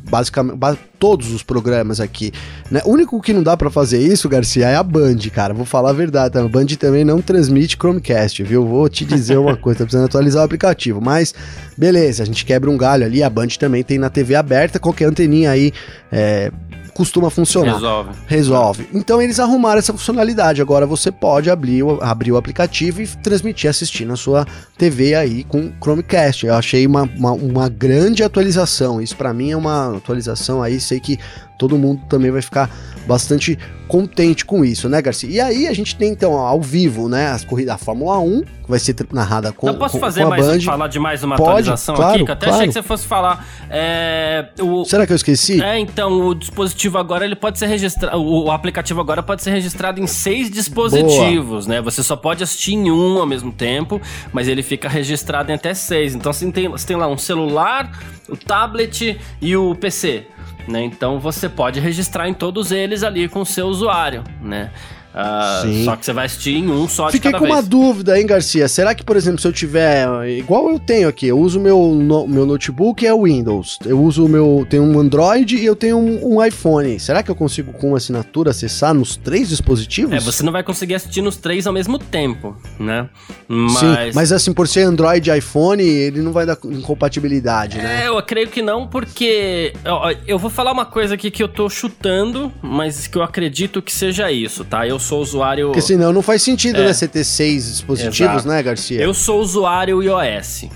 basicamente 0.09 0.57
ba- 0.57 0.77
todos 1.01 1.33
os 1.33 1.43
programas 1.43 1.99
aqui. 2.01 2.33
Né? 2.71 2.81
O 2.85 2.91
único 2.93 3.21
que 3.21 3.33
não 3.33 3.43
dá 3.43 3.57
pra 3.57 3.69
fazer 3.71 3.99
isso, 3.99 4.29
Garcia, 4.29 4.69
é 4.69 4.77
a 4.77 4.83
Band, 4.83 5.17
cara. 5.35 5.53
Vou 5.53 5.65
falar 5.67 5.91
a 5.91 5.93
verdade, 5.93 6.35
tá? 6.35 6.41
A 6.41 6.49
Band 6.49 6.67
também 6.79 7.05
não 7.05 7.21
transmite 7.21 7.77
Chromecast, 7.77 8.43
viu? 8.45 8.65
Vou 8.65 8.89
te 8.89 9.05
dizer 9.05 9.37
uma 9.37 9.57
coisa, 9.59 9.81
tá 9.81 9.85
precisando 9.85 10.07
atualizar 10.07 10.43
o 10.43 10.45
aplicativo. 10.47 11.01
Mas, 11.01 11.35
beleza, 11.77 12.23
a 12.23 12.27
gente 12.27 12.45
quebra 12.45 12.71
um 12.71 12.77
galho 12.77 13.05
ali. 13.05 13.21
A 13.23 13.29
Band 13.29 13.49
também 13.59 13.83
tem 13.83 13.99
na 13.99 14.09
TV 14.09 14.37
aberta, 14.37 14.79
qualquer 14.79 15.07
anteninha 15.07 15.51
aí 15.51 15.73
é, 16.13 16.53
costuma 16.97 17.31
funcionar 17.31 17.75
Resolve. 17.75 18.11
resolve. 18.27 18.89
Então 18.95 19.21
eles 19.21 19.39
arrumaram 19.39 19.79
essa 19.79 19.93
funcionalidade. 19.93 20.61
Agora 20.63 20.87
você 20.87 21.13
pode 21.13 21.51
abrir, 21.51 21.83
o- 21.83 21.99
abrir 22.03 22.33
o 22.33 22.37
aplicativo 22.37 23.03
e 23.03 23.07
transmitir, 23.07 23.69
assistir 23.69 24.05
na 24.05 24.17
sua 24.17 24.47
TV 24.79 25.15
aí 25.15 25.45
com 25.45 25.71
Chromecast. 25.81 26.47
Eu 26.47 26.55
achei 26.55 26.87
uma, 26.87 27.03
uma, 27.03 27.33
uma 27.33 27.69
grande 27.69 28.23
atualização. 28.23 29.01
Isso 29.01 29.17
pra 29.17 29.33
mim 29.35 29.51
é 29.51 29.57
uma 29.57 29.97
atualização 29.97 30.63
aí, 30.63 30.81
sei 30.81 30.99
que 30.99 31.19
todo 31.59 31.79
mundo 31.79 32.03
também 32.09 32.31
vai 32.31 32.43
ficar 32.43 32.71
bastante 33.07 33.59
contente 33.87 34.45
com 34.45 34.65
isso, 34.65 34.89
né, 34.89 35.01
Garcia? 35.01 35.31
E 35.31 35.41
aí 35.41 35.69
a 35.69 35.73
gente 35.73 35.95
tem 35.97 36.11
então 36.11 36.35
ao 36.35 36.61
vivo, 36.61 37.09
né, 37.09 37.29
as 37.29 37.45
corridas 37.45 37.75
da 37.75 37.79
Fórmula 37.79 38.19
1, 38.19 38.43
que 38.43 38.69
vai 38.69 38.79
ser 38.79 38.97
narrada 39.13 39.53
com, 39.53 39.67
Não 39.67 39.77
posso 39.77 39.95
com, 39.95 40.01
fazer 40.01 40.23
com 40.23 40.27
a 40.27 40.31
mais, 40.31 40.47
Band. 40.47 40.61
falar 40.61 40.89
de 40.89 40.99
mais 40.99 41.23
uma 41.23 41.37
Pode, 41.37 41.51
atualização 41.51 41.95
claro, 41.95 42.15
aqui? 42.17 42.25
Que 42.25 42.33
até 42.33 42.47
claro. 42.47 42.57
achei 42.57 42.69
que 42.69 42.73
você 42.75 42.83
fosse 42.83 43.07
falar. 43.07 43.47
É, 43.71 44.49
o, 44.61 44.85
Será 44.85 45.07
que 45.07 45.13
eu 45.13 45.17
esqueci? 45.17 45.63
É, 45.63 45.79
então, 45.79 46.27
o 46.27 46.35
dispositivo 46.35 46.99
agora 46.99 47.25
ele 47.25 47.37
pode 47.37 47.59
ser 47.59 47.67
registrado. 47.67 48.21
O 48.21 48.51
aplicativo 48.51 49.01
agora 49.01 49.23
pode 49.23 49.43
ser 49.43 49.51
registrado 49.51 50.01
em 50.01 50.07
seis 50.07 50.51
dispositivos, 50.51 51.67
né? 51.67 51.81
Você 51.81 52.03
só 52.03 52.17
pode 52.17 52.43
assistir 52.43 52.73
em 52.73 52.91
um 52.91 53.19
ao 53.19 53.27
mesmo 53.27 53.53
tempo, 53.53 54.01
mas 54.33 54.49
ele 54.49 54.63
fica 54.63 54.89
registrado 54.89 55.53
em 55.53 55.55
até 55.55 55.73
seis. 55.75 56.15
Então 56.15 56.33
você 56.33 56.51
tem, 56.51 56.69
você 56.69 56.87
tem 56.87 56.97
lá 56.97 57.07
um 57.07 57.19
celular, 57.19 57.93
o 58.29 58.37
tablet 58.37 59.19
e 59.41 59.57
o 59.57 59.75
PC. 59.77 60.27
Né? 60.67 60.83
Então 60.85 61.21
você 61.21 61.49
pode 61.49 61.79
registrar 61.79 62.29
em 62.29 62.35
todos 62.35 62.73
eles 62.73 63.03
ali 63.03 63.29
com 63.29 63.41
o 63.41 63.47
seu 63.47 63.67
usuário, 63.67 64.25
né? 64.41 64.71
Ah, 65.19 65.63
só 65.85 65.97
que 65.97 66.05
você 66.05 66.13
vai 66.13 66.27
assistir 66.27 66.57
em 66.57 66.71
um 66.71 66.87
só 66.87 67.07
Fiquei 67.11 67.31
de 67.33 67.39
com 67.39 67.41
cada 67.45 67.51
uma 67.53 67.63
vez. 67.63 67.69
dúvida, 67.69 68.21
hein, 68.21 68.27
Garcia? 68.27 68.69
Será 68.69 68.95
que, 68.95 69.03
por 69.03 69.17
exemplo, 69.17 69.41
se 69.41 69.49
eu 69.49 69.53
tiver. 69.53 70.07
Igual 70.29 70.69
eu 70.71 70.79
tenho 70.79 71.09
aqui, 71.09 71.27
eu 71.27 71.39
uso 71.39 71.59
meu, 71.59 71.95
no- 71.95 72.29
meu 72.29 72.45
notebook 72.45 73.07
é 73.07 73.15
o 73.15 73.23
Windows. 73.23 73.79
Eu 73.87 73.99
uso 74.03 74.27
o 74.27 74.29
meu. 74.29 74.67
Tenho 74.69 74.83
um 74.83 74.99
Android 75.01 75.57
e 75.57 75.65
eu 75.65 75.75
tenho 75.75 75.97
um, 75.97 76.37
um 76.37 76.45
iPhone. 76.45 77.01
Será 77.01 77.23
que 77.23 77.31
eu 77.31 77.35
consigo, 77.35 77.73
com 77.73 77.89
uma 77.89 77.97
assinatura, 77.97 78.51
acessar 78.51 78.93
nos 78.93 79.17
três 79.17 79.49
dispositivos? 79.49 80.13
É, 80.15 80.21
você 80.21 80.43
não 80.43 80.53
vai 80.53 80.63
conseguir 80.63 80.95
assistir 80.97 81.23
nos 81.23 81.37
três 81.39 81.67
ao 81.67 81.73
mesmo 81.73 81.99
tempo, 81.99 82.55
né? 82.79 83.09
Mas, 83.49 83.73
Sim, 83.79 83.95
mas 84.15 84.33
assim, 84.33 84.53
por 84.53 84.69
ser 84.69 84.83
Android 84.83 85.31
e 85.31 85.39
iPhone, 85.39 85.83
ele 85.83 86.21
não 86.21 86.33
vai 86.33 86.45
dar 86.45 86.59
incompatibilidade, 86.65 87.79
né? 87.79 88.05
É, 88.05 88.09
eu 88.09 88.23
creio 88.23 88.49
que 88.49 88.61
não, 88.63 88.87
porque. 88.87 89.73
ó, 89.85 90.11
Eu 90.27 90.39
vou 90.39 90.51
falar 90.51 90.73
uma 90.73 90.85
coisa 90.85 91.15
aqui 91.15 91.31
que 91.31 91.43
eu 91.43 91.49
tô 91.49 91.69
chutando, 91.71 92.53
mas 92.63 93.07
que 93.07 93.17
eu 93.17 93.23
acredito 93.23 93.81
que 93.81 93.93
seja 93.93 94.31
isso, 94.31 94.65
tá? 94.65 94.87
Eu 94.87 94.99
sou 95.07 95.21
usuário. 95.23 95.69
Porque 95.69 95.81
senão 95.81 96.13
não 96.13 96.23
faz 96.23 96.43
sentido, 96.43 96.81
É. 96.81 96.87
né? 96.87 96.93
Você 96.93 97.07
ter 97.09 97.25
seis 97.25 97.67
dispositivos, 97.67 98.21
Exato. 98.21 98.49
né, 98.49 98.63
Garcia? 98.63 99.01
Eu 99.01 99.15
sou 99.15 99.41
usuário 99.41 100.03
iOS, 100.03 100.67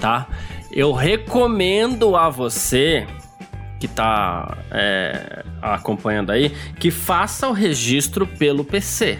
tá? 0.00 0.26
Eu 0.72 0.92
recomendo 0.92 2.16
a 2.16 2.28
você 2.28 3.06
que 3.80 3.86
tá 3.86 4.58
é, 4.70 5.44
acompanhando 5.62 6.30
aí 6.30 6.50
que 6.80 6.90
faça 6.90 7.48
o 7.48 7.52
registro 7.52 8.26
pelo 8.26 8.64
PC, 8.64 9.18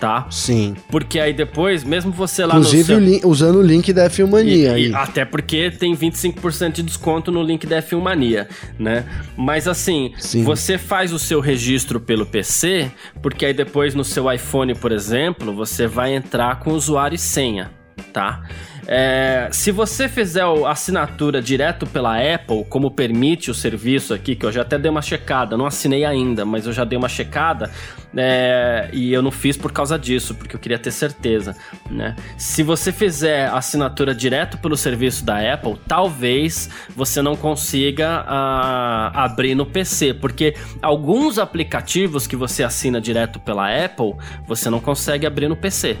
tá? 0.00 0.26
Sim. 0.30 0.74
Porque 0.90 1.20
aí 1.20 1.32
depois, 1.34 1.84
mesmo 1.84 2.10
você 2.10 2.44
lá 2.46 2.54
Inclusive 2.54 2.80
no 2.80 2.86
seu... 2.86 2.96
o 2.96 3.00
lin- 3.00 3.20
usando 3.24 3.56
o 3.56 3.62
link 3.62 3.92
da 3.92 4.08
F1 4.08 4.26
Mania 4.28 4.54
E- 4.56 4.66
aí. 4.68 4.88
e 4.88 4.94
até 4.94 5.24
porque 5.26 5.70
tem 5.70 5.94
25% 5.94 6.72
de 6.72 6.82
desconto 6.82 7.30
no 7.30 7.42
link 7.42 7.66
da 7.66 7.82
F1 7.82 8.00
Mania, 8.00 8.48
né? 8.78 9.04
Mas 9.36 9.68
assim, 9.68 10.12
Sim. 10.18 10.42
você 10.42 10.78
faz 10.78 11.12
o 11.12 11.18
seu 11.18 11.38
registro 11.40 12.00
pelo 12.00 12.24
PC, 12.24 12.90
porque 13.22 13.44
aí 13.44 13.52
depois 13.52 13.94
no 13.94 14.02
seu 14.04 14.32
iPhone, 14.32 14.74
por 14.74 14.90
exemplo, 14.90 15.52
você 15.54 15.86
vai 15.86 16.14
entrar 16.14 16.58
com 16.60 16.72
usuário 16.72 17.14
e 17.14 17.18
senha, 17.18 17.70
tá? 18.12 18.42
É, 18.86 19.48
se 19.52 19.70
você 19.70 20.08
fizer 20.08 20.42
a 20.42 20.70
assinatura 20.70 21.40
direto 21.40 21.86
pela 21.86 22.16
Apple, 22.16 22.64
como 22.68 22.90
permite 22.90 23.50
o 23.50 23.54
serviço 23.54 24.12
aqui, 24.12 24.34
que 24.34 24.44
eu 24.44 24.52
já 24.52 24.62
até 24.62 24.78
dei 24.78 24.90
uma 24.90 25.02
checada, 25.02 25.56
não 25.56 25.66
assinei 25.66 26.04
ainda, 26.04 26.44
mas 26.44 26.66
eu 26.66 26.72
já 26.72 26.84
dei 26.84 26.98
uma 26.98 27.08
checada, 27.08 27.70
é, 28.16 28.88
e 28.92 29.12
eu 29.12 29.22
não 29.22 29.30
fiz 29.30 29.56
por 29.56 29.70
causa 29.72 29.98
disso, 29.98 30.34
porque 30.34 30.56
eu 30.56 30.60
queria 30.60 30.78
ter 30.78 30.90
certeza, 30.90 31.56
né? 31.88 32.16
Se 32.36 32.62
você 32.62 32.90
fizer 32.92 33.46
a 33.46 33.58
assinatura 33.58 34.14
direto 34.14 34.58
pelo 34.58 34.76
serviço 34.76 35.24
da 35.24 35.52
Apple, 35.52 35.76
talvez 35.86 36.68
você 36.96 37.22
não 37.22 37.36
consiga 37.36 38.24
ah, 38.26 39.12
abrir 39.14 39.54
no 39.54 39.64
PC, 39.64 40.14
porque 40.14 40.54
alguns 40.82 41.38
aplicativos 41.38 42.26
que 42.26 42.34
você 42.34 42.64
assina 42.64 43.00
direto 43.00 43.38
pela 43.38 43.68
Apple, 43.84 44.14
você 44.46 44.68
não 44.68 44.80
consegue 44.80 45.26
abrir 45.26 45.48
no 45.48 45.56
PC, 45.56 45.94
né? 45.94 45.98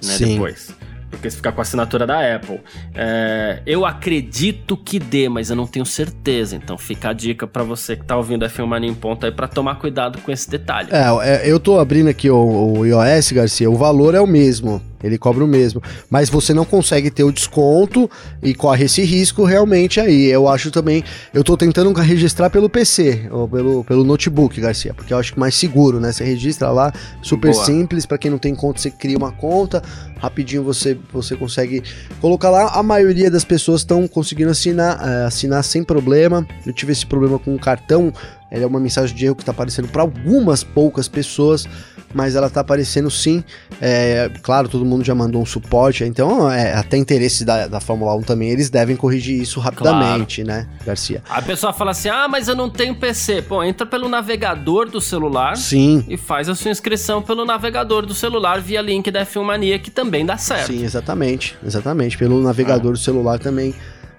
Sim. 0.00 0.34
Depois. 0.34 0.77
Porque 1.10 1.30
se 1.30 1.36
ficar 1.36 1.52
com 1.52 1.60
a 1.60 1.62
assinatura 1.62 2.06
da 2.06 2.36
Apple. 2.36 2.60
É, 2.94 3.62
eu 3.66 3.86
acredito 3.86 4.76
que 4.76 4.98
dê, 4.98 5.28
mas 5.28 5.50
eu 5.50 5.56
não 5.56 5.66
tenho 5.66 5.86
certeza. 5.86 6.56
Então 6.56 6.76
fica 6.76 7.10
a 7.10 7.12
dica 7.12 7.46
pra 7.46 7.62
você 7.62 7.96
que 7.96 8.04
tá 8.04 8.16
ouvindo 8.16 8.44
a 8.44 8.48
Filmania 8.48 8.90
em 8.90 8.94
ponto 8.94 9.24
aí 9.24 9.32
pra 9.32 9.48
tomar 9.48 9.76
cuidado 9.76 10.18
com 10.18 10.30
esse 10.30 10.48
detalhe. 10.50 10.90
É, 10.92 11.06
é, 11.28 11.50
eu 11.50 11.58
tô 11.58 11.78
abrindo 11.78 12.08
aqui 12.08 12.28
o, 12.30 12.78
o 12.78 12.86
iOS, 12.86 13.32
Garcia, 13.32 13.70
o 13.70 13.76
valor 13.76 14.14
é 14.14 14.20
o 14.20 14.26
mesmo. 14.26 14.82
Ele 15.02 15.18
cobra 15.18 15.44
o 15.44 15.48
mesmo. 15.48 15.82
Mas 16.10 16.28
você 16.28 16.52
não 16.52 16.64
consegue 16.64 17.10
ter 17.10 17.24
o 17.24 17.32
desconto 17.32 18.10
e 18.42 18.54
corre 18.54 18.84
esse 18.84 19.02
risco 19.02 19.44
realmente 19.44 20.00
aí. 20.00 20.26
Eu 20.26 20.48
acho 20.48 20.70
também. 20.70 21.04
Eu 21.32 21.44
tô 21.44 21.56
tentando 21.56 21.92
registrar 21.92 22.50
pelo 22.50 22.68
PC, 22.68 23.28
ou 23.30 23.48
pelo, 23.48 23.84
pelo 23.84 24.04
notebook, 24.04 24.60
Garcia, 24.60 24.94
porque 24.94 25.12
eu 25.12 25.18
acho 25.18 25.32
que 25.32 25.38
mais 25.38 25.54
seguro, 25.54 26.00
né? 26.00 26.12
Você 26.12 26.24
registra 26.24 26.70
lá, 26.70 26.92
super 27.22 27.52
Boa. 27.52 27.64
simples. 27.64 28.06
Pra 28.06 28.18
quem 28.18 28.30
não 28.30 28.38
tem 28.38 28.54
conta, 28.54 28.80
você 28.80 28.90
cria 28.90 29.16
uma 29.16 29.32
conta, 29.32 29.82
rapidinho 30.18 30.62
você, 30.62 30.98
você 31.12 31.36
consegue 31.36 31.82
colocar 32.20 32.50
lá. 32.50 32.70
A 32.74 32.82
maioria 32.82 33.30
das 33.30 33.44
pessoas 33.44 33.82
estão 33.82 34.06
conseguindo 34.08 34.50
assinar, 34.50 35.00
é, 35.06 35.24
assinar 35.24 35.62
sem 35.64 35.82
problema. 35.84 36.46
Eu 36.66 36.72
tive 36.72 36.92
esse 36.92 37.06
problema 37.06 37.38
com 37.38 37.54
o 37.54 37.58
cartão 37.58 38.12
Ela 38.50 38.64
é 38.64 38.66
uma 38.66 38.80
mensagem 38.80 39.14
de 39.14 39.26
erro 39.26 39.34
que 39.34 39.42
está 39.42 39.52
aparecendo 39.52 39.88
para 39.88 40.02
algumas 40.02 40.64
poucas 40.64 41.06
pessoas, 41.06 41.66
mas 42.14 42.34
ela 42.34 42.46
está 42.46 42.60
aparecendo 42.60 43.10
sim. 43.10 43.44
É, 43.80 44.30
claro, 44.42 44.68
todo 44.68 44.84
mundo 44.84 45.04
já 45.04 45.14
mandou 45.14 45.42
um 45.42 45.46
suporte, 45.46 46.04
então 46.04 46.50
é, 46.50 46.74
até 46.74 46.96
interesse 46.96 47.44
da, 47.44 47.66
da 47.66 47.80
Fórmula 47.80 48.14
1 48.16 48.22
também, 48.22 48.50
eles 48.50 48.70
devem 48.70 48.96
corrigir 48.96 49.40
isso 49.40 49.60
rapidamente, 49.60 50.42
claro. 50.42 50.60
né, 50.60 50.68
Garcia? 50.84 51.22
A 51.28 51.42
pessoa 51.42 51.72
fala 51.72 51.90
assim: 51.90 52.08
ah, 52.08 52.26
mas 52.28 52.48
eu 52.48 52.56
não 52.56 52.70
tenho 52.70 52.94
PC. 52.94 53.42
Pô, 53.42 53.62
entra 53.62 53.86
pelo 53.86 54.08
navegador 54.08 54.88
do 54.88 55.00
celular 55.00 55.56
sim. 55.56 56.04
e 56.08 56.16
faz 56.16 56.48
a 56.48 56.54
sua 56.54 56.70
inscrição 56.70 57.22
pelo 57.22 57.44
navegador 57.44 58.06
do 58.06 58.14
celular 58.14 58.60
via 58.60 58.80
link 58.80 59.10
da 59.10 59.24
F1 59.26 59.42
Mania, 59.42 59.78
que 59.78 59.90
também 59.90 60.24
dá 60.24 60.36
certo. 60.38 60.68
Sim, 60.68 60.84
exatamente. 60.84 61.56
Exatamente. 61.64 62.16
Pelo 62.16 62.40
navegador 62.42 62.90
ah. 62.90 62.92
do 62.92 62.98
celular 62.98 63.38
também 63.38 63.74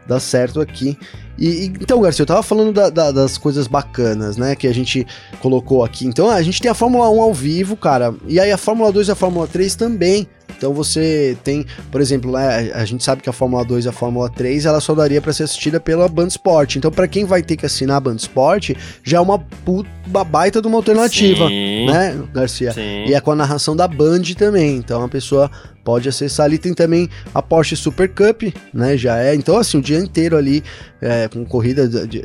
dá 0.07 0.19
certo 0.19 0.59
aqui. 0.59 0.97
E, 1.39 1.71
então, 1.79 2.01
Garcia, 2.01 2.23
eu 2.23 2.27
tava 2.27 2.43
falando 2.43 2.73
da, 2.73 2.89
da, 2.89 3.11
das 3.11 3.37
coisas 3.37 3.65
bacanas, 3.65 4.35
né, 4.35 4.55
que 4.55 4.67
a 4.67 4.73
gente 4.73 5.07
colocou 5.41 5.83
aqui. 5.83 6.05
Então, 6.05 6.29
a 6.29 6.41
gente 6.41 6.61
tem 6.61 6.69
a 6.69 6.73
Fórmula 6.73 7.09
1 7.09 7.21
ao 7.21 7.33
vivo, 7.33 7.77
cara, 7.77 8.13
e 8.27 8.39
aí 8.39 8.51
a 8.51 8.57
Fórmula 8.57 8.91
2 8.91 9.07
e 9.07 9.11
a 9.11 9.15
Fórmula 9.15 9.47
3 9.47 9.75
também. 9.75 10.27
Então 10.57 10.73
você 10.73 11.37
tem, 11.43 11.65
por 11.91 12.01
exemplo, 12.01 12.33
né, 12.33 12.71
a 12.73 12.83
gente 12.83 13.03
sabe 13.03 13.21
que 13.21 13.29
a 13.29 13.33
Fórmula 13.33 13.63
2 13.63 13.85
e 13.85 13.89
a 13.89 13.91
Fórmula 13.91 14.29
3 14.29 14.65
ela 14.65 14.81
só 14.81 14.93
daria 14.93 15.21
para 15.21 15.31
ser 15.31 15.43
assistida 15.43 15.79
pela 15.79 16.07
Band 16.09 16.27
Sport. 16.27 16.75
Então 16.75 16.91
para 16.91 17.07
quem 17.07 17.23
vai 17.23 17.41
ter 17.41 17.55
que 17.55 17.65
assinar 17.65 17.97
a 17.97 17.99
Band 17.99 18.15
Sport, 18.15 18.71
já 19.01 19.17
é 19.17 19.21
uma, 19.21 19.39
puta, 19.39 19.89
uma 20.05 20.23
baita 20.23 20.61
de 20.61 20.67
uma 20.67 20.77
alternativa, 20.77 21.47
Sim. 21.47 21.85
né, 21.85 22.21
Garcia? 22.33 22.73
Sim. 22.73 23.05
E 23.07 23.13
é 23.13 23.21
com 23.21 23.31
a 23.31 23.35
narração 23.35 23.75
da 23.75 23.87
Band 23.87 24.23
também. 24.37 24.75
Então 24.75 25.03
a 25.03 25.07
pessoa 25.07 25.49
pode 25.83 26.07
acessar 26.07 26.45
ali. 26.45 26.57
Tem 26.57 26.73
também 26.73 27.09
a 27.33 27.41
Porsche 27.41 27.75
Super 27.75 28.09
Cup, 28.09 28.43
né? 28.73 28.97
Já 28.97 29.17
é. 29.17 29.33
Então, 29.33 29.57
assim, 29.57 29.77
o 29.77 29.81
dia 29.81 29.97
inteiro 29.97 30.37
ali 30.37 30.63
é, 31.01 31.28
com 31.29 31.45
corrida 31.45 31.87
de, 31.87 32.21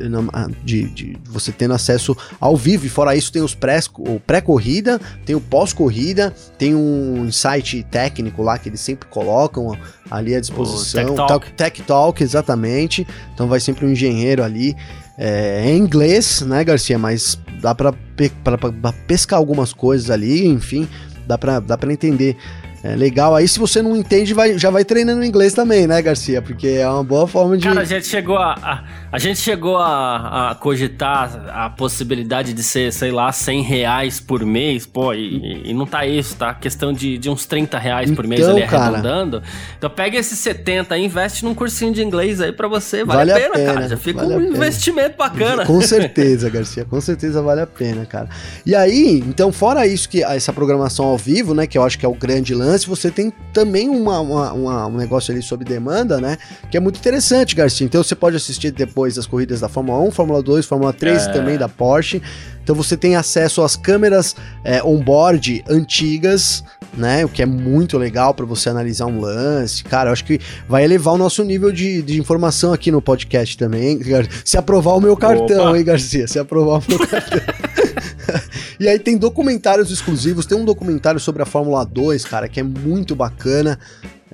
de, 0.63 0.83
de, 0.89 1.17
você 1.25 1.51
tendo 1.51 1.73
acesso 1.73 2.15
ao 2.39 2.57
vivo. 2.57 2.85
E 2.85 2.89
fora 2.89 3.15
isso, 3.15 3.31
tem 3.31 3.41
os 3.41 3.55
pré-corrida, 4.25 4.99
tem 5.25 5.35
o 5.35 5.41
pós-corrida, 5.41 6.33
tem 6.57 6.75
um 6.75 7.31
site 7.31 7.85
técnico 7.89 8.41
lá 8.41 8.57
que 8.57 8.69
eles 8.69 8.81
sempre 8.81 9.07
colocam 9.07 9.77
ali 10.09 10.35
à 10.35 10.39
disposição. 10.39 11.15
Tech 11.15 11.27
Talk. 11.27 11.51
Tech 11.53 11.81
Talk, 11.83 12.23
exatamente. 12.23 13.07
Então 13.33 13.47
vai 13.47 13.59
sempre 13.59 13.85
um 13.85 13.91
engenheiro 13.91 14.43
ali. 14.43 14.75
É, 15.17 15.63
em 15.65 15.77
inglês, 15.77 16.41
né, 16.41 16.63
Garcia? 16.63 16.99
Mas 16.99 17.39
dá 17.61 17.73
para 17.73 17.93
pe 17.93 18.31
pescar 19.07 19.39
algumas 19.39 19.71
coisas 19.71 20.09
ali, 20.09 20.45
enfim, 20.45 20.87
dá 21.25 21.37
para 21.37 21.59
dá 21.59 21.77
pra 21.77 21.91
entender 21.91 22.35
é 22.85 22.95
legal. 22.95 23.33
Aí, 23.33 23.47
se 23.47 23.57
você 23.57 23.81
não 23.81 23.95
entende, 23.95 24.31
vai, 24.31 24.59
já 24.59 24.69
vai 24.69 24.85
treinando 24.85 25.25
inglês 25.25 25.53
também, 25.53 25.87
né, 25.87 25.99
Garcia? 26.03 26.39
Porque 26.39 26.67
é 26.67 26.87
uma 26.87 27.03
boa 27.03 27.27
forma 27.27 27.57
de. 27.57 27.67
Cara, 27.67 27.81
a 27.81 27.85
gente 27.85 28.05
chegou 28.05 28.37
a. 28.37 28.53
a, 28.61 28.83
a 29.11 29.17
gente 29.17 29.39
chegou 29.39 29.77
a, 29.77 30.51
a, 30.51 30.55
cogitar 30.55 31.49
a 31.51 31.67
possibilidade 31.67 32.53
de 32.53 32.61
ser, 32.61 32.93
sei 32.93 33.09
lá, 33.09 33.31
100 33.31 33.63
reais 33.63 34.19
por 34.19 34.45
mês, 34.45 34.85
pô, 34.85 35.15
e, 35.15 35.69
e 35.69 35.73
não 35.73 35.87
tá 35.87 36.05
isso, 36.05 36.35
tá? 36.35 36.53
Questão 36.53 36.93
de, 36.93 37.17
de 37.17 37.27
uns 37.27 37.47
30 37.47 37.79
reais 37.79 38.11
por 38.11 38.27
mês 38.27 38.41
então, 38.41 38.51
ali 38.51 38.63
arredondando. 38.63 39.41
Cara, 39.41 39.53
então 39.77 39.89
pega 39.89 40.19
esses 40.19 40.37
70 40.37 40.95
e 40.95 41.05
investe 41.05 41.43
num 41.43 41.55
cursinho 41.55 41.91
de 41.91 42.03
inglês 42.03 42.39
aí 42.39 42.51
pra 42.51 42.67
você. 42.67 43.03
Vale, 43.03 43.31
vale 43.31 43.31
a, 43.31 43.35
pena, 43.35 43.47
a, 43.47 43.57
pena, 43.57 43.73
cara. 43.73 43.89
Já 43.89 43.97
fica 43.97 44.19
vale 44.19 44.35
um 44.35 44.53
investimento 44.53 45.17
bacana. 45.17 45.65
Com 45.65 45.81
certeza, 45.81 46.51
Garcia. 46.51 46.85
Com 46.85 47.01
certeza 47.01 47.41
vale 47.41 47.61
a 47.61 47.67
pena, 47.67 48.05
cara. 48.05 48.29
E 48.63 48.75
aí, 48.75 49.23
então, 49.25 49.51
fora 49.51 49.87
isso, 49.87 50.07
que 50.07 50.23
essa 50.23 50.53
programação 50.53 51.05
ao 51.05 51.17
vivo, 51.17 51.55
né? 51.55 51.65
Que 51.65 51.79
eu 51.79 51.83
acho 51.83 51.97
que 51.97 52.05
é 52.05 52.09
o 52.09 52.13
grande 52.13 52.53
lance 52.53 52.74
lance, 52.75 52.87
você 52.87 53.09
tem 53.09 53.31
também 53.53 53.89
uma, 53.89 54.19
uma, 54.19 54.53
uma, 54.53 54.87
um 54.87 54.97
negócio 54.97 55.31
ali 55.33 55.41
sob 55.41 55.63
demanda, 55.63 56.19
né? 56.19 56.37
Que 56.69 56.77
é 56.77 56.79
muito 56.79 56.99
interessante, 56.99 57.55
Garcia. 57.55 57.85
Então 57.85 58.03
você 58.03 58.15
pode 58.15 58.35
assistir 58.35 58.71
depois 58.71 59.17
as 59.17 59.25
corridas 59.25 59.61
da 59.61 59.69
Fórmula 59.69 59.99
1, 59.99 60.11
Fórmula 60.11 60.43
2, 60.43 60.65
Fórmula 60.65 60.93
3 60.93 61.23
é. 61.27 61.31
também 61.31 61.57
da 61.57 61.67
Porsche. 61.67 62.21
Então 62.63 62.75
você 62.75 62.97
tem 62.97 63.15
acesso 63.15 63.61
às 63.61 63.75
câmeras 63.75 64.35
é, 64.63 64.83
on-board 64.83 65.63
antigas, 65.69 66.63
né? 66.97 67.23
O 67.23 67.29
que 67.29 67.41
é 67.41 67.45
muito 67.45 67.97
legal 67.97 68.33
para 68.33 68.45
você 68.45 68.69
analisar 68.69 69.05
um 69.05 69.19
lance. 69.19 69.83
Cara, 69.83 70.09
eu 70.09 70.13
acho 70.13 70.25
que 70.25 70.39
vai 70.67 70.83
elevar 70.83 71.13
o 71.13 71.17
nosso 71.17 71.43
nível 71.43 71.71
de, 71.71 72.01
de 72.01 72.19
informação 72.19 72.73
aqui 72.73 72.91
no 72.91 73.01
podcast 73.01 73.57
também. 73.57 73.99
Se 74.43 74.57
aprovar 74.57 74.95
o 74.95 75.01
meu 75.01 75.15
cartão, 75.15 75.69
Opa. 75.69 75.77
hein, 75.77 75.83
Garcia? 75.83 76.27
Se 76.27 76.39
aprovar 76.39 76.79
o 76.79 76.83
meu 76.87 76.99
cartão. 77.07 77.39
e 78.79 78.87
aí 78.87 78.99
tem 78.99 79.17
documentários 79.17 79.91
exclusivos, 79.91 80.45
tem 80.45 80.57
um 80.57 80.65
documentário 80.65 81.19
sobre 81.19 81.41
a 81.43 81.45
Fórmula 81.45 81.85
2, 81.85 82.25
cara, 82.25 82.47
que 82.47 82.59
é 82.59 82.63
muito 82.63 83.15
bacana. 83.15 83.79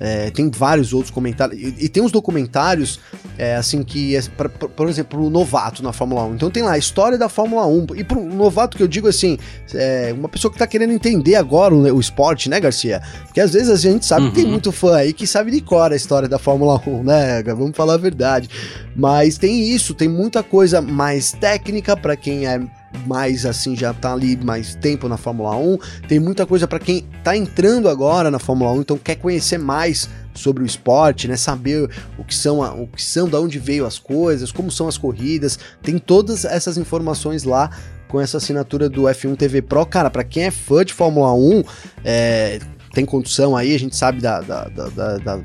É, 0.04 0.30
tem 0.30 0.50
vários 0.50 0.92
outros 0.92 1.12
comentários. 1.12 1.60
E, 1.60 1.84
e 1.84 1.88
tem 1.88 2.02
uns 2.02 2.10
documentários, 2.10 2.98
é, 3.38 3.54
assim, 3.54 3.84
que, 3.84 4.16
é, 4.16 4.22
pra, 4.36 4.48
pra, 4.48 4.68
por 4.68 4.88
exemplo, 4.88 5.24
o 5.24 5.30
novato 5.30 5.82
na 5.82 5.92
Fórmula 5.92 6.24
1. 6.24 6.34
Então 6.34 6.50
tem 6.50 6.62
lá 6.62 6.72
a 6.72 6.78
história 6.78 7.16
da 7.16 7.28
Fórmula 7.28 7.66
1. 7.66 7.86
E 7.96 8.02
pro 8.02 8.20
novato 8.20 8.76
que 8.76 8.82
eu 8.82 8.88
digo 8.88 9.06
assim, 9.06 9.38
é, 9.74 10.12
uma 10.16 10.28
pessoa 10.28 10.50
que 10.50 10.58
tá 10.58 10.66
querendo 10.66 10.92
entender 10.92 11.36
agora 11.36 11.72
o, 11.72 11.82
o 11.82 12.00
esporte, 12.00 12.48
né, 12.48 12.58
Garcia? 12.58 13.00
Porque 13.26 13.40
às 13.40 13.52
vezes 13.52 13.68
a 13.68 13.76
gente 13.76 14.04
sabe 14.04 14.22
uhum. 14.24 14.28
que 14.30 14.34
tem 14.36 14.44
uhum. 14.44 14.50
muito 14.50 14.72
fã 14.72 14.96
aí 14.96 15.12
que 15.12 15.26
sabe 15.26 15.52
de 15.52 15.60
cor 15.60 15.92
a 15.92 15.96
história 15.96 16.28
da 16.28 16.38
Fórmula 16.38 16.82
1, 16.84 17.04
né? 17.04 17.42
Vamos 17.44 17.76
falar 17.76 17.94
a 17.94 17.98
verdade. 17.98 18.48
Mas 18.96 19.38
tem 19.38 19.68
isso, 19.68 19.94
tem 19.94 20.08
muita 20.08 20.42
coisa 20.42 20.80
mais 20.80 21.32
técnica 21.32 21.96
para 21.96 22.16
quem 22.16 22.46
é 22.46 22.60
mais 23.06 23.44
assim, 23.46 23.76
já 23.76 23.92
tá 23.92 24.12
ali 24.12 24.36
mais 24.36 24.74
tempo 24.74 25.08
na 25.08 25.16
Fórmula 25.16 25.56
1. 25.56 25.78
Tem 26.08 26.20
muita 26.20 26.46
coisa 26.46 26.66
para 26.66 26.78
quem 26.78 27.06
tá 27.22 27.36
entrando 27.36 27.88
agora 27.88 28.30
na 28.30 28.38
Fórmula 28.38 28.72
1, 28.72 28.80
então 28.80 28.98
quer 28.98 29.16
conhecer 29.16 29.58
mais 29.58 30.08
sobre 30.34 30.62
o 30.62 30.66
esporte, 30.66 31.28
né? 31.28 31.36
Saber 31.36 31.90
o 32.18 32.24
que 32.24 32.34
são, 32.34 32.60
o 32.82 32.86
que 32.86 33.02
são, 33.02 33.28
da 33.28 33.40
onde 33.40 33.58
veio 33.58 33.86
as 33.86 33.98
coisas, 33.98 34.50
como 34.50 34.70
são 34.70 34.88
as 34.88 34.96
corridas. 34.96 35.58
Tem 35.82 35.98
todas 35.98 36.44
essas 36.44 36.78
informações 36.78 37.44
lá 37.44 37.70
com 38.08 38.20
essa 38.20 38.36
assinatura 38.36 38.88
do 38.88 39.02
F1 39.02 39.36
TV 39.36 39.62
Pro. 39.62 39.86
Cara, 39.86 40.10
para 40.10 40.24
quem 40.24 40.44
é 40.44 40.50
fã 40.50 40.84
de 40.84 40.92
Fórmula 40.92 41.32
1, 41.34 41.64
é, 42.04 42.58
tem 42.92 43.06
condição 43.06 43.56
aí, 43.56 43.74
a 43.74 43.78
gente 43.78 43.96
sabe 43.96 44.20
da, 44.20 44.40
da, 44.40 44.64
da, 44.64 45.16
da, 45.18 45.36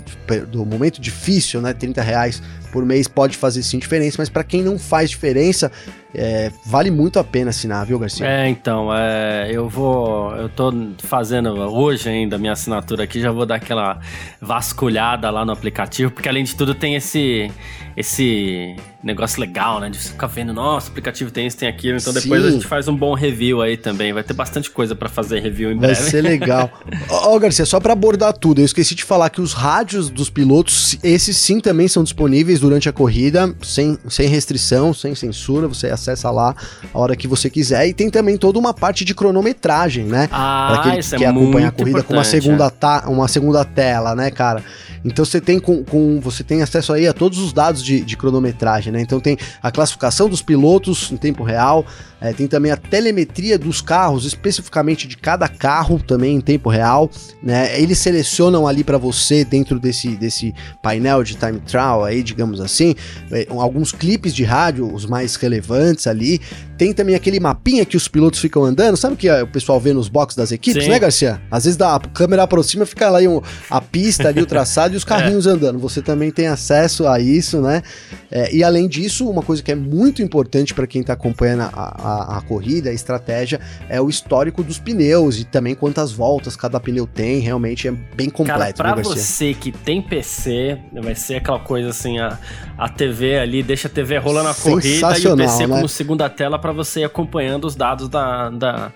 do 0.52 0.66
momento 0.66 1.00
difícil, 1.00 1.62
né? 1.62 1.74
30 1.74 2.02
reais 2.02 2.42
por 2.74 2.86
mês 2.86 3.08
pode 3.08 3.38
fazer 3.38 3.64
sim 3.64 3.80
diferença, 3.80 4.18
mas 4.20 4.28
para 4.28 4.44
quem 4.44 4.62
não 4.62 4.78
faz 4.78 5.10
diferença, 5.10 5.72
é, 6.14 6.52
vale 6.66 6.90
muito 6.90 7.20
a 7.20 7.24
pena 7.24 7.50
assinar, 7.50 7.86
viu, 7.86 8.00
Garcia? 8.00 8.26
É, 8.26 8.48
então, 8.48 8.90
é, 8.96 9.50
eu 9.52 9.68
vou. 9.68 10.36
Eu 10.36 10.50
tô 10.50 10.74
fazendo 11.00 11.50
hoje 11.50 12.10
ainda 12.10 12.38
a 12.38 12.40
minha 12.40 12.54
assinatura 12.54 13.04
aqui, 13.04 13.20
já 13.20 13.32
vou 13.32 13.46
dar 13.46 13.56
aquela 13.56 14.00
vasculhada 14.42 15.30
lá 15.30 15.46
no 15.46 15.52
aplicativo, 15.52 16.12
porque 16.12 16.30
além 16.30 16.44
de 16.44 16.56
tudo 16.56 16.74
tem 16.74 16.96
esse. 16.96 17.52
esse 17.96 18.76
negócio 19.04 19.40
legal, 19.40 19.80
né? 19.80 19.90
De 19.90 19.98
você 19.98 20.10
ficar 20.10 20.28
vendo, 20.28 20.54
nossa, 20.54 20.88
o 20.88 20.92
aplicativo 20.92 21.32
tem 21.32 21.48
isso, 21.48 21.58
tem 21.58 21.70
aquilo. 21.70 21.98
Então 21.98 22.14
depois 22.14 22.42
Sim. 22.42 22.48
a 22.48 22.52
gente 22.52 22.68
faz 22.68 22.88
um 22.88 22.96
bom 22.96 23.14
review 23.14 23.62
aí 23.62 23.78
também. 23.78 24.12
Vai 24.12 24.24
ter 24.24 24.34
bastante 24.34 24.70
coisa 24.70 24.96
para 24.96 25.10
fazer 25.10 25.40
review 25.40 25.72
em 25.72 25.76
Vai 25.76 25.90
breve. 25.90 26.02
Vai 26.02 26.10
ser 26.10 26.22
legal. 26.22 26.70
Ó, 27.10 27.36
oh, 27.36 27.40
Garcia, 27.40 27.66
só 27.66 27.80
para 27.80 27.94
abordar 27.94 28.34
tudo, 28.34 28.60
eu 28.60 28.66
esqueci 28.66 28.96
de 28.96 29.04
falar 29.04 29.30
que 29.30 29.42
os 29.42 29.54
rádios 29.54 30.10
dos 30.10 30.30
pilotos, 30.30 30.98
esses 31.04 31.38
sim 31.38 31.60
também 31.60 31.88
são 31.88 32.04
disponíveis 32.04 32.60
durante 32.60 32.90
a 32.90 32.94
corrida, 32.94 33.54
sem, 33.62 33.98
sem 34.10 34.28
restrição, 34.28 34.94
sem 34.94 35.16
censura. 35.16 35.68
Você 35.68 35.88
acessa 35.98 36.32
lá 36.32 36.56
a 36.94 37.00
hora 37.00 37.16
que 37.16 37.28
você 37.28 37.50
quiser. 37.50 37.88
E 37.88 37.94
tem 37.94 38.10
também 38.10 38.38
toda 38.38 38.58
uma 38.58 38.74
parte 38.74 39.04
de 39.04 39.14
cronometragem, 39.14 40.06
né? 40.06 40.30
Ah, 40.32 40.70
pra 40.72 40.84
quem 40.84 41.00
isso 41.00 41.16
quer 41.16 41.26
é 41.26 41.28
acompanhar 41.28 41.70
a 41.70 41.72
corrida 41.72 42.04
com 42.04 42.14
uma 42.14 42.24
segunda, 42.24 42.72
é. 42.82 43.08
uma 43.08 43.28
segunda 43.28 43.66
tela, 43.66 44.16
né, 44.16 44.32
cara? 44.32 44.64
Então 45.04 45.24
você 45.24 45.40
tem 45.40 45.60
com, 45.60 45.84
com, 45.84 46.20
você 46.20 46.44
tem 46.44 46.62
acesso 46.62 46.92
aí 46.92 47.08
a 47.08 47.14
todos 47.14 47.40
os 47.40 47.54
dados 47.54 47.84
de, 47.84 48.02
de 48.02 48.18
cronometragem, 48.18 48.92
né? 48.92 49.02
Então 49.02 49.20
tem 49.20 49.38
a 49.62 49.72
classificação 49.72 50.28
dos 50.28 50.42
pilotos 50.42 51.12
em 51.12 51.18
tempo 51.18 51.44
real, 51.44 51.86
é, 52.20 52.34
tem 52.34 52.48
também 52.48 52.72
a 52.72 52.78
telemetria 52.78 53.58
dos 53.58 53.80
carros, 53.80 54.26
especificamente 54.26 55.08
de 55.08 55.16
cada 55.16 55.48
carro 55.48 56.00
também 56.00 56.36
em 56.36 56.42
tempo 56.42 56.70
real, 56.70 57.10
né? 57.42 57.80
Eles 57.80 58.00
selecionam 58.00 58.68
ali 58.68 58.84
para 58.84 58.98
você 58.98 59.46
dentro 59.46 59.80
desse, 59.80 60.16
desse 60.16 60.54
painel 60.82 61.24
de 61.24 61.36
time 61.36 61.60
trial 61.60 62.04
aí, 62.04 62.24
digamos 62.24 62.60
assim, 62.60 62.96
é, 63.32 63.48
alguns 63.50 63.92
clipes 63.92 64.34
de 64.34 64.44
rádio, 64.44 64.92
os 64.94 65.06
mais 65.06 65.36
relevantes 65.36 65.87
ali. 66.08 66.42
Tem 66.78 66.94
também 66.94 67.16
aquele 67.16 67.40
mapinha 67.40 67.86
que 67.86 67.98
os 67.98 68.08
pilotos 68.08 68.40
ficam 68.40 68.64
andando, 68.64 68.96
sabe 68.96 69.16
que 69.16 69.30
o 69.30 69.48
pessoal 69.48 69.80
vê 69.80 69.94
nos 69.94 70.08
boxes 70.08 70.38
das 70.38 70.52
equipes, 70.52 70.84
Sim. 70.84 70.90
né, 70.90 71.00
Garcia? 71.00 71.42
Às 71.50 71.64
vezes 71.64 71.78
dá, 71.78 71.96
a 71.96 72.00
câmera 72.00 72.44
aproxima, 72.44 72.86
fica 72.86 73.10
lá 73.10 73.20
um, 73.20 73.42
a 73.70 73.82
pista 73.82 74.28
ali, 74.28 74.42
o 74.42 74.46
traçado 74.46 74.94
e 74.94 74.98
os 74.98 75.04
carrinhos 75.06 75.48
é. 75.48 75.52
andando. 75.52 75.80
Você 75.80 76.02
também 76.02 76.32
tem 76.32 76.48
acesso 76.48 77.08
a 77.08 77.20
isso, 77.20 77.62
né? 77.62 77.82
É, 78.30 78.54
e 78.54 78.64
além 78.64 78.88
disso, 78.88 79.30
uma 79.30 79.42
coisa 79.42 79.64
que 79.64 79.72
é 79.72 79.76
muito 79.76 80.22
importante 80.22 80.74
para 80.74 80.86
quem 80.86 81.02
está 81.02 81.14
acompanhando 81.14 81.62
a, 81.62 81.70
a, 81.74 82.38
a, 82.38 82.42
corrida, 82.42 82.90
a 82.90 82.94
estratégia, 82.94 83.60
é 83.90 84.02
o 84.02 84.10
histórico 84.10 84.64
dos 84.64 84.80
pneus 84.80 85.40
e 85.40 85.46
também 85.46 85.74
quantas 85.74 86.12
voltas 86.12 86.56
cada 86.56 86.80
pneu 86.80 87.08
tem. 87.08 87.40
Realmente 87.40 87.88
é 87.88 87.92
bem 87.92 88.30
completo. 88.30 88.84
Cara, 88.84 88.94
pra 88.94 88.96
né, 88.96 89.04
você 89.04 89.54
que 89.54 89.72
tem 89.72 90.02
PC, 90.02 90.78
vai 91.02 91.16
ser 91.16 91.36
aquela 91.36 91.60
coisa 91.60 91.90
assim, 91.90 92.20
a, 92.20 92.38
a 92.78 92.90
TV 92.90 93.40
ali, 93.40 93.64
deixa 93.64 93.88
a 93.88 93.92
TV 93.92 94.18
rolando 94.18 94.50
na 94.50 94.54
corrida 94.54 95.18
e 95.18 95.28
o 95.28 95.36
PC 95.36 95.68
né? 95.68 95.76
como 95.76 95.88
segunda 95.88 96.30
tela 96.30 96.60
para 96.68 96.74
você 96.74 97.00
ir 97.00 97.04
acompanhando 97.06 97.64
os 97.64 97.78
dados 97.78 98.10
da, 98.10 98.50
da, 98.50 98.92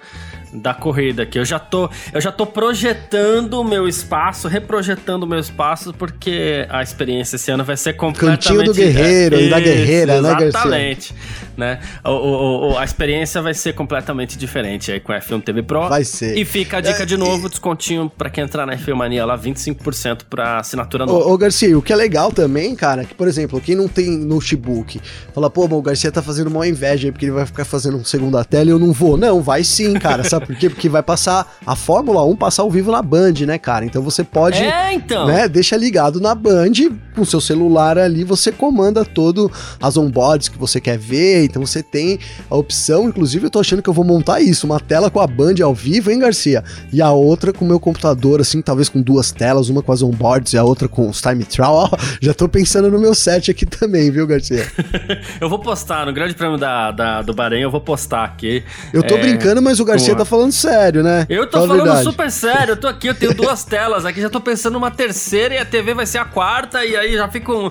da 0.52 0.74
corrida 0.74 1.24
aqui. 1.24 1.40
Eu 1.40 1.46
já 1.46 1.58
tô, 1.58 1.90
eu 2.12 2.20
já 2.20 2.30
tô 2.30 2.46
projetando 2.46 3.54
o 3.54 3.64
meu 3.64 3.88
espaço, 3.88 4.50
reprojetando 4.50 5.26
o 5.26 5.30
meu 5.30 5.40
espaço, 5.40 5.94
porque 5.94 6.68
a 6.70 6.84
experiência 6.84 7.38
esse 7.38 7.50
ano 7.50 7.64
vai 7.64 7.78
ser 7.78 7.94
completamente... 7.94 8.46
Cantinho 8.46 8.64
do 8.66 8.74
guerreiro 8.74 9.40
e 9.40 9.50
da 9.50 9.60
guerreira, 9.62 10.22
né, 10.22 10.30
Garcia? 10.32 10.48
Exatamente. 10.48 11.16
Né? 11.62 11.80
O, 12.04 12.10
o, 12.10 12.72
o, 12.72 12.78
a 12.78 12.84
experiência 12.84 13.40
vai 13.42 13.54
ser 13.54 13.74
completamente 13.74 14.36
diferente 14.38 14.92
aí 14.92 15.00
com 15.00 15.12
a 15.14 15.20
F1 15.20 15.44
TV 15.44 15.62
Pro. 15.62 15.88
Vai 15.88 16.04
ser. 16.04 16.36
E 16.36 16.44
fica 16.44 16.78
a 16.78 16.82
dica 16.82 17.04
É, 17.04 17.06
de 17.06 17.16
novo, 17.16 17.46
e- 17.46 17.50
descontinho 17.50 18.12
pra 18.18 18.30
quem 18.30 18.44
entrar 18.44 18.66
na 18.66 18.76
F1 18.76 18.96
Mania 18.96 19.24
lá, 19.26 19.38
25% 19.38 20.22
pra 20.30 20.58
assinatura 20.60 21.06
nova. 21.06 21.26
Ô, 21.26 21.34
ô, 21.34 21.38
Garcia, 21.38 21.78
o 21.78 21.82
que 21.82 21.94
é 21.94 21.96
legal 21.96 22.32
também, 22.32 22.76
cara, 22.76 23.06
que, 23.06 23.14
por 23.14 23.28
exemplo, 23.28 23.62
quem 23.62 23.76
não 23.76 23.88
tem 23.88 24.10
notebook, 24.10 25.00
fala, 25.34 25.50
pô, 25.50 25.68
mas 25.68 25.78
o 25.78 25.82
Garcia 25.82 26.12
tá 26.12 26.22
fazendo 26.22 26.48
uma 26.48 26.68
inveja 26.68 27.08
aí, 27.08 27.12
porque 27.12 27.26
ele 27.26 27.32
vai 27.34 27.46
ficar 27.46 27.64
fazendo 27.66 27.98
um 27.98 28.04
segunda 28.04 28.44
tela 28.44 28.66
e 28.66 28.70
eu 28.70 28.80
não 28.80 28.92
vou. 28.92 29.16
Não, 29.16 29.42
vai 29.42 29.64
sim, 29.64 29.94
cara. 29.94 30.24
Sabe 30.24 30.48
por 30.48 30.56
quê? 30.56 30.70
Porque 30.70 30.90
vai 30.90 31.04
passar 31.04 31.56
a 31.66 31.76
Fórmula 31.76 32.26
1 32.26 32.36
passar 32.36 32.64
ao 32.64 32.72
vivo 32.72 32.92
na 32.92 33.02
Band, 33.02 33.34
né, 33.46 33.58
cara? 33.60 33.86
Então 33.86 34.02
você 34.02 34.24
pode. 34.24 34.58
É, 34.58 34.94
então. 34.94 35.28
Né, 35.28 35.48
deixa 35.48 35.78
ligado 35.78 36.20
na 36.20 36.34
Band, 36.34 36.72
com 37.16 37.24
seu 37.24 37.40
celular 37.42 37.98
ali, 37.98 38.24
você 38.24 38.52
comanda 38.52 39.04
todo 39.06 39.52
as 39.82 39.98
onboards 39.98 40.48
que 40.48 40.58
você 40.58 40.80
quer 40.80 40.98
ver, 40.98 41.44
então 41.52 41.66
você 41.66 41.84
tem 41.84 42.18
a 42.50 42.56
opção, 42.56 43.08
inclusive 43.08 43.46
eu 43.46 43.50
tô 43.50 43.60
achando 43.60 43.82
que 43.84 43.90
eu 43.90 43.94
vou 43.94 44.04
montar 44.06 44.42
isso, 44.42 44.66
uma 44.66 44.80
tela 44.80 45.10
com 45.12 45.20
a 45.20 45.28
Band 45.28 45.56
ao 45.64 45.74
vivo, 45.76 46.10
hein, 46.10 46.20
Garcia? 46.20 46.64
E 46.92 47.02
a 47.02 47.12
outra 47.12 47.54
com 47.54 47.64
o 47.64 47.68
meu 47.68 47.80
computador, 47.80 48.42
assim, 48.42 48.62
talvez 48.62 48.90
com 48.90 49.02
duas 49.02 49.32
telas, 49.32 49.70
uma 49.70 49.82
com 49.84 49.92
as 49.92 50.02
onboards 50.02 50.54
e 50.54 50.58
a 50.58 50.64
outra 50.64 50.88
com 50.88 51.10
os 51.10 51.22
time 51.22 51.44
trial, 51.44 51.74
ó, 51.92 51.98
já 52.22 52.34
tô 52.34 52.48
pensando 52.50 52.90
no 52.90 53.00
meu 53.00 53.14
set 53.14 53.52
aqui 53.52 53.66
também, 53.66 54.10
viu, 54.10 54.26
Garcia? 54.26 54.66
Eu 55.40 55.50
vou 55.50 55.60
postar 55.60 56.06
no 56.06 56.14
Grande 56.14 56.34
Prêmio 56.34 56.58
da, 56.58 56.92
da- 56.92 57.22
do 57.22 57.34
Bahrein, 57.34 57.62
eu 57.62 57.72
vou 57.72 57.82
postar 57.82 58.24
aqui. 58.24 58.64
Eu 58.94 59.04
tô 59.04 59.16
É, 59.16 59.22
brincando, 59.22 59.62
mas 59.62 59.80
o 59.80 59.86
Garcia 59.86 60.10
com 60.16 60.22
a- 60.22 60.24
tá 60.24 60.26
falando 60.26 60.52
sério, 60.52 61.04
né? 61.04 61.26
Eu 61.30 61.46
tô 61.46 61.58
Fala 61.58 61.68
falando 61.68 61.84
verdade. 61.84 62.04
super 62.06 62.32
sério, 62.32 62.72
eu 62.74 62.78
tô 62.78 62.88
aqui, 62.88 63.08
eu 63.08 63.16
tenho 63.16 63.34
duas 63.36 63.64
telas 63.66 64.06
aqui, 64.06 64.22
já 64.22 64.30
tô 64.30 64.40
pensando 64.40 64.74
numa 64.74 64.92
terceira 64.92 65.56
e 65.56 65.58
a 65.58 65.66
TV 65.66 65.94
vai 65.94 66.06
ser 66.06 66.20
a 66.20 66.26
quarta, 66.26 66.86
e 66.86 66.96
aí 66.96 67.14
já 67.14 67.28
fica 67.28 67.52
um. 67.52 67.70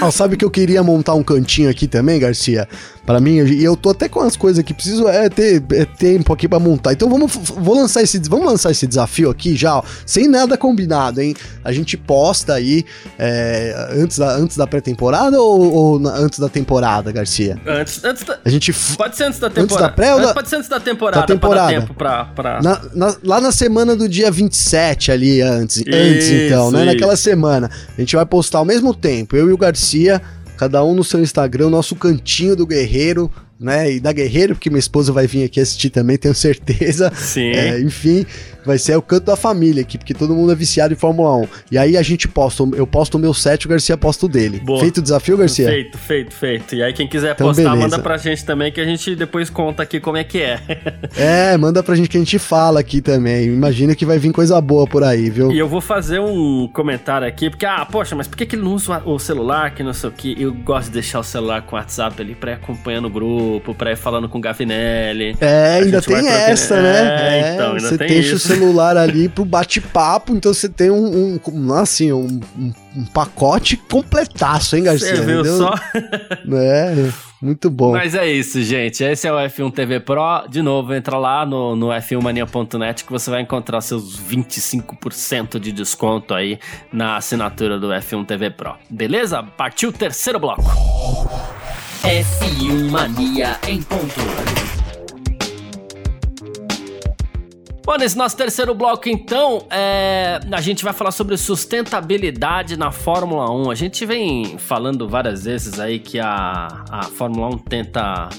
Ah, 0.00 0.10
sabe 0.10 0.36
que 0.36 0.44
eu 0.44 0.50
queria 0.50 0.82
montar 0.82 1.14
um 1.14 1.22
cantinho 1.22 1.68
aqui 1.70 1.86
também, 1.86 1.97
Garcia? 2.18 2.68
Pra 3.06 3.20
mim, 3.20 3.36
e 3.38 3.64
eu 3.64 3.74
tô 3.74 3.88
até 3.88 4.06
com 4.06 4.20
as 4.20 4.36
coisas 4.36 4.58
aqui, 4.58 4.74
preciso 4.74 5.08
é 5.08 5.30
ter 5.30 5.62
é 5.72 5.86
tempo 5.86 6.30
aqui 6.30 6.46
pra 6.46 6.58
montar. 6.58 6.92
Então 6.92 7.08
vamos, 7.08 7.32
vou 7.34 7.74
lançar 7.74 8.02
esse, 8.02 8.18
vamos 8.28 8.44
lançar 8.44 8.70
esse 8.70 8.86
desafio 8.86 9.30
aqui 9.30 9.56
já, 9.56 9.78
ó, 9.78 9.82
sem 10.04 10.28
nada 10.28 10.58
combinado, 10.58 11.22
hein? 11.22 11.34
A 11.64 11.72
gente 11.72 11.96
posta 11.96 12.52
aí 12.52 12.84
é, 13.18 13.88
antes 13.92 14.18
da, 14.18 14.36
antes 14.36 14.56
da 14.58 14.66
pré-temporada 14.66 15.40
ou, 15.40 15.72
ou 15.72 15.98
na- 15.98 16.14
antes 16.16 16.38
da 16.38 16.50
temporada, 16.50 17.10
Garcia? 17.10 17.58
antes, 17.66 18.04
antes 18.04 18.24
da. 18.24 18.38
A 18.44 18.48
gente 18.50 18.74
Pode 18.96 19.16
ser 19.16 19.24
antes 19.24 19.40
da 19.40 19.48
temporada. 19.48 19.86
da 19.88 19.92
pré 19.94 20.14
ou 20.14 20.20
da- 20.20 20.34
Pode 20.34 20.48
ser 20.50 20.56
antes 20.56 20.68
da 20.68 20.78
temporada, 20.78 21.20
Da 21.22 21.26
temporada. 21.26 21.66
pra 21.66 21.74
dar 21.74 21.80
tempo 21.80 21.94
pra. 21.94 22.24
pra... 22.26 22.62
Na- 22.62 22.82
na- 22.94 23.16
lá 23.24 23.40
na 23.40 23.50
semana 23.52 23.96
do 23.96 24.06
dia 24.06 24.30
27 24.30 25.10
ali, 25.10 25.40
antes, 25.40 25.78
antes 25.90 26.28
então, 26.30 26.70
né? 26.70 26.80
Isso, 26.80 26.86
Naquela 26.92 27.16
semana. 27.16 27.70
A 27.96 28.00
gente 28.00 28.14
vai 28.14 28.26
postar 28.26 28.58
ao 28.58 28.64
mesmo 28.66 28.92
tempo, 28.92 29.34
eu 29.34 29.48
e 29.48 29.52
o 29.54 29.56
Garcia, 29.56 30.20
cada 30.58 30.82
um 30.82 30.92
no 30.92 31.04
seu 31.04 31.22
Instagram, 31.22 31.70
nosso 31.70 31.94
cantinho 31.94 32.56
do 32.56 32.66
Guerreiro, 32.66 33.30
né? 33.58 33.92
E 33.92 34.00
da 34.00 34.12
Guerreiro, 34.12 34.54
porque 34.54 34.70
minha 34.70 34.78
esposa 34.78 35.12
vai 35.12 35.26
vir 35.26 35.44
aqui 35.44 35.60
assistir 35.60 35.90
também, 35.90 36.16
tenho 36.16 36.34
certeza. 36.34 37.12
Sim. 37.14 37.50
É, 37.50 37.80
enfim, 37.80 38.24
vai 38.64 38.78
ser 38.78 38.96
o 38.96 39.02
canto 39.02 39.24
da 39.24 39.36
família 39.36 39.82
aqui, 39.82 39.96
porque 39.98 40.14
todo 40.14 40.34
mundo 40.34 40.52
é 40.52 40.54
viciado 40.54 40.92
em 40.92 40.96
Fórmula 40.96 41.36
1. 41.36 41.48
E 41.72 41.78
aí 41.78 41.96
a 41.96 42.02
gente 42.02 42.28
posta, 42.28 42.62
eu 42.76 42.86
posto 42.86 43.16
o 43.16 43.18
meu 43.18 43.32
set, 43.34 43.66
o 43.66 43.68
Garcia 43.68 43.96
posta 43.96 44.26
o 44.26 44.28
dele. 44.28 44.60
Boa. 44.60 44.80
Feito 44.80 44.98
o 44.98 45.02
desafio, 45.02 45.36
Garcia? 45.36 45.68
Feito, 45.68 45.98
feito, 45.98 46.34
feito. 46.34 46.74
E 46.74 46.82
aí, 46.82 46.92
quem 46.92 47.08
quiser 47.08 47.32
Então, 47.32 47.48
postar, 47.48 47.62
beleza. 47.70 47.80
manda 47.82 47.98
pra 47.98 48.16
gente 48.16 48.44
também, 48.44 48.70
que 48.70 48.80
a 48.80 48.84
gente 48.84 49.14
depois 49.16 49.48
conta 49.50 49.82
aqui 49.82 49.98
como 50.00 50.16
é 50.16 50.24
que 50.24 50.40
é. 50.40 50.60
É, 51.16 51.56
manda 51.56 51.82
pra 51.82 51.94
gente 51.94 52.08
que 52.08 52.16
a 52.16 52.20
gente 52.20 52.38
fala 52.38 52.80
aqui 52.80 53.00
também. 53.00 53.46
Imagina 53.46 53.94
que 53.94 54.04
vai 54.04 54.18
vir 54.18 54.32
coisa 54.32 54.60
boa 54.60 54.86
por 54.86 55.02
aí, 55.02 55.30
viu? 55.30 55.50
E 55.50 55.58
eu 55.58 55.68
vou 55.68 55.80
fazer 55.80 56.20
um 56.20 56.68
comentário 56.72 57.26
aqui, 57.26 57.50
porque, 57.50 57.66
ah, 57.66 57.84
poxa, 57.84 58.14
mas 58.14 58.28
por 58.28 58.36
que, 58.36 58.46
que 58.46 58.54
ele 58.56 58.62
não 58.62 58.74
usa 58.74 59.02
o 59.04 59.18
celular, 59.18 59.74
que 59.74 59.82
não 59.82 59.92
sei 59.92 60.08
o 60.08 60.12
que? 60.12 60.36
Eu 60.40 60.52
gosto 60.52 60.86
de 60.88 60.94
deixar 60.94 61.20
o 61.20 61.24
celular 61.24 61.62
com 61.62 61.74
o 61.74 61.78
WhatsApp 61.78 62.20
ali 62.20 62.34
pra 62.34 62.52
ir 62.52 62.54
acompanhando 62.54 63.06
o 63.06 63.10
grupo, 63.10 63.47
pra 63.76 63.92
ir 63.92 63.96
falando 63.96 64.28
com 64.28 64.38
o 64.38 64.40
Gavinelli. 64.40 65.36
É, 65.40 65.80
ainda 65.82 66.00
tem 66.02 66.26
essa, 66.28 66.80
né? 66.80 66.98
É, 67.50 67.54
então, 67.54 67.68
ainda 67.74 67.80
você 67.88 67.98
tem 67.98 68.08
deixa 68.08 68.34
o 68.36 68.38
celular 68.38 68.96
ali 68.96 69.28
pro 69.28 69.44
bate-papo, 69.44 70.32
então 70.34 70.52
você 70.52 70.68
tem 70.68 70.90
um, 70.90 71.38
um 71.52 71.72
assim, 71.74 72.12
um, 72.12 72.40
um- 72.58 72.72
um 72.96 73.04
pacote 73.04 73.76
completaço, 73.76 74.74
hein, 74.76 74.82
Garcia? 74.84 75.14
Você 75.16 75.22
viu 75.22 75.40
Entendeu? 75.40 75.58
só? 75.58 75.74
É, 76.56 77.10
muito 77.40 77.70
bom. 77.70 77.92
Mas 77.92 78.14
é 78.16 78.26
isso, 78.28 78.60
gente. 78.62 79.04
Esse 79.04 79.28
é 79.28 79.32
o 79.32 79.36
F1 79.36 79.70
TV 79.72 80.00
Pro. 80.00 80.46
De 80.48 80.60
novo, 80.62 80.92
entra 80.94 81.16
lá 81.18 81.46
no, 81.46 81.76
no 81.76 81.88
f1mania.net 81.88 83.04
que 83.04 83.12
você 83.12 83.30
vai 83.30 83.42
encontrar 83.42 83.80
seus 83.82 84.18
25% 84.20 85.60
de 85.60 85.70
desconto 85.70 86.34
aí 86.34 86.58
na 86.92 87.16
assinatura 87.16 87.78
do 87.78 87.88
F1 87.88 88.26
TV 88.26 88.50
Pro. 88.50 88.74
Beleza? 88.90 89.42
Partiu 89.42 89.90
o 89.90 89.92
terceiro 89.92 90.40
bloco. 90.40 90.64
F1 92.08 92.90
Mania 92.90 93.58
em 93.68 93.82
ponto. 93.82 94.14
Bom, 97.84 97.96
nesse 97.98 98.16
nosso 98.16 98.34
terceiro 98.34 98.74
bloco, 98.74 99.10
então, 99.10 99.66
é, 99.70 100.40
a 100.50 100.60
gente 100.62 100.82
vai 100.82 100.94
falar 100.94 101.10
sobre 101.10 101.36
sustentabilidade 101.36 102.78
na 102.78 102.90
Fórmula 102.90 103.50
1. 103.50 103.70
A 103.70 103.74
gente 103.74 104.06
vem 104.06 104.56
falando 104.56 105.06
várias 105.06 105.44
vezes 105.44 105.78
aí 105.78 105.98
que 105.98 106.18
a, 106.18 106.68
a 106.90 107.02
Fórmula 107.02 107.54
1 107.54 107.58
tenta 107.58 108.30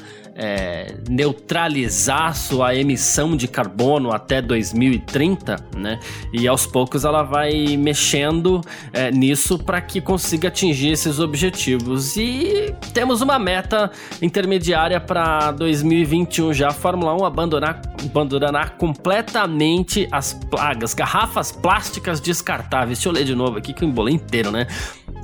é, 0.42 0.96
neutralizar 1.10 2.34
sua 2.34 2.74
emissão 2.74 3.36
de 3.36 3.46
carbono 3.46 4.14
até 4.14 4.42
2030, 4.42 5.58
né? 5.76 6.00
E 6.32 6.48
aos 6.48 6.66
poucos 6.66 7.04
ela 7.04 7.24
vai 7.24 7.76
mexendo 7.76 8.62
é, 8.94 9.12
nisso 9.12 9.60
para 9.60 9.82
que 9.82 10.00
consiga 10.00 10.48
atingir 10.48 10.92
esses 10.92 11.20
objetivos. 11.20 12.16
E 12.16 12.74
temos 12.94 13.20
uma 13.22 13.38
meta 13.38 13.92
intermediária 14.22 14.98
para 15.02 15.52
2021 15.52 16.54
já. 16.54 16.70
A 16.70 16.74
Fórmula 16.74 17.14
1 17.14 17.26
abandonar, 17.26 17.82
abandonará 18.02 18.70
completamente 18.70 20.08
as 20.10 20.34
plagas, 20.34 20.94
garrafas 20.94 21.52
plásticas 21.52 22.22
descartáveis. 22.22 23.00
Deixa 23.00 23.10
eu 23.10 23.14
ler 23.14 23.26
de 23.26 23.36
novo 23.36 23.58
aqui 23.58 23.74
que 23.74 23.84
eu 23.84 23.90
embolei 23.90 24.16
inteiro, 24.16 24.52
né? 24.52 24.68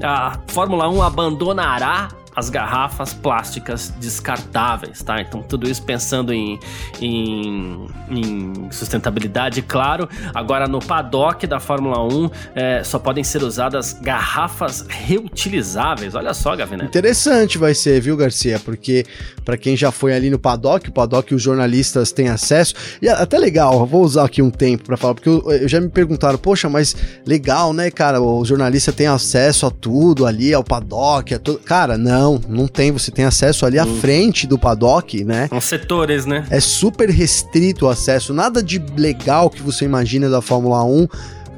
A 0.03 0.38
Fórmula 0.47 0.89
1 0.89 1.01
abandonará 1.01 2.09
as 2.36 2.49
garrafas 2.49 3.13
plásticas 3.13 3.93
descartáveis, 3.99 5.01
tá? 5.01 5.21
Então 5.21 5.41
tudo 5.41 5.69
isso 5.69 5.81
pensando 5.83 6.33
em, 6.33 6.59
em, 7.01 7.88
em 8.09 8.71
sustentabilidade, 8.71 9.61
claro. 9.61 10.09
Agora 10.33 10.67
no 10.67 10.79
paddock 10.79 11.47
da 11.47 11.59
Fórmula 11.59 12.03
1 12.03 12.29
é, 12.55 12.83
só 12.83 12.99
podem 12.99 13.23
ser 13.23 13.43
usadas 13.43 13.93
garrafas 13.93 14.86
reutilizáveis. 14.88 16.15
Olha 16.15 16.33
só, 16.33 16.55
Gaviné. 16.55 16.86
Interessante 16.86 17.57
vai 17.57 17.73
ser, 17.73 18.01
viu, 18.01 18.17
Garcia? 18.17 18.59
Porque 18.59 19.05
pra 19.43 19.57
quem 19.57 19.77
já 19.77 19.91
foi 19.91 20.13
ali 20.13 20.29
no 20.29 20.39
paddock, 20.39 20.89
o 20.89 20.91
paddock 20.91 21.33
os 21.33 21.41
jornalistas 21.41 22.11
têm 22.11 22.27
acesso. 22.27 22.73
E 23.01 23.07
até 23.07 23.38
legal, 23.38 23.86
vou 23.86 24.03
usar 24.03 24.25
aqui 24.25 24.41
um 24.41 24.49
tempo 24.49 24.86
pra 24.86 24.97
falar, 24.97 25.13
porque 25.13 25.29
eu, 25.29 25.51
eu 25.51 25.67
já 25.67 25.79
me 25.79 25.89
perguntaram, 25.89 26.38
poxa, 26.38 26.67
mas 26.67 26.95
legal, 27.25 27.73
né, 27.73 27.89
cara? 27.91 28.21
O 28.21 28.43
jornalista 28.43 28.91
tem 28.91 29.07
acesso 29.07 29.65
a 29.65 29.71
tudo 29.71 30.25
ali, 30.25 30.53
ao 30.53 30.63
paddock, 30.63 31.33
a 31.33 31.39
tudo. 31.39 31.59
Cara, 31.59 31.97
não, 31.97 32.24
não 32.47 32.67
tem. 32.67 32.91
Você 32.91 33.11
tem 33.11 33.26
acesso 33.26 33.65
ali 33.65 33.80
à 33.80 33.86
frente 33.86 34.47
do 34.47 34.57
paddock, 34.57 35.23
né? 35.23 35.47
São 35.47 35.61
setores, 35.61 36.26
né? 36.26 36.45
É 36.49 36.59
super 36.59 37.09
restrito 37.09 37.86
o 37.86 37.89
acesso, 37.89 38.34
nada 38.34 38.61
de 38.61 38.84
legal 38.97 39.49
que 39.49 39.61
você 39.61 39.86
imagina 39.86 40.30
da 40.30 40.41
Fórmula 40.41 40.84
1. 40.84 41.07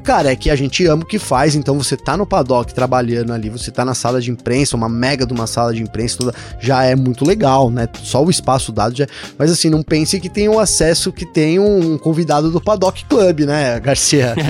Cara, 0.08 0.32
é 0.32 0.38
que 0.38 0.49
a 0.49 0.55
gente 0.55 0.86
ama 0.86 1.03
o 1.03 1.05
que 1.05 1.20
faz, 1.20 1.53
então 1.53 1.78
você 1.78 1.97
tá 1.97 2.16
no 2.16 2.26
paddock 2.26 2.74
trabalhando 2.74 3.34
ali, 3.34 3.49
você 3.49 3.70
tá 3.70 3.84
na 3.84 3.93
sala 3.93 4.22
de 4.22 4.32
imprensa, 4.32 4.78
uma 4.78 4.88
mega 4.88 5.26
de 5.26 5.34
uma 5.34 5.45
sala 5.45 5.74
de 5.74 5.84
imprensa, 5.84 6.20
toda, 6.20 6.34
já 6.62 6.86
é 6.86 6.95
muito 6.95 7.26
legal, 7.26 7.70
né? 7.70 7.89
Só 8.03 8.24
o 8.24 8.30
espaço 8.30 8.72
dado 8.72 8.95
já. 8.95 9.05
Mas 9.38 9.51
assim, 9.51 9.70
não 9.70 9.84
pense 9.84 10.18
que 10.22 10.30
tem 10.30 10.47
o 10.47 10.62
acesso 10.62 11.12
que 11.12 11.26
tem 11.26 11.60
um 11.60 11.97
convidado 11.97 12.49
do 12.49 12.62
Paddock 12.62 13.03
Club, 13.03 13.41
né, 13.41 13.78
Garcia? 13.82 14.34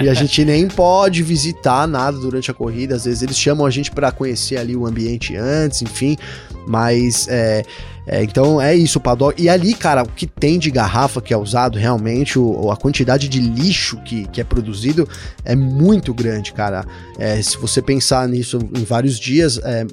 E, 0.00 0.04
e 0.04 0.08
a 0.08 0.14
gente 0.14 0.44
nem 0.44 0.68
pode 0.68 1.22
visitar 1.22 1.88
nada 1.88 2.18
durante 2.18 2.50
a 2.50 2.54
corrida, 2.54 2.94
às 2.94 3.06
vezes 3.06 3.22
eles 3.22 3.38
chamam 3.38 3.64
a 3.64 3.70
gente 3.70 3.90
para 3.90 4.12
conhecer 4.12 4.58
ali 4.58 4.76
o 4.76 4.86
ambiente 4.86 5.34
antes, 5.34 5.80
enfim, 5.80 6.18
mas 6.66 7.26
é. 7.28 7.62
É, 8.08 8.22
então 8.22 8.60
é 8.60 8.74
isso, 8.74 8.98
paddock. 8.98 9.40
E 9.40 9.48
ali, 9.48 9.74
cara, 9.74 10.02
o 10.02 10.08
que 10.08 10.26
tem 10.26 10.58
de 10.58 10.70
garrafa 10.70 11.20
que 11.20 11.34
é 11.34 11.36
usado 11.36 11.78
realmente, 11.78 12.38
o, 12.38 12.70
a 12.70 12.76
quantidade 12.76 13.28
de 13.28 13.38
lixo 13.38 13.98
que, 13.98 14.26
que 14.28 14.40
é 14.40 14.44
produzido 14.44 15.06
é 15.44 15.54
muito 15.54 16.14
grande, 16.14 16.52
cara. 16.52 16.86
É, 17.18 17.40
se 17.42 17.58
você 17.58 17.82
pensar 17.82 18.26
nisso 18.26 18.58
em 18.74 18.82
vários 18.82 19.18
dias, 19.18 19.60
é, 19.62 19.86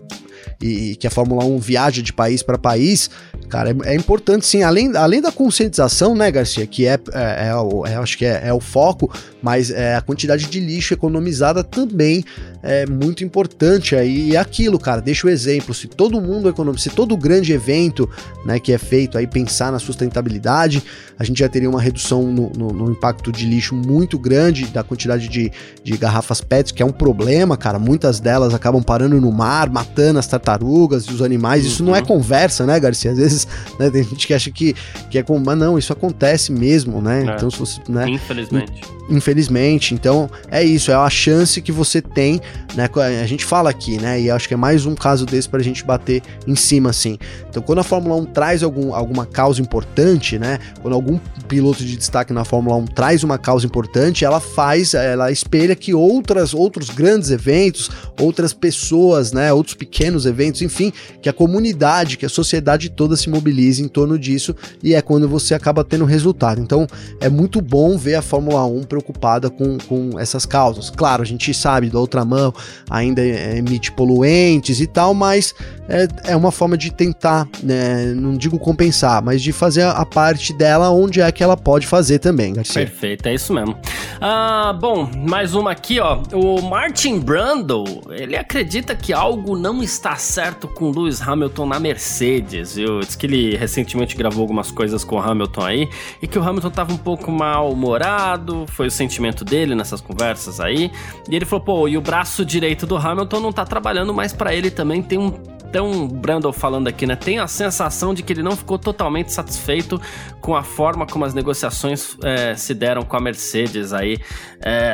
e, 0.62 0.92
e 0.92 0.96
que 0.96 1.08
a 1.08 1.10
Fórmula 1.10 1.44
1 1.44 1.60
viaja 1.60 2.02
de 2.02 2.14
país 2.14 2.42
para 2.42 2.58
país, 2.58 3.10
cara, 3.46 3.72
é, 3.72 3.94
é 3.94 3.96
importante 3.96 4.46
sim, 4.46 4.64
além, 4.64 4.96
além 4.96 5.22
da 5.22 5.32
conscientização, 5.32 6.16
né, 6.16 6.32
Garcia, 6.32 6.66
que 6.66 6.86
é, 6.86 7.00
é, 7.14 7.48
é 7.48 7.56
o, 7.56 7.86
é, 7.86 7.96
acho 7.96 8.18
que 8.18 8.26
é, 8.26 8.42
é 8.46 8.54
o 8.54 8.60
foco, 8.60 9.12
mas 9.42 9.70
é, 9.70 9.96
a 9.96 10.02
quantidade 10.02 10.46
de 10.46 10.60
lixo 10.60 10.94
economizada 10.94 11.64
também 11.64 12.24
é 12.64 12.86
muito 12.86 13.24
importante 13.24 13.96
aí. 13.96 14.30
E 14.32 14.38
aquilo, 14.38 14.80
cara, 14.80 15.02
deixa 15.02 15.28
o 15.28 15.30
exemplo, 15.30 15.74
se 15.74 15.88
todo 15.88 16.20
mundo 16.20 16.50
economiza, 16.50 16.84
se 16.84 16.90
todo 16.90 17.16
grande 17.16 17.54
evento, 17.54 18.10
né, 18.46 18.60
que 18.60 18.74
é 18.74 18.78
feito 18.78 19.18
aí 19.18 19.28
pensar 19.28 19.72
na 19.72 19.80
sustentabilidade, 19.80 20.84
a 21.18 21.24
gente 21.24 21.40
já 21.40 21.48
teria 21.50 21.70
uma 21.70 21.82
redução 21.82 22.24
no, 22.24 22.50
no, 22.50 22.68
no 22.70 22.92
impacto 22.92 23.32
de 23.32 23.46
lixo 23.46 23.76
muito 23.76 24.18
grande 24.18 24.66
da 24.66 24.84
quantidade 24.84 25.28
de, 25.28 25.52
de 25.84 25.98
garrafas 25.98 26.42
PETs, 26.42 26.72
que 26.72 26.82
é 26.82 26.86
um 26.86 26.92
problema, 26.92 27.56
cara, 27.56 27.78
muitas 27.78 28.20
delas 28.20 28.54
acabam 28.54 28.82
parando 28.82 29.20
no 29.22 29.32
mar, 29.32 29.70
matando 29.70 30.20
as 30.20 30.28
tartarugas 30.28 31.06
e 31.06 31.14
os 31.14 31.22
animais. 31.22 31.66
Isso 31.66 31.84
não 31.84 31.96
é 31.96 32.00
Uhum. 32.00 32.06
conversa, 32.06 32.66
né, 32.66 32.80
Garcia? 32.80 33.12
Às 33.12 33.18
vezes 33.18 33.35
né, 33.80 33.90
tem 33.90 34.04
gente 34.04 34.28
que 34.28 34.34
acha 34.34 34.52
que, 34.52 34.76
que 35.10 35.18
é 35.18 35.24
como, 35.24 35.44
mas 35.44 35.58
não, 35.58 35.78
isso 35.78 35.92
acontece 35.92 36.52
mesmo, 36.52 37.02
né? 37.02 37.26
É. 37.28 37.36
Então, 37.36 37.50
se 37.52 37.60
você, 37.60 37.82
né, 37.90 38.08
Infelizmente. 38.10 38.82
infelizmente. 39.10 39.94
Então, 39.94 40.30
é 40.50 40.64
isso, 40.64 40.92
é 40.92 40.96
a 40.96 41.10
chance 41.10 41.62
que 41.62 41.72
você 41.72 42.02
tem, 42.02 42.40
né? 42.76 42.90
A 43.22 43.26
gente 43.26 43.44
fala 43.44 43.70
aqui, 43.70 43.98
né? 44.00 44.20
E 44.22 44.30
acho 44.30 44.48
que 44.48 44.54
é 44.54 44.58
mais 44.58 44.86
um 44.86 44.96
caso 44.96 45.26
desse 45.26 45.50
pra 45.50 45.62
gente 45.62 45.84
bater 45.84 46.22
em 46.48 46.56
cima, 46.56 46.90
assim. 46.90 47.18
Então, 47.50 47.62
quando 47.62 47.80
a 47.80 47.84
Fórmula 47.84 48.16
1 48.22 48.26
traz 48.26 48.64
algum, 48.64 48.94
alguma 48.94 49.26
causa 49.26 49.62
importante, 49.62 50.38
né? 50.38 50.60
Quando 50.82 50.94
algum 50.94 51.20
piloto 51.48 51.84
de 51.84 51.96
destaque 51.96 52.34
na 52.34 52.44
Fórmula 52.44 52.76
1 52.78 52.86
traz 52.88 53.24
uma 53.24 53.38
causa 53.38 53.66
importante, 53.66 54.26
ela 54.26 54.40
faz, 54.40 54.94
ela 54.94 55.32
espelha 55.32 55.76
que 55.76 55.94
outras, 55.94 56.54
outros 56.54 56.90
grandes 56.90 57.32
eventos, 57.32 57.90
outras 58.20 58.54
pessoas, 58.54 59.32
né? 59.32 59.54
Outros 59.54 59.76
pequenos 59.76 60.26
eventos, 60.26 60.62
enfim, 60.62 60.92
que 61.22 61.30
a 61.30 61.34
comunidade, 61.34 62.18
que 62.18 62.26
a 62.26 62.30
sociedade 62.30 62.90
toda 62.90 63.16
se 63.16 63.25
mobilize 63.30 63.82
em 63.82 63.88
torno 63.88 64.18
disso 64.18 64.56
e 64.84 64.94
é 64.94 65.02
quando 65.02 65.28
você 65.28 65.54
acaba 65.54 65.84
tendo 65.84 66.06
resultado. 66.06 66.62
Então, 66.62 66.88
é 67.20 67.30
muito 67.30 67.62
bom 67.62 67.98
ver 67.98 68.16
a 68.16 68.22
Fórmula 68.22 68.66
1 68.66 68.84
preocupada 68.84 69.50
com, 69.50 69.78
com 69.88 70.20
essas 70.20 70.46
causas. 70.46 70.90
Claro, 70.90 71.22
a 71.22 71.26
gente 71.26 71.54
sabe, 71.54 71.90
da 71.90 72.00
outra 72.00 72.24
mão, 72.24 72.54
ainda 72.90 73.22
emite 73.26 73.92
poluentes 73.92 74.80
e 74.80 74.88
tal, 74.88 75.14
mas 75.14 75.54
é, 75.88 76.32
é 76.32 76.36
uma 76.36 76.52
forma 76.52 76.78
de 76.78 76.92
tentar, 76.92 77.48
né, 77.62 78.14
não 78.16 78.36
digo 78.38 78.58
compensar, 78.58 79.24
mas 79.24 79.42
de 79.42 79.52
fazer 79.52 79.84
a, 79.84 79.92
a 79.92 80.06
parte 80.06 80.54
dela 80.54 80.90
onde 80.90 81.22
é 81.22 81.32
que 81.32 81.44
ela 81.44 81.56
pode 81.56 81.88
fazer 81.88 82.20
também, 82.20 82.54
Garcia. 82.54 82.86
Perfeito, 82.86 83.28
é 83.28 83.34
isso 83.34 83.54
mesmo. 83.54 83.78
Ah, 84.20 84.74
bom, 84.80 85.10
mais 85.28 85.54
uma 85.54 85.72
aqui, 85.72 86.00
ó. 86.00 86.22
O 86.34 86.62
Martin 86.62 87.20
Brundle, 87.20 88.02
ele 88.10 88.36
acredita 88.36 88.96
que 88.96 89.14
algo 89.14 89.58
não 89.58 89.84
está 89.84 90.16
certo 90.16 90.68
com 90.68 90.90
Lewis 90.90 91.22
Hamilton 91.22 91.66
na 91.66 91.80
Mercedes, 91.80 92.76
viu? 92.76 93.00
Que 93.16 93.26
ele 93.26 93.56
recentemente 93.56 94.16
gravou 94.16 94.42
algumas 94.42 94.72
coisas 94.72 95.04
com 95.04 95.16
o 95.16 95.20
Hamilton 95.20 95.62
aí 95.62 95.90
e 96.22 96.28
que 96.28 96.38
o 96.38 96.44
Hamilton 96.44 96.70
tava 96.70 96.94
um 96.94 96.98
pouco 96.98 97.32
mal-humorado, 97.32 98.66
foi 98.68 98.88
o 98.88 98.92
sentimento 98.92 99.44
dele 99.44 99.76
nessas 99.76 100.02
conversas 100.02 100.60
aí. 100.60 100.92
E 101.30 101.36
ele 101.36 101.46
falou, 101.46 101.64
pô, 101.66 101.88
e 101.88 101.98
o 101.98 102.02
braço 102.02 102.46
direito 102.46 102.86
do 102.86 102.98
Hamilton 102.98 103.40
não 103.40 103.52
tá 103.52 103.66
trabalhando 103.66 104.14
mais 104.14 104.34
pra 104.34 104.54
ele 104.54 104.70
também, 104.70 105.02
tem 105.02 105.18
um 105.18 105.34
então, 105.76 106.08
Brandon 106.08 106.54
falando 106.54 106.88
aqui, 106.88 107.06
né? 107.06 107.18
Tem 107.18 107.38
a 107.38 107.48
sensação 107.48 108.14
de 108.14 108.24
que 108.24 108.32
ele 108.32 108.42
não 108.42 108.56
ficou 108.56 108.80
totalmente 108.80 109.34
satisfeito 109.34 110.00
com 110.40 110.56
a 110.56 110.64
forma 110.64 111.06
como 111.06 111.26
as 111.26 111.34
negociações 111.34 112.16
é, 112.24 112.56
se 112.56 112.74
deram 112.74 113.02
com 113.02 113.18
a 113.18 113.20
Mercedes 113.20 113.92
aí. 113.92 114.18
É, 114.62 114.94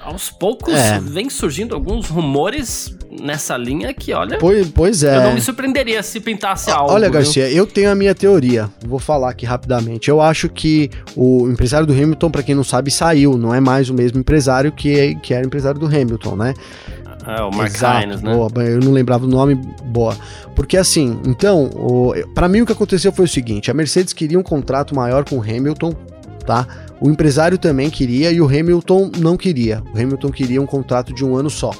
aos 0.00 0.28
poucos 0.28 0.74
É. 0.74 0.98
vem 0.98 1.30
surgindo 1.30 1.76
alguns 1.76 2.08
rumores 2.08 2.98
nessa 3.20 3.56
linha 3.56 3.92
que, 3.94 4.12
olha, 4.12 4.38
Pois, 4.38 4.68
pois 4.68 5.02
é. 5.02 5.16
eu 5.16 5.22
não 5.22 5.34
me 5.34 5.40
surpreenderia 5.40 6.02
se 6.02 6.20
pintasse 6.20 6.70
algo. 6.70 6.92
Olha, 6.92 7.04
viu? 7.04 7.14
Garcia, 7.14 7.50
eu 7.50 7.66
tenho 7.66 7.90
a 7.90 7.94
minha 7.94 8.14
teoria. 8.14 8.68
Vou 8.84 8.98
falar 8.98 9.30
aqui 9.30 9.46
rapidamente. 9.46 10.08
Eu 10.08 10.20
acho 10.20 10.48
que 10.48 10.90
o 11.14 11.48
empresário 11.48 11.86
do 11.86 11.92
Hamilton, 11.92 12.30
pra 12.30 12.42
quem 12.42 12.54
não 12.54 12.64
sabe, 12.64 12.90
saiu. 12.90 13.36
Não 13.36 13.54
é 13.54 13.60
mais 13.60 13.90
o 13.90 13.94
mesmo 13.94 14.18
empresário 14.18 14.72
que, 14.72 15.14
que 15.16 15.34
era 15.34 15.46
empresário 15.46 15.78
do 15.78 15.86
Hamilton, 15.86 16.36
né? 16.36 16.54
É, 17.26 17.42
o 17.42 17.50
Mark 17.50 17.74
Exato, 17.74 18.04
Hines, 18.04 18.22
né? 18.22 18.32
boa, 18.32 18.48
eu 18.62 18.78
não 18.78 18.92
lembrava 18.92 19.24
o 19.24 19.28
nome, 19.28 19.56
boa. 19.86 20.16
Porque 20.54 20.76
assim, 20.76 21.18
então, 21.26 21.64
o, 21.74 22.14
pra 22.32 22.48
mim 22.48 22.60
o 22.60 22.66
que 22.66 22.70
aconteceu 22.72 23.10
foi 23.10 23.24
o 23.24 23.28
seguinte: 23.28 23.68
a 23.68 23.74
Mercedes 23.74 24.12
queria 24.12 24.38
um 24.38 24.44
contrato 24.44 24.94
maior 24.94 25.24
com 25.24 25.36
o 25.36 25.42
Hamilton, 25.42 25.92
tá? 26.46 26.66
O 27.00 27.10
empresário 27.10 27.58
também 27.58 27.90
queria 27.90 28.30
e 28.30 28.40
o 28.40 28.46
Hamilton 28.46 29.10
não 29.18 29.36
queria. 29.36 29.82
O 29.92 30.00
Hamilton 30.00 30.30
queria 30.30 30.62
um 30.62 30.66
contrato 30.66 31.12
de 31.12 31.24
um 31.24 31.36
ano 31.36 31.50
só. 31.50 31.72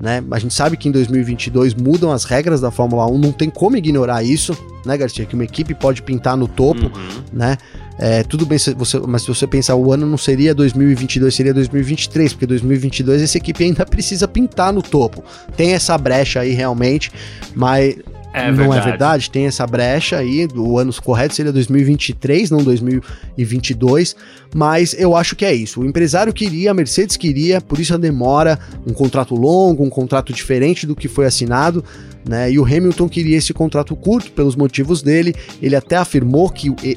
Né? 0.00 0.22
A 0.30 0.38
gente 0.38 0.54
sabe 0.54 0.76
que 0.78 0.88
em 0.88 0.92
2022 0.92 1.74
mudam 1.74 2.10
as 2.10 2.24
regras 2.24 2.60
da 2.60 2.70
Fórmula 2.70 3.06
1, 3.06 3.18
não 3.18 3.32
tem 3.32 3.50
como 3.50 3.76
ignorar 3.76 4.22
isso, 4.22 4.56
né, 4.86 4.96
Garcia? 4.96 5.26
Que 5.26 5.34
uma 5.34 5.44
equipe 5.44 5.74
pode 5.74 6.00
pintar 6.02 6.36
no 6.38 6.48
topo, 6.48 6.84
Uhum. 6.86 7.22
né? 7.32 7.58
É, 7.98 8.22
tudo 8.22 8.46
bem, 8.46 8.56
se 8.56 8.72
você, 8.72 8.98
mas 8.98 9.20
se 9.22 9.28
você 9.28 9.46
pensar, 9.46 9.74
o 9.74 9.92
ano 9.92 10.06
não 10.06 10.16
seria 10.16 10.54
2022, 10.54 11.34
seria 11.34 11.52
2023, 11.52 12.32
porque 12.32 12.46
2022 12.46 13.20
essa 13.20 13.36
equipe 13.36 13.62
ainda 13.62 13.84
precisa 13.84 14.26
pintar 14.26 14.72
no 14.72 14.80
topo. 14.80 15.22
Tem 15.54 15.74
essa 15.74 15.98
brecha 15.98 16.40
aí 16.40 16.52
realmente, 16.54 17.12
mas 17.54 17.96
É 18.32 18.50
não 18.50 18.64
é 18.64 18.68
verdade. 18.68 18.84
verdade? 18.88 19.30
Tem 19.30 19.46
essa 19.46 19.66
brecha 19.66 20.16
aí, 20.16 20.48
o 20.54 20.78
ano 20.78 20.94
correto 21.02 21.34
seria 21.34 21.52
2023, 21.52 22.50
não 22.50 22.62
2022, 22.64 24.16
mas 24.54 24.94
eu 24.98 25.14
acho 25.16 25.36
que 25.36 25.44
é 25.44 25.54
isso. 25.54 25.80
O 25.80 25.86
empresário 25.86 26.32
queria, 26.32 26.70
a 26.70 26.74
Mercedes 26.74 27.16
queria, 27.16 27.60
por 27.60 27.78
isso 27.78 27.94
a 27.94 27.96
demora, 27.96 28.58
um 28.86 28.92
contrato 28.92 29.34
longo, 29.34 29.84
um 29.84 29.90
contrato 29.90 30.32
diferente 30.32 30.86
do 30.86 30.96
que 30.96 31.06
foi 31.08 31.26
assinado, 31.26 31.84
né? 32.28 32.50
E 32.52 32.58
o 32.58 32.64
Hamilton 32.64 33.08
queria 33.08 33.38
esse 33.38 33.54
contrato 33.54 33.96
curto 33.96 34.30
pelos 34.32 34.54
motivos 34.54 35.00
dele. 35.02 35.34
Ele 35.62 35.74
até 35.74 35.96
afirmou 35.96 36.50
que, 36.50 36.68
o- 36.68 36.74
que, 36.74 36.96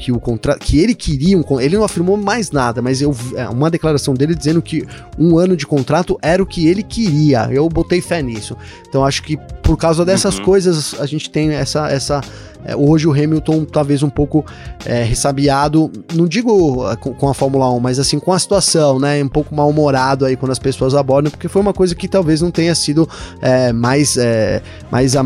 que 0.00 0.10
o 0.12 0.18
contrato 0.18 0.60
que 0.60 0.78
ele 0.80 0.94
queria 0.94 1.38
um 1.38 1.60
ele 1.60 1.76
não 1.76 1.84
afirmou 1.84 2.16
mais 2.16 2.50
nada, 2.50 2.82
mas 2.82 3.00
eu 3.00 3.14
é, 3.36 3.48
uma 3.48 3.70
declaração 3.70 4.14
dele 4.14 4.34
dizendo 4.34 4.60
que 4.60 4.84
um 5.18 5.38
ano 5.38 5.56
de 5.56 5.64
contrato 5.66 6.18
era 6.22 6.42
o 6.42 6.46
que 6.46 6.66
ele 6.66 6.82
queria. 6.82 7.48
Eu 7.52 7.68
botei 7.68 8.00
fé 8.00 8.20
nisso. 8.22 8.56
Então 8.88 9.04
acho 9.04 9.22
que 9.22 9.36
por 9.62 9.76
causa 9.76 10.04
dessas 10.04 10.38
Uhum. 10.38 10.44
coisas 10.44 10.94
a 10.98 11.06
gente 11.06 11.30
tem 11.30 11.50
essa 11.52 11.88
essa 11.88 12.20
é, 12.64 12.74
hoje 12.76 13.06
o 13.06 13.12
Hamilton 13.12 13.64
talvez 13.64 14.02
um 14.02 14.10
pouco 14.10 14.44
é, 14.84 15.02
ressabiado, 15.02 15.90
não 16.14 16.26
digo 16.26 16.88
é, 16.90 16.96
com, 16.96 17.12
com 17.14 17.28
a 17.28 17.34
Fórmula 17.34 17.70
1, 17.72 17.80
mas 17.80 17.98
assim 17.98 18.18
com 18.18 18.32
a 18.32 18.38
situação, 18.38 18.98
né? 18.98 19.22
Um 19.22 19.28
pouco 19.28 19.54
mal-humorado 19.54 20.24
aí 20.24 20.36
quando 20.36 20.52
as 20.52 20.58
pessoas 20.58 20.94
abordam, 20.94 21.30
porque 21.30 21.48
foi 21.48 21.60
uma 21.62 21.72
coisa 21.72 21.94
que 21.94 22.08
talvez 22.08 22.40
não 22.40 22.50
tenha 22.50 22.74
sido 22.74 23.08
é, 23.40 23.72
mais, 23.72 24.16
é, 24.16 24.62
mais 24.90 25.14
a- 25.16 25.22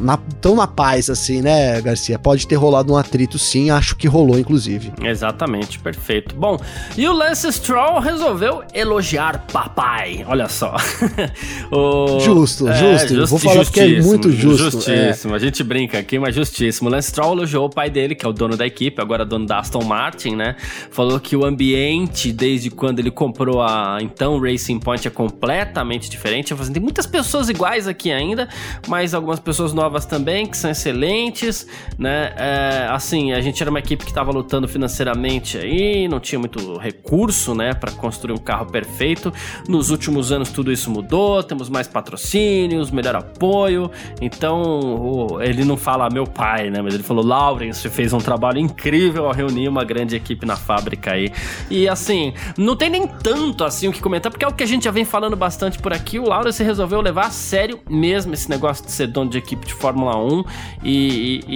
na- 0.00 0.18
tão 0.40 0.54
na 0.56 0.66
paz 0.66 1.10
assim, 1.10 1.40
né, 1.42 1.80
Garcia? 1.80 2.18
Pode 2.18 2.46
ter 2.46 2.54
rolado 2.56 2.92
um 2.92 2.96
atrito 2.96 3.38
sim, 3.38 3.70
acho 3.70 3.96
que 3.96 4.06
rolou 4.06 4.38
inclusive. 4.38 4.92
Exatamente, 5.02 5.78
perfeito. 5.78 6.34
Bom, 6.34 6.58
e 6.96 7.06
o 7.08 7.12
Lance 7.12 7.50
Stroll 7.52 8.00
resolveu 8.00 8.62
elogiar 8.74 9.46
papai. 9.52 10.24
Olha 10.28 10.48
só. 10.48 10.76
O- 11.70 12.20
Justo, 12.20 12.68
É, 12.68 12.74
justo. 12.98 13.26
Vou 13.26 13.38
falar 13.38 13.64
porque 13.64 13.80
é 13.80 14.00
muito 14.02 14.30
justo. 14.30 14.78
é. 14.90 15.08
Justíssimo. 15.10 15.34
A 15.34 15.38
gente 15.38 15.62
brinca 15.62 15.98
aqui, 15.98 16.18
mas 16.18 16.34
justíssimo. 16.58 16.90
Lance 16.90 17.08
Stroll 17.08 17.32
elogiou 17.32 17.66
o 17.66 17.70
pai 17.70 17.88
dele, 17.88 18.14
que 18.14 18.26
é 18.26 18.28
o 18.28 18.32
dono 18.32 18.56
da 18.56 18.66
equipe, 18.66 19.00
agora 19.00 19.24
dono 19.24 19.46
da 19.46 19.58
Aston 19.58 19.84
Martin, 19.84 20.34
né? 20.34 20.56
Falou 20.90 21.20
que 21.20 21.36
o 21.36 21.44
ambiente, 21.44 22.32
desde 22.32 22.70
quando 22.70 22.98
ele 22.98 23.10
comprou 23.10 23.62
a 23.62 23.98
então 24.00 24.40
Racing 24.40 24.80
Point, 24.80 25.06
é 25.06 25.10
completamente 25.10 26.10
diferente. 26.10 26.52
Assim, 26.52 26.72
tem 26.72 26.82
muitas 26.82 27.06
pessoas 27.06 27.48
iguais 27.48 27.86
aqui 27.86 28.10
ainda, 28.10 28.48
mas 28.88 29.14
algumas 29.14 29.38
pessoas 29.38 29.72
novas 29.72 30.04
também, 30.04 30.46
que 30.46 30.56
são 30.56 30.70
excelentes, 30.70 31.66
né? 31.96 32.32
É, 32.36 32.88
assim, 32.90 33.32
a 33.32 33.40
gente 33.40 33.62
era 33.62 33.70
uma 33.70 33.78
equipe 33.78 34.04
que 34.04 34.10
estava 34.10 34.32
lutando 34.32 34.66
financeiramente 34.66 35.58
aí, 35.58 36.08
não 36.08 36.18
tinha 36.18 36.38
muito 36.38 36.76
recurso, 36.78 37.54
né, 37.54 37.74
para 37.74 37.92
construir 37.92 38.32
um 38.32 38.38
carro 38.38 38.66
perfeito. 38.66 39.32
Nos 39.68 39.90
últimos 39.90 40.32
anos 40.32 40.50
tudo 40.50 40.72
isso 40.72 40.90
mudou, 40.90 41.42
temos 41.42 41.68
mais 41.68 41.86
patrocínios, 41.86 42.90
melhor 42.90 43.16
apoio. 43.16 43.90
Então, 44.20 45.38
ele 45.40 45.64
não 45.64 45.76
fala 45.76 46.08
meu 46.10 46.24
pai, 46.24 46.47
né, 46.70 46.80
mas 46.82 46.94
ele 46.94 47.02
falou 47.02 47.24
Lawrence 47.24 47.88
fez 47.88 48.12
um 48.12 48.18
trabalho 48.18 48.58
incrível 48.58 49.26
ao 49.26 49.32
reunir 49.32 49.68
uma 49.68 49.84
grande 49.84 50.16
equipe 50.16 50.46
na 50.46 50.56
fábrica 50.56 51.12
aí. 51.12 51.30
E 51.70 51.88
assim, 51.88 52.32
não 52.56 52.74
tem 52.76 52.88
nem 52.90 53.06
tanto 53.06 53.64
assim 53.64 53.88
o 53.88 53.92
que 53.92 54.00
comentar, 54.00 54.30
porque 54.32 54.44
é 54.44 54.48
o 54.48 54.52
que 54.52 54.62
a 54.62 54.66
gente 54.66 54.84
já 54.84 54.90
vem 54.90 55.04
falando 55.04 55.36
bastante 55.36 55.78
por 55.78 55.92
aqui. 55.92 56.18
O 56.18 56.28
Lawrence 56.28 56.62
resolveu 56.62 57.00
levar 57.00 57.26
a 57.26 57.30
sério 57.30 57.80
mesmo 57.88 58.32
esse 58.34 58.48
negócio 58.48 58.84
de 58.84 58.92
ser 58.92 59.06
dono 59.08 59.30
de 59.30 59.38
equipe 59.38 59.66
de 59.66 59.74
Fórmula 59.74 60.16
1 60.16 60.44
e, 60.82 60.90
e- 61.48 61.54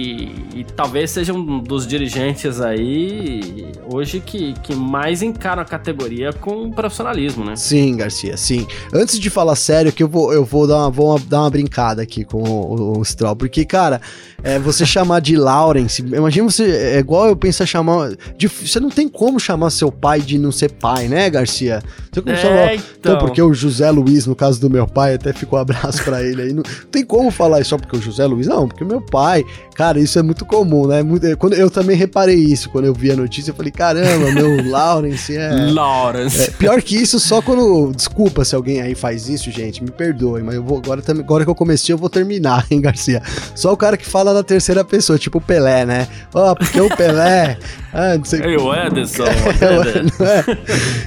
e- 0.57 0.59
e 0.59 0.63
talvez 0.63 1.11
seja 1.11 1.33
um 1.33 1.59
dos 1.59 1.85
dirigentes 1.87 2.61
aí 2.61 3.65
hoje 3.91 4.19
que, 4.19 4.53
que 4.63 4.75
mais 4.75 5.21
encaram 5.21 5.61
a 5.61 5.65
categoria 5.65 6.31
com 6.33 6.69
profissionalismo, 6.71 7.43
né? 7.43 7.55
Sim, 7.55 7.97
Garcia, 7.97 8.37
sim. 8.37 8.67
Antes 8.93 9.19
de 9.19 9.29
falar 9.29 9.55
sério, 9.55 9.91
que 9.91 10.03
eu 10.03 10.07
vou, 10.07 10.33
eu 10.33 10.45
vou, 10.45 10.67
dar, 10.67 10.77
uma, 10.77 10.89
vou 10.91 11.19
dar 11.19 11.41
uma 11.41 11.49
brincada 11.49 12.01
aqui 12.01 12.23
com 12.23 12.41
o, 12.43 12.99
o 12.99 13.05
Stroll, 13.05 13.35
porque, 13.35 13.65
cara, 13.65 14.01
é, 14.43 14.59
você 14.59 14.82
chamar 14.85 15.19
de 15.21 15.35
Lawrence, 15.35 16.01
imagina 16.01 16.49
você, 16.49 16.63
é 16.63 16.99
igual 16.99 17.27
eu 17.27 17.35
penso 17.35 17.63
a 17.63 17.65
chamar, 17.65 18.11
de- 18.37 18.47
você 18.47 18.79
não 18.79 18.89
tem 18.89 19.07
como 19.07 19.39
chamar 19.39 19.69
seu 19.69 19.91
pai 19.91 20.21
de 20.21 20.37
não 20.37 20.51
ser 20.51 20.71
pai, 20.71 21.07
né, 21.07 21.29
Garcia? 21.29 21.81
Você 22.11 22.21
como 22.21 22.35
chamar, 22.35 22.75
então, 22.75 23.17
porque 23.17 23.41
o 23.41 23.53
José 23.53 23.89
Luiz, 23.89 24.25
no 24.27 24.35
caso 24.35 24.59
do 24.61 24.69
meu 24.69 24.85
pai, 24.87 25.15
até 25.15 25.33
ficou 25.33 25.57
um 25.57 25.61
abraço 25.61 26.03
pra 26.03 26.21
ele 26.23 26.41
aí, 26.41 26.53
não 26.53 26.63
tem 26.91 27.03
como 27.05 27.31
falar 27.31 27.59
isso 27.61 27.71
só 27.71 27.77
porque 27.77 27.97
o 27.97 28.01
José 28.01 28.25
Luiz, 28.25 28.47
não, 28.47 28.67
porque 28.67 28.83
o 28.83 28.87
meu 28.87 29.01
pai, 29.01 29.43
cara, 29.75 29.99
isso 29.99 30.19
é 30.19 30.21
muito 30.21 30.45
comum, 30.45 30.87
né, 30.87 31.01
muito, 31.01 31.25
é, 31.25 31.35
quando, 31.35 31.53
eu 31.53 31.69
também 31.69 31.95
reparei 31.97 32.35
isso, 32.35 32.69
quando 32.69 32.85
eu 32.85 32.93
vi 32.93 33.11
a 33.11 33.15
notícia, 33.15 33.51
eu 33.51 33.55
falei, 33.55 33.71
caramba, 33.71 34.31
meu 34.31 34.63
Lawrence 34.69 35.35
é... 35.35 35.49
Lawrence. 35.71 36.41
É, 36.41 36.47
pior 36.51 36.81
que 36.81 36.95
isso, 36.95 37.19
só 37.19 37.41
quando. 37.41 37.91
Desculpa 37.95 38.43
se 38.45 38.55
alguém 38.55 38.81
aí 38.81 38.95
faz 38.95 39.27
isso, 39.29 39.49
gente, 39.51 39.83
me 39.83 39.89
perdoe, 39.91 40.41
mas 40.43 40.55
eu 40.55 40.63
vou 40.63 40.77
agora, 40.77 41.01
agora 41.07 41.43
que 41.43 41.49
eu 41.49 41.55
comecei, 41.55 41.93
eu 41.93 41.97
vou 41.97 42.09
terminar, 42.09 42.65
hein, 42.69 42.81
Garcia? 42.81 43.21
Só 43.55 43.71
o 43.73 43.77
cara 43.77 43.97
que 43.97 44.05
fala 44.05 44.33
na 44.33 44.43
terceira 44.43 44.62
pessoa, 44.85 45.17
tipo 45.17 45.39
o 45.39 45.41
Pelé, 45.41 45.85
né? 45.85 46.07
Ó, 46.33 46.55
porque 46.55 46.79
o 46.79 46.89
Pelé. 46.89 47.57
Ah, 47.95 48.17
não 48.17 48.25
sei. 48.25 48.41
Ei, 48.41 48.57
o 48.57 48.73
Ederson. 48.73 49.21
Não 50.19 50.25
é? 50.25 50.43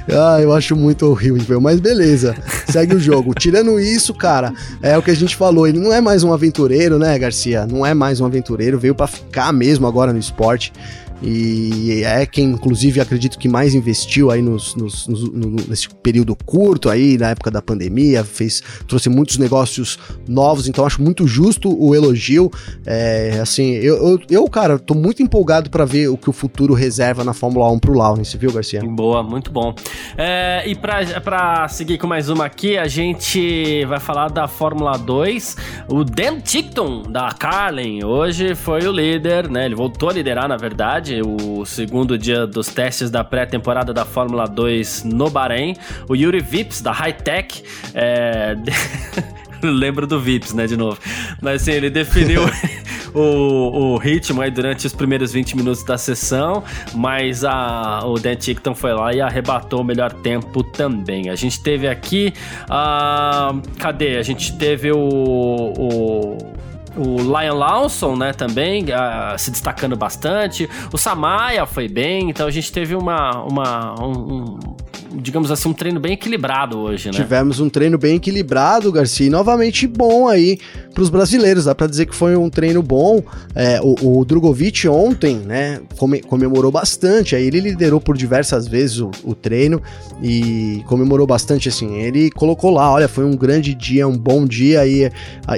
Ah, 0.09 0.41
eu 0.41 0.53
acho 0.53 0.73
muito 0.73 1.05
horrível, 1.05 1.59
mas 1.59 1.81
beleza. 1.81 2.33
Segue 2.69 2.95
o 2.95 2.99
jogo. 2.99 3.33
Tirando 3.33 3.77
isso, 3.77 4.13
cara, 4.13 4.53
é 4.81 4.97
o 4.97 5.01
que 5.01 5.11
a 5.11 5.13
gente 5.13 5.35
falou. 5.35 5.67
Ele 5.67 5.79
não 5.79 5.91
é 5.91 5.99
mais 5.99 6.23
um 6.23 6.31
aventureiro, 6.31 6.97
né, 6.97 7.19
Garcia? 7.19 7.67
Não 7.67 7.85
é 7.85 7.93
mais 7.93 8.21
um 8.21 8.25
aventureiro. 8.25 8.79
Veio 8.79 8.95
pra 8.95 9.05
ficar 9.05 9.51
mesmo 9.51 9.85
agora 9.85 10.13
no 10.13 10.19
esporte. 10.19 10.71
E 11.21 12.03
é 12.03 12.25
quem, 12.25 12.45
inclusive, 12.51 13.01
acredito 13.01 13.37
que 13.39 13.47
mais 13.49 13.73
investiu 13.73 14.29
aí 14.29 14.41
nos, 14.41 14.75
nos- 14.75 15.07
nos- 15.07 15.31
no- 15.31 15.55
nesse 15.67 15.89
período 15.89 16.35
curto 16.45 16.89
aí, 16.89 17.17
na 17.17 17.29
época 17.31 17.49
da 17.49 17.61
pandemia, 17.61 18.23
fez, 18.23 18.61
trouxe 18.87 19.09
muitos 19.09 19.37
negócios 19.37 19.97
novos, 20.27 20.67
então 20.67 20.85
acho 20.85 21.01
muito 21.01 21.27
justo 21.27 21.69
o 21.75 21.95
elogio. 21.95 22.51
É, 22.85 23.39
assim, 23.41 23.71
eu, 23.73 23.95
eu, 23.97 24.19
eu, 24.29 24.45
cara, 24.49 24.77
tô 24.77 24.93
muito 24.93 25.23
empolgado 25.23 25.69
pra 25.69 25.85
ver 25.85 26.07
o 26.07 26.17
que 26.17 26.29
o 26.29 26.33
futuro 26.33 26.73
reserva 26.73 27.23
na 27.23 27.33
Fórmula 27.33 27.69
1 27.71 27.79
pro 27.79 27.93
Lawrence, 27.93 28.37
viu, 28.37 28.51
Garcia? 28.51 28.81
Boa, 28.83 29.23
muito 29.23 29.51
bom. 29.51 29.73
É, 30.17 30.63
e 30.67 30.75
pra, 30.75 31.03
pra 31.21 31.67
seguir 31.67 31.97
com 31.97 32.05
mais 32.07 32.29
uma 32.29 32.45
aqui, 32.45 32.77
a 32.77 32.87
gente 32.87 33.83
vai 33.85 33.99
falar 33.99 34.29
da 34.29 34.47
Fórmula 34.47 34.97
2. 34.97 35.55
O 35.89 36.03
Dan 36.03 36.39
Tickton, 36.41 37.03
da 37.03 37.29
Carlin, 37.31 38.03
hoje 38.03 38.53
foi 38.55 38.85
o 38.87 38.91
líder, 38.91 39.49
né? 39.49 39.65
Ele 39.65 39.75
voltou 39.75 40.09
a 40.09 40.13
liderar, 40.13 40.47
na 40.47 40.57
verdade, 40.57 41.06
o 41.21 41.65
segundo 41.65 42.17
dia 42.17 42.45
dos 42.45 42.67
testes 42.67 43.09
da 43.09 43.23
pré-temporada 43.23 43.93
da 43.93 44.05
Fórmula 44.05 44.45
2 44.45 45.03
no 45.03 45.29
Bahrein. 45.29 45.75
O 46.07 46.15
Yuri 46.15 46.39
Vips, 46.39 46.81
da 46.81 46.91
High 46.91 47.13
Tech, 47.13 47.63
é... 47.93 48.55
Lembro 49.61 50.05
do 50.05 50.19
Vips, 50.19 50.53
né, 50.53 50.67
de 50.67 50.77
novo. 50.77 50.99
Mas 51.41 51.63
assim, 51.63 51.71
ele 51.71 51.89
definiu 51.89 52.41
o, 53.13 53.93
o 53.93 53.97
ritmo 53.97 54.41
aí 54.41 54.51
durante 54.51 54.85
os 54.85 54.93
primeiros 54.93 55.31
20 55.31 55.57
minutos 55.57 55.83
da 55.83 55.97
sessão, 55.97 56.63
mas 56.93 57.43
a, 57.43 58.01
o 58.05 58.15
Dan 58.19 58.35
Tickton 58.35 58.75
foi 58.75 58.93
lá 58.93 59.13
e 59.13 59.21
arrebatou 59.21 59.81
o 59.81 59.83
melhor 59.83 60.11
tempo 60.11 60.63
também. 60.63 61.29
A 61.29 61.35
gente 61.35 61.61
teve 61.61 61.87
aqui. 61.87 62.33
ah, 62.69 63.53
cadê? 63.79 64.17
A 64.17 64.23
gente 64.23 64.57
teve 64.57 64.91
o. 64.91 64.97
o 65.77 66.37
o 66.97 67.17
Lion 67.17 67.55
Lawson, 67.55 68.15
né, 68.15 68.33
também 68.33 68.85
ah, 68.91 69.35
se 69.37 69.51
destacando 69.51 69.95
bastante. 69.95 70.69
O 70.91 70.97
Samaya 70.97 71.65
foi 71.65 71.87
bem, 71.87 72.29
então 72.29 72.47
a 72.47 72.51
gente 72.51 72.71
teve 72.71 72.95
uma, 72.95 73.43
uma 73.43 73.95
um, 74.01 74.11
um, 74.11 74.59
digamos 75.15 75.51
assim, 75.51 75.69
um 75.69 75.73
treino 75.73 75.99
bem 75.99 76.13
equilibrado 76.13 76.77
hoje, 76.79 77.07
né? 77.07 77.13
Tivemos 77.13 77.59
um 77.59 77.69
treino 77.69 77.97
bem 77.97 78.15
equilibrado, 78.15 78.91
Garcia, 78.91 79.27
e 79.27 79.29
novamente 79.29 79.87
bom 79.87 80.27
aí 80.27 80.59
pros 80.93 81.09
brasileiros. 81.09 81.65
Dá 81.65 81.75
pra 81.75 81.87
dizer 81.87 82.05
que 82.05 82.15
foi 82.15 82.35
um 82.35 82.49
treino 82.49 82.81
bom. 82.83 83.23
É, 83.55 83.79
o, 83.81 84.19
o 84.19 84.25
Drogovic 84.25 84.87
ontem, 84.87 85.35
né, 85.37 85.79
come- 85.97 86.21
comemorou 86.21 86.71
bastante. 86.71 87.35
Aí 87.35 87.45
ele 87.45 87.59
liderou 87.59 87.99
por 88.01 88.17
diversas 88.17 88.67
vezes 88.67 88.99
o, 88.99 89.11
o 89.23 89.33
treino 89.35 89.81
e 90.21 90.83
comemorou 90.87 91.25
bastante, 91.27 91.69
assim. 91.69 91.95
Ele 91.97 92.29
colocou 92.31 92.71
lá, 92.71 92.91
olha, 92.91 93.07
foi 93.07 93.23
um 93.25 93.35
grande 93.35 93.73
dia, 93.73 94.07
um 94.07 94.17
bom 94.17 94.45
dia. 94.45 94.85
E, 94.87 95.03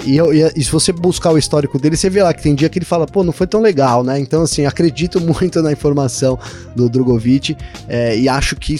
e, 0.05 0.17
e- 0.17 0.51
e 0.55 0.63
se 0.63 0.71
você 0.71 0.91
buscar 0.91 1.31
o 1.31 1.37
histórico 1.37 1.79
dele, 1.79 1.95
você 1.97 2.09
vê 2.09 2.21
lá 2.23 2.33
que 2.33 2.41
tem 2.43 2.53
dia 2.55 2.69
que 2.69 2.77
ele 2.79 2.85
fala, 2.85 3.05
pô, 3.05 3.23
não 3.23 3.31
foi 3.33 3.47
tão 3.47 3.61
legal, 3.61 4.03
né? 4.03 4.19
Então, 4.19 4.41
assim, 4.41 4.65
acredito 4.65 5.19
muito 5.21 5.61
na 5.61 5.71
informação 5.71 6.37
do 6.75 6.89
Drogovic 6.89 7.55
é, 7.87 8.17
e 8.17 8.27
acho 8.29 8.55
que. 8.55 8.75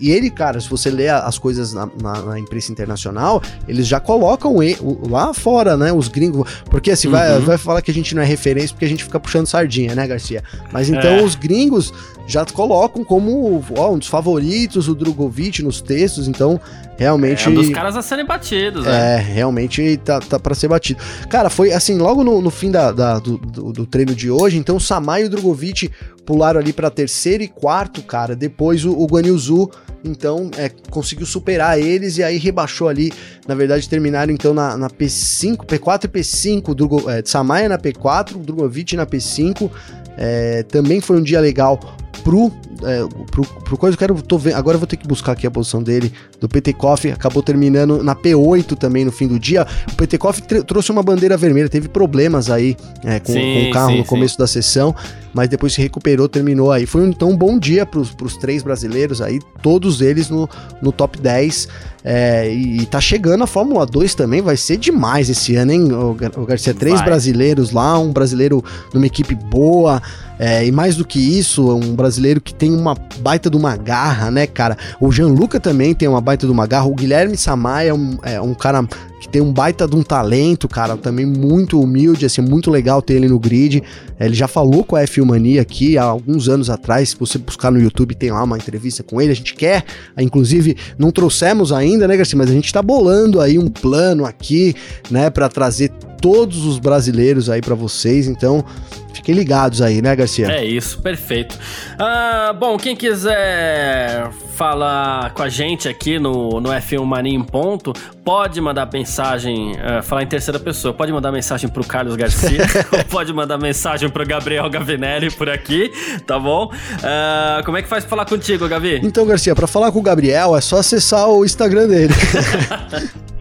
E, 0.00 0.08
e 0.08 0.10
ele, 0.10 0.30
cara, 0.30 0.60
se 0.60 0.68
você 0.68 0.90
ler 0.90 1.10
as 1.10 1.38
coisas 1.38 1.72
na, 1.72 1.88
na- 2.00 2.22
na 2.22 2.38
imprensa 2.38 2.70
internacional, 2.72 3.42
eles 3.68 3.86
já 3.86 4.00
colocam 4.00 4.56
o- 4.56 5.08
lá 5.08 5.32
fora, 5.34 5.76
né? 5.76 5.92
Os 5.92 6.08
gringos. 6.08 6.48
Porque 6.70 6.90
assim, 6.90 7.08
vai, 7.08 7.34
Uhum. 7.38 7.44
vai 7.44 7.58
falar 7.58 7.82
que 7.82 7.90
a 7.90 7.94
gente 7.94 8.14
não 8.14 8.22
é 8.22 8.24
referência 8.24 8.70
porque 8.70 8.84
a 8.84 8.88
gente 8.88 9.04
fica 9.04 9.18
puxando 9.20 9.46
sardinha, 9.46 9.94
né, 9.94 10.06
Garcia? 10.06 10.42
Mas 10.72 10.88
então 10.88 11.10
É. 11.18 11.22
os 11.22 11.34
gringos 11.34 11.92
já 12.26 12.44
colocam 12.46 13.04
como 13.04 13.62
ó, 13.76 13.92
um 13.92 13.98
dos 13.98 14.08
favoritos 14.08 14.88
o 14.88 14.94
Drogovic 14.94 15.62
nos 15.62 15.80
textos, 15.80 16.28
então 16.28 16.60
realmente. 16.96 17.46
É 17.46 17.50
um 17.50 17.54
dos 17.54 17.68
caras 17.70 17.96
a 17.96 18.02
serem 18.02 18.24
batidos, 18.24 18.84
né? 18.84 19.16
É, 19.16 19.18
realmente 19.18 19.96
tá, 19.98 20.20
tá 20.20 20.38
para 20.38 20.54
ser 20.54 20.68
batido. 20.68 21.00
Cara, 21.28 21.50
foi 21.50 21.72
assim, 21.72 21.98
logo 21.98 22.22
no, 22.22 22.40
no 22.40 22.50
fim 22.50 22.70
da, 22.70 22.92
da- 22.92 23.18
do, 23.18 23.36
do- 23.38 23.72
do 23.72 23.86
treino 23.86 24.14
de 24.14 24.30
hoje, 24.30 24.56
então 24.56 24.76
o 24.76 24.80
Samai 24.80 25.22
e 25.22 25.26
o 25.26 25.30
Drogovic 25.30 25.90
pularam 26.24 26.60
ali 26.60 26.72
pra 26.72 26.88
terceiro 26.90 27.42
e 27.42 27.48
quarto, 27.48 28.02
cara. 28.02 28.36
Depois 28.36 28.84
o, 28.84 28.92
o 28.92 29.06
Guan 29.06 29.22
Yu 29.26 29.36
Zhu, 29.38 29.70
então, 30.04 30.50
é, 30.56 30.68
conseguiu 30.90 31.26
superar 31.26 31.78
eles 31.80 32.18
e 32.18 32.22
aí 32.22 32.36
rebaixou 32.38 32.88
ali. 32.88 33.12
Na 33.46 33.54
verdade, 33.54 33.88
terminaram 33.88 34.32
então 34.32 34.52
na, 34.54 34.76
na 34.76 34.88
P5, 34.90 35.58
P4 35.66 36.04
e 36.04 36.08
P5, 36.08 36.68
o 36.68 36.74
Drogo, 36.74 37.10
é, 37.10 37.22
Samaya 37.24 37.68
na 37.68 37.78
P4, 37.78 38.36
o 38.36 38.38
Drogovic 38.38 38.94
na 38.96 39.06
P5. 39.06 39.68
É, 40.16 40.62
também 40.64 41.00
foi 41.00 41.18
um 41.18 41.22
dia 41.22 41.40
legal 41.40 41.78
pro, 42.22 42.50
é, 42.84 43.06
pro, 43.30 43.44
pro 43.44 43.76
coisa. 43.76 43.94
Eu 43.94 43.98
quero, 43.98 44.22
tô 44.22 44.38
vendo, 44.38 44.54
agora 44.56 44.76
eu 44.76 44.78
vou 44.78 44.86
ter 44.86 44.96
que 44.96 45.06
buscar 45.06 45.32
aqui 45.32 45.46
a 45.46 45.50
posição 45.50 45.82
dele, 45.82 46.12
do 46.40 46.48
Petekoff. 46.48 47.10
Acabou 47.10 47.42
terminando 47.42 48.02
na 48.02 48.14
P8 48.14 48.76
também 48.76 49.04
no 49.04 49.12
fim 49.12 49.26
do 49.26 49.38
dia. 49.38 49.66
O 49.92 49.96
Petekoff 49.96 50.42
tr- 50.42 50.62
trouxe 50.62 50.90
uma 50.90 51.02
bandeira 51.02 51.36
vermelha, 51.36 51.68
teve 51.68 51.88
problemas 51.88 52.50
aí 52.50 52.76
é, 53.04 53.18
com, 53.20 53.32
Sim, 53.32 53.40
com 53.64 53.68
o 53.68 53.72
carro 53.72 53.90
sim, 53.92 53.98
no 53.98 54.02
sim. 54.04 54.08
começo 54.08 54.38
da 54.38 54.46
sessão, 54.46 54.94
mas 55.34 55.48
depois 55.48 55.72
se 55.72 55.80
recuperou, 55.80 56.28
terminou 56.28 56.70
aí. 56.70 56.86
Foi 56.86 57.04
então 57.06 57.30
um 57.30 57.36
bom 57.36 57.58
dia 57.58 57.84
pros, 57.86 58.10
pros 58.10 58.36
três 58.36 58.62
brasileiros 58.62 59.20
aí, 59.22 59.40
todos 59.62 60.00
eles 60.00 60.28
no, 60.28 60.48
no 60.80 60.92
top 60.92 61.18
10. 61.20 61.68
É, 62.04 62.52
e, 62.52 62.78
e 62.80 62.86
tá 62.86 63.00
chegando 63.00 63.44
a 63.44 63.46
Fórmula 63.46 63.86
2 63.86 64.16
também, 64.16 64.42
vai 64.42 64.56
ser 64.56 64.76
demais 64.76 65.30
esse 65.30 65.54
ano, 65.54 65.70
hein, 65.70 65.88
o 65.92 66.44
Garcia? 66.44 66.74
Três 66.74 66.96
Vai. 66.96 67.04
brasileiros 67.04 67.70
lá, 67.70 67.96
um 67.96 68.12
brasileiro 68.12 68.64
numa 68.92 69.06
equipe 69.06 69.36
boa, 69.36 70.02
é, 70.44 70.66
e 70.66 70.72
mais 70.72 70.96
do 70.96 71.04
que 71.04 71.20
isso, 71.20 71.72
um 71.72 71.94
brasileiro 71.94 72.40
que 72.40 72.52
tem 72.52 72.74
uma 72.74 72.96
baita 73.20 73.48
de 73.48 73.56
uma 73.56 73.76
garra, 73.76 74.28
né, 74.28 74.44
cara? 74.44 74.76
O 75.00 75.12
Gianluca 75.12 75.60
também 75.60 75.94
tem 75.94 76.08
uma 76.08 76.20
baita 76.20 76.46
de 76.46 76.52
uma 76.52 76.66
garra, 76.66 76.86
o 76.86 76.94
Guilherme 76.96 77.36
Samaia 77.36 77.90
é 77.90 77.94
um, 77.94 78.18
é 78.24 78.40
um 78.40 78.52
cara 78.52 78.84
que 79.20 79.28
tem 79.28 79.40
um 79.40 79.52
baita 79.52 79.86
de 79.86 79.94
um 79.94 80.02
talento, 80.02 80.66
cara, 80.66 80.96
também 80.96 81.24
muito 81.24 81.80
humilde, 81.80 82.26
assim, 82.26 82.40
muito 82.40 82.72
legal 82.72 83.00
ter 83.00 83.14
ele 83.14 83.28
no 83.28 83.38
grid. 83.38 83.84
É, 84.18 84.26
Ele 84.26 84.34
já 84.34 84.48
falou 84.48 84.82
com 84.82 84.96
a 84.96 85.04
F1 85.04 85.24
Mania 85.24 85.62
aqui 85.62 85.96
há 85.96 86.02
alguns 86.02 86.48
anos 86.48 86.68
atrás, 86.68 87.10
se 87.10 87.16
você 87.16 87.38
buscar 87.38 87.70
no 87.70 87.80
YouTube 87.80 88.12
tem 88.16 88.32
lá 88.32 88.42
uma 88.42 88.56
entrevista 88.56 89.04
com 89.04 89.22
ele, 89.22 89.30
a 89.30 89.36
gente 89.36 89.54
quer, 89.54 89.84
inclusive 90.18 90.76
não 90.98 91.12
trouxemos 91.12 91.70
ainda, 91.70 92.08
né, 92.08 92.16
Garcia, 92.16 92.36
mas 92.36 92.50
a 92.50 92.52
gente 92.52 92.72
tá 92.72 92.82
bolando 92.82 93.40
aí 93.40 93.60
um 93.60 93.68
plano 93.68 94.24
aqui, 94.24 94.74
né, 95.08 95.30
para 95.30 95.48
trazer 95.48 95.92
todos 96.20 96.64
os 96.64 96.80
brasileiros 96.80 97.48
aí 97.48 97.60
para 97.60 97.76
vocês, 97.76 98.26
então 98.26 98.64
fiquem 99.12 99.34
ligados 99.34 99.80
aí, 99.82 100.02
né, 100.02 100.14
Garcia? 100.14 100.48
É 100.50 100.64
isso, 100.64 101.00
perfeito. 101.00 101.58
Ah, 101.98 102.54
bom, 102.58 102.76
quem 102.76 102.96
quiser 102.96 104.30
falar 104.56 105.32
com 105.32 105.42
a 105.42 105.48
gente 105.48 105.88
aqui 105.88 106.18
no, 106.18 106.60
no 106.60 106.70
F1 106.70 107.04
Mania 107.04 107.34
em 107.34 107.42
ponto, 107.42 107.92
pode 108.24 108.60
mandar 108.60 108.88
mensagem, 108.92 109.76
ah, 109.82 110.02
falar 110.02 110.22
em 110.22 110.26
terceira 110.26 110.58
pessoa, 110.58 110.94
pode 110.94 111.12
mandar 111.12 111.32
mensagem 111.32 111.68
pro 111.68 111.84
Carlos 111.84 112.16
Garcia, 112.16 112.64
ou 112.92 113.04
pode 113.04 113.32
mandar 113.32 113.58
mensagem 113.58 114.08
pro 114.08 114.26
Gabriel 114.26 114.68
Gavinelli 114.68 115.30
por 115.30 115.48
aqui, 115.48 115.90
tá 116.26 116.38
bom? 116.38 116.70
Ah, 117.02 117.62
como 117.64 117.76
é 117.76 117.82
que 117.82 117.88
faz 117.88 118.04
pra 118.04 118.10
falar 118.10 118.26
contigo, 118.26 118.68
Gavi? 118.68 119.00
Então, 119.02 119.26
Garcia, 119.26 119.54
pra 119.54 119.66
falar 119.66 119.90
com 119.90 119.98
o 119.98 120.02
Gabriel 120.02 120.56
é 120.56 120.60
só 120.60 120.78
acessar 120.78 121.28
o 121.28 121.44
Instagram 121.44 121.88
dele. 121.88 122.14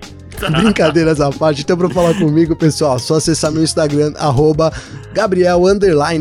Brincadeiras 0.61 1.19
à 1.19 1.31
parte. 1.31 1.61
Então, 1.61 1.77
pra 1.77 1.89
falar 1.89 2.13
comigo, 2.15 2.55
pessoal, 2.55 2.95
é 2.95 2.99
só 2.99 3.15
acessar 3.15 3.51
meu 3.51 3.63
Instagram, 3.63 4.13
arroba 4.17 4.71
Gabriel 5.13 5.61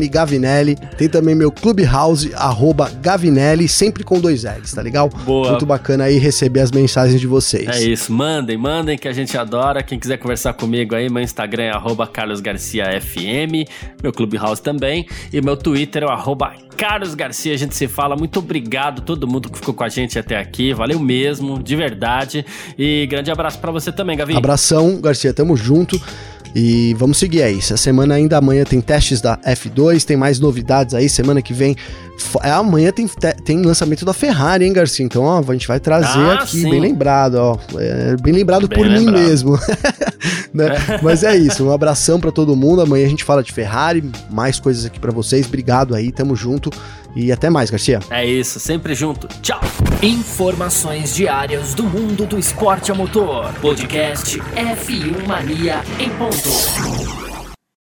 Gavinelli. 0.09 0.75
Tem 0.97 1.07
também 1.07 1.35
meu 1.35 1.51
Clubhouse, 1.51 2.31
arroba 2.35 2.89
Gavinelli, 3.01 3.67
sempre 3.67 4.03
com 4.03 4.19
dois 4.19 4.43
L's, 4.43 4.73
tá 4.73 4.81
legal? 4.81 5.09
Boa. 5.09 5.51
Muito 5.51 5.65
bacana 5.65 6.05
aí 6.05 6.17
receber 6.17 6.61
as 6.61 6.71
mensagens 6.71 7.19
de 7.19 7.27
vocês. 7.27 7.67
É 7.67 7.83
isso, 7.83 8.11
mandem, 8.11 8.57
mandem 8.57 8.97
que 8.97 9.07
a 9.07 9.13
gente 9.13 9.37
adora. 9.37 9.83
Quem 9.83 9.99
quiser 9.99 10.17
conversar 10.17 10.53
comigo 10.53 10.95
aí, 10.95 11.09
meu 11.09 11.21
Instagram 11.21 11.63
é 11.63 11.71
arroba 11.71 12.07
carlosgarciafm, 12.07 13.65
meu 14.01 14.11
Clubhouse 14.11 14.61
também, 14.61 15.07
e 15.31 15.41
meu 15.41 15.55
Twitter 15.57 16.03
é 16.03 16.05
o 16.05 16.09
arroba 16.09 16.53
Carlos 16.81 17.13
Garcia. 17.13 17.53
A 17.53 17.57
gente 17.57 17.75
se 17.75 17.87
fala. 17.87 18.15
Muito 18.15 18.39
obrigado 18.39 19.03
todo 19.03 19.27
mundo 19.27 19.51
que 19.51 19.59
ficou 19.59 19.71
com 19.71 19.83
a 19.83 19.89
gente 19.89 20.17
até 20.17 20.35
aqui. 20.35 20.73
Valeu 20.73 20.99
mesmo, 20.99 21.61
de 21.61 21.75
verdade. 21.75 22.43
E 22.75 23.05
grande 23.05 23.29
abraço 23.29 23.59
pra 23.59 23.71
você 23.71 23.91
também, 23.91 24.17
Gavi. 24.17 24.35
Abração, 24.35 24.99
Garcia, 24.99 25.31
tamo 25.31 25.55
junto. 25.55 26.01
E 26.53 26.93
vamos 26.97 27.17
seguir 27.17 27.43
aí. 27.43 27.57
Essa 27.59 27.77
semana 27.77 28.15
ainda 28.15 28.37
amanhã 28.37 28.63
tem 28.65 28.81
testes 28.81 29.21
da 29.21 29.37
F2, 29.37 30.03
tem 30.03 30.17
mais 30.17 30.39
novidades 30.39 30.93
aí. 30.93 31.07
Semana 31.07 31.41
que 31.41 31.53
vem. 31.53 31.75
é, 32.43 32.51
amanhã 32.51 32.91
tem, 32.91 33.07
te- 33.07 33.35
tem 33.45 33.61
lançamento 33.61 34.03
da 34.03 34.13
Ferrari, 34.13 34.65
hein, 34.65 34.73
Garcia? 34.73 35.05
Então, 35.05 35.23
ó, 35.23 35.39
a 35.47 35.53
gente 35.53 35.67
vai 35.67 35.79
trazer 35.79 36.19
Ah, 36.19 36.33
aqui, 36.33 36.61
sim. 36.61 36.69
bem 36.69 36.79
lembrado, 36.81 37.35
ó. 37.35 37.57
É, 37.79 38.15
bem 38.21 38.33
lembrado 38.33 38.67
Bem 38.67 38.77
por 38.77 38.87
mim 38.87 38.97
lembrado. 39.05 39.19
mesmo. 39.23 39.57
Né? 40.53 40.67
Mas 41.01 41.23
é 41.23 41.35
isso. 41.35 41.65
Um 41.65 41.71
abração 41.71 42.19
pra 42.19 42.29
todo 42.29 42.55
mundo. 42.57 42.81
Amanhã 42.81 43.05
a 43.05 43.09
gente 43.09 43.23
fala 43.23 43.41
de 43.41 43.53
Ferrari, 43.53 44.03
mais 44.29 44.59
coisas 44.59 44.85
aqui 44.85 44.99
pra 44.99 45.11
vocês. 45.11 45.45
Obrigado 45.47 45.95
aí, 45.95 46.11
tamo 46.11 46.35
junto. 46.35 46.69
E 47.15 47.31
até 47.31 47.49
mais, 47.49 47.69
Garcia. 47.69 47.99
É 48.09 48.25
isso, 48.25 48.59
sempre 48.59 48.95
junto. 48.95 49.27
Tchau. 49.41 49.59
Informações 50.01 51.15
diárias 51.15 51.73
do 51.73 51.83
mundo 51.83 52.25
do 52.25 52.37
esporte 52.37 52.91
a 52.91 52.95
motor. 52.95 53.53
Podcast 53.61 54.39
F1 54.39 55.27
Mania 55.27 55.81
em 55.99 56.09
ponto. 56.11 57.30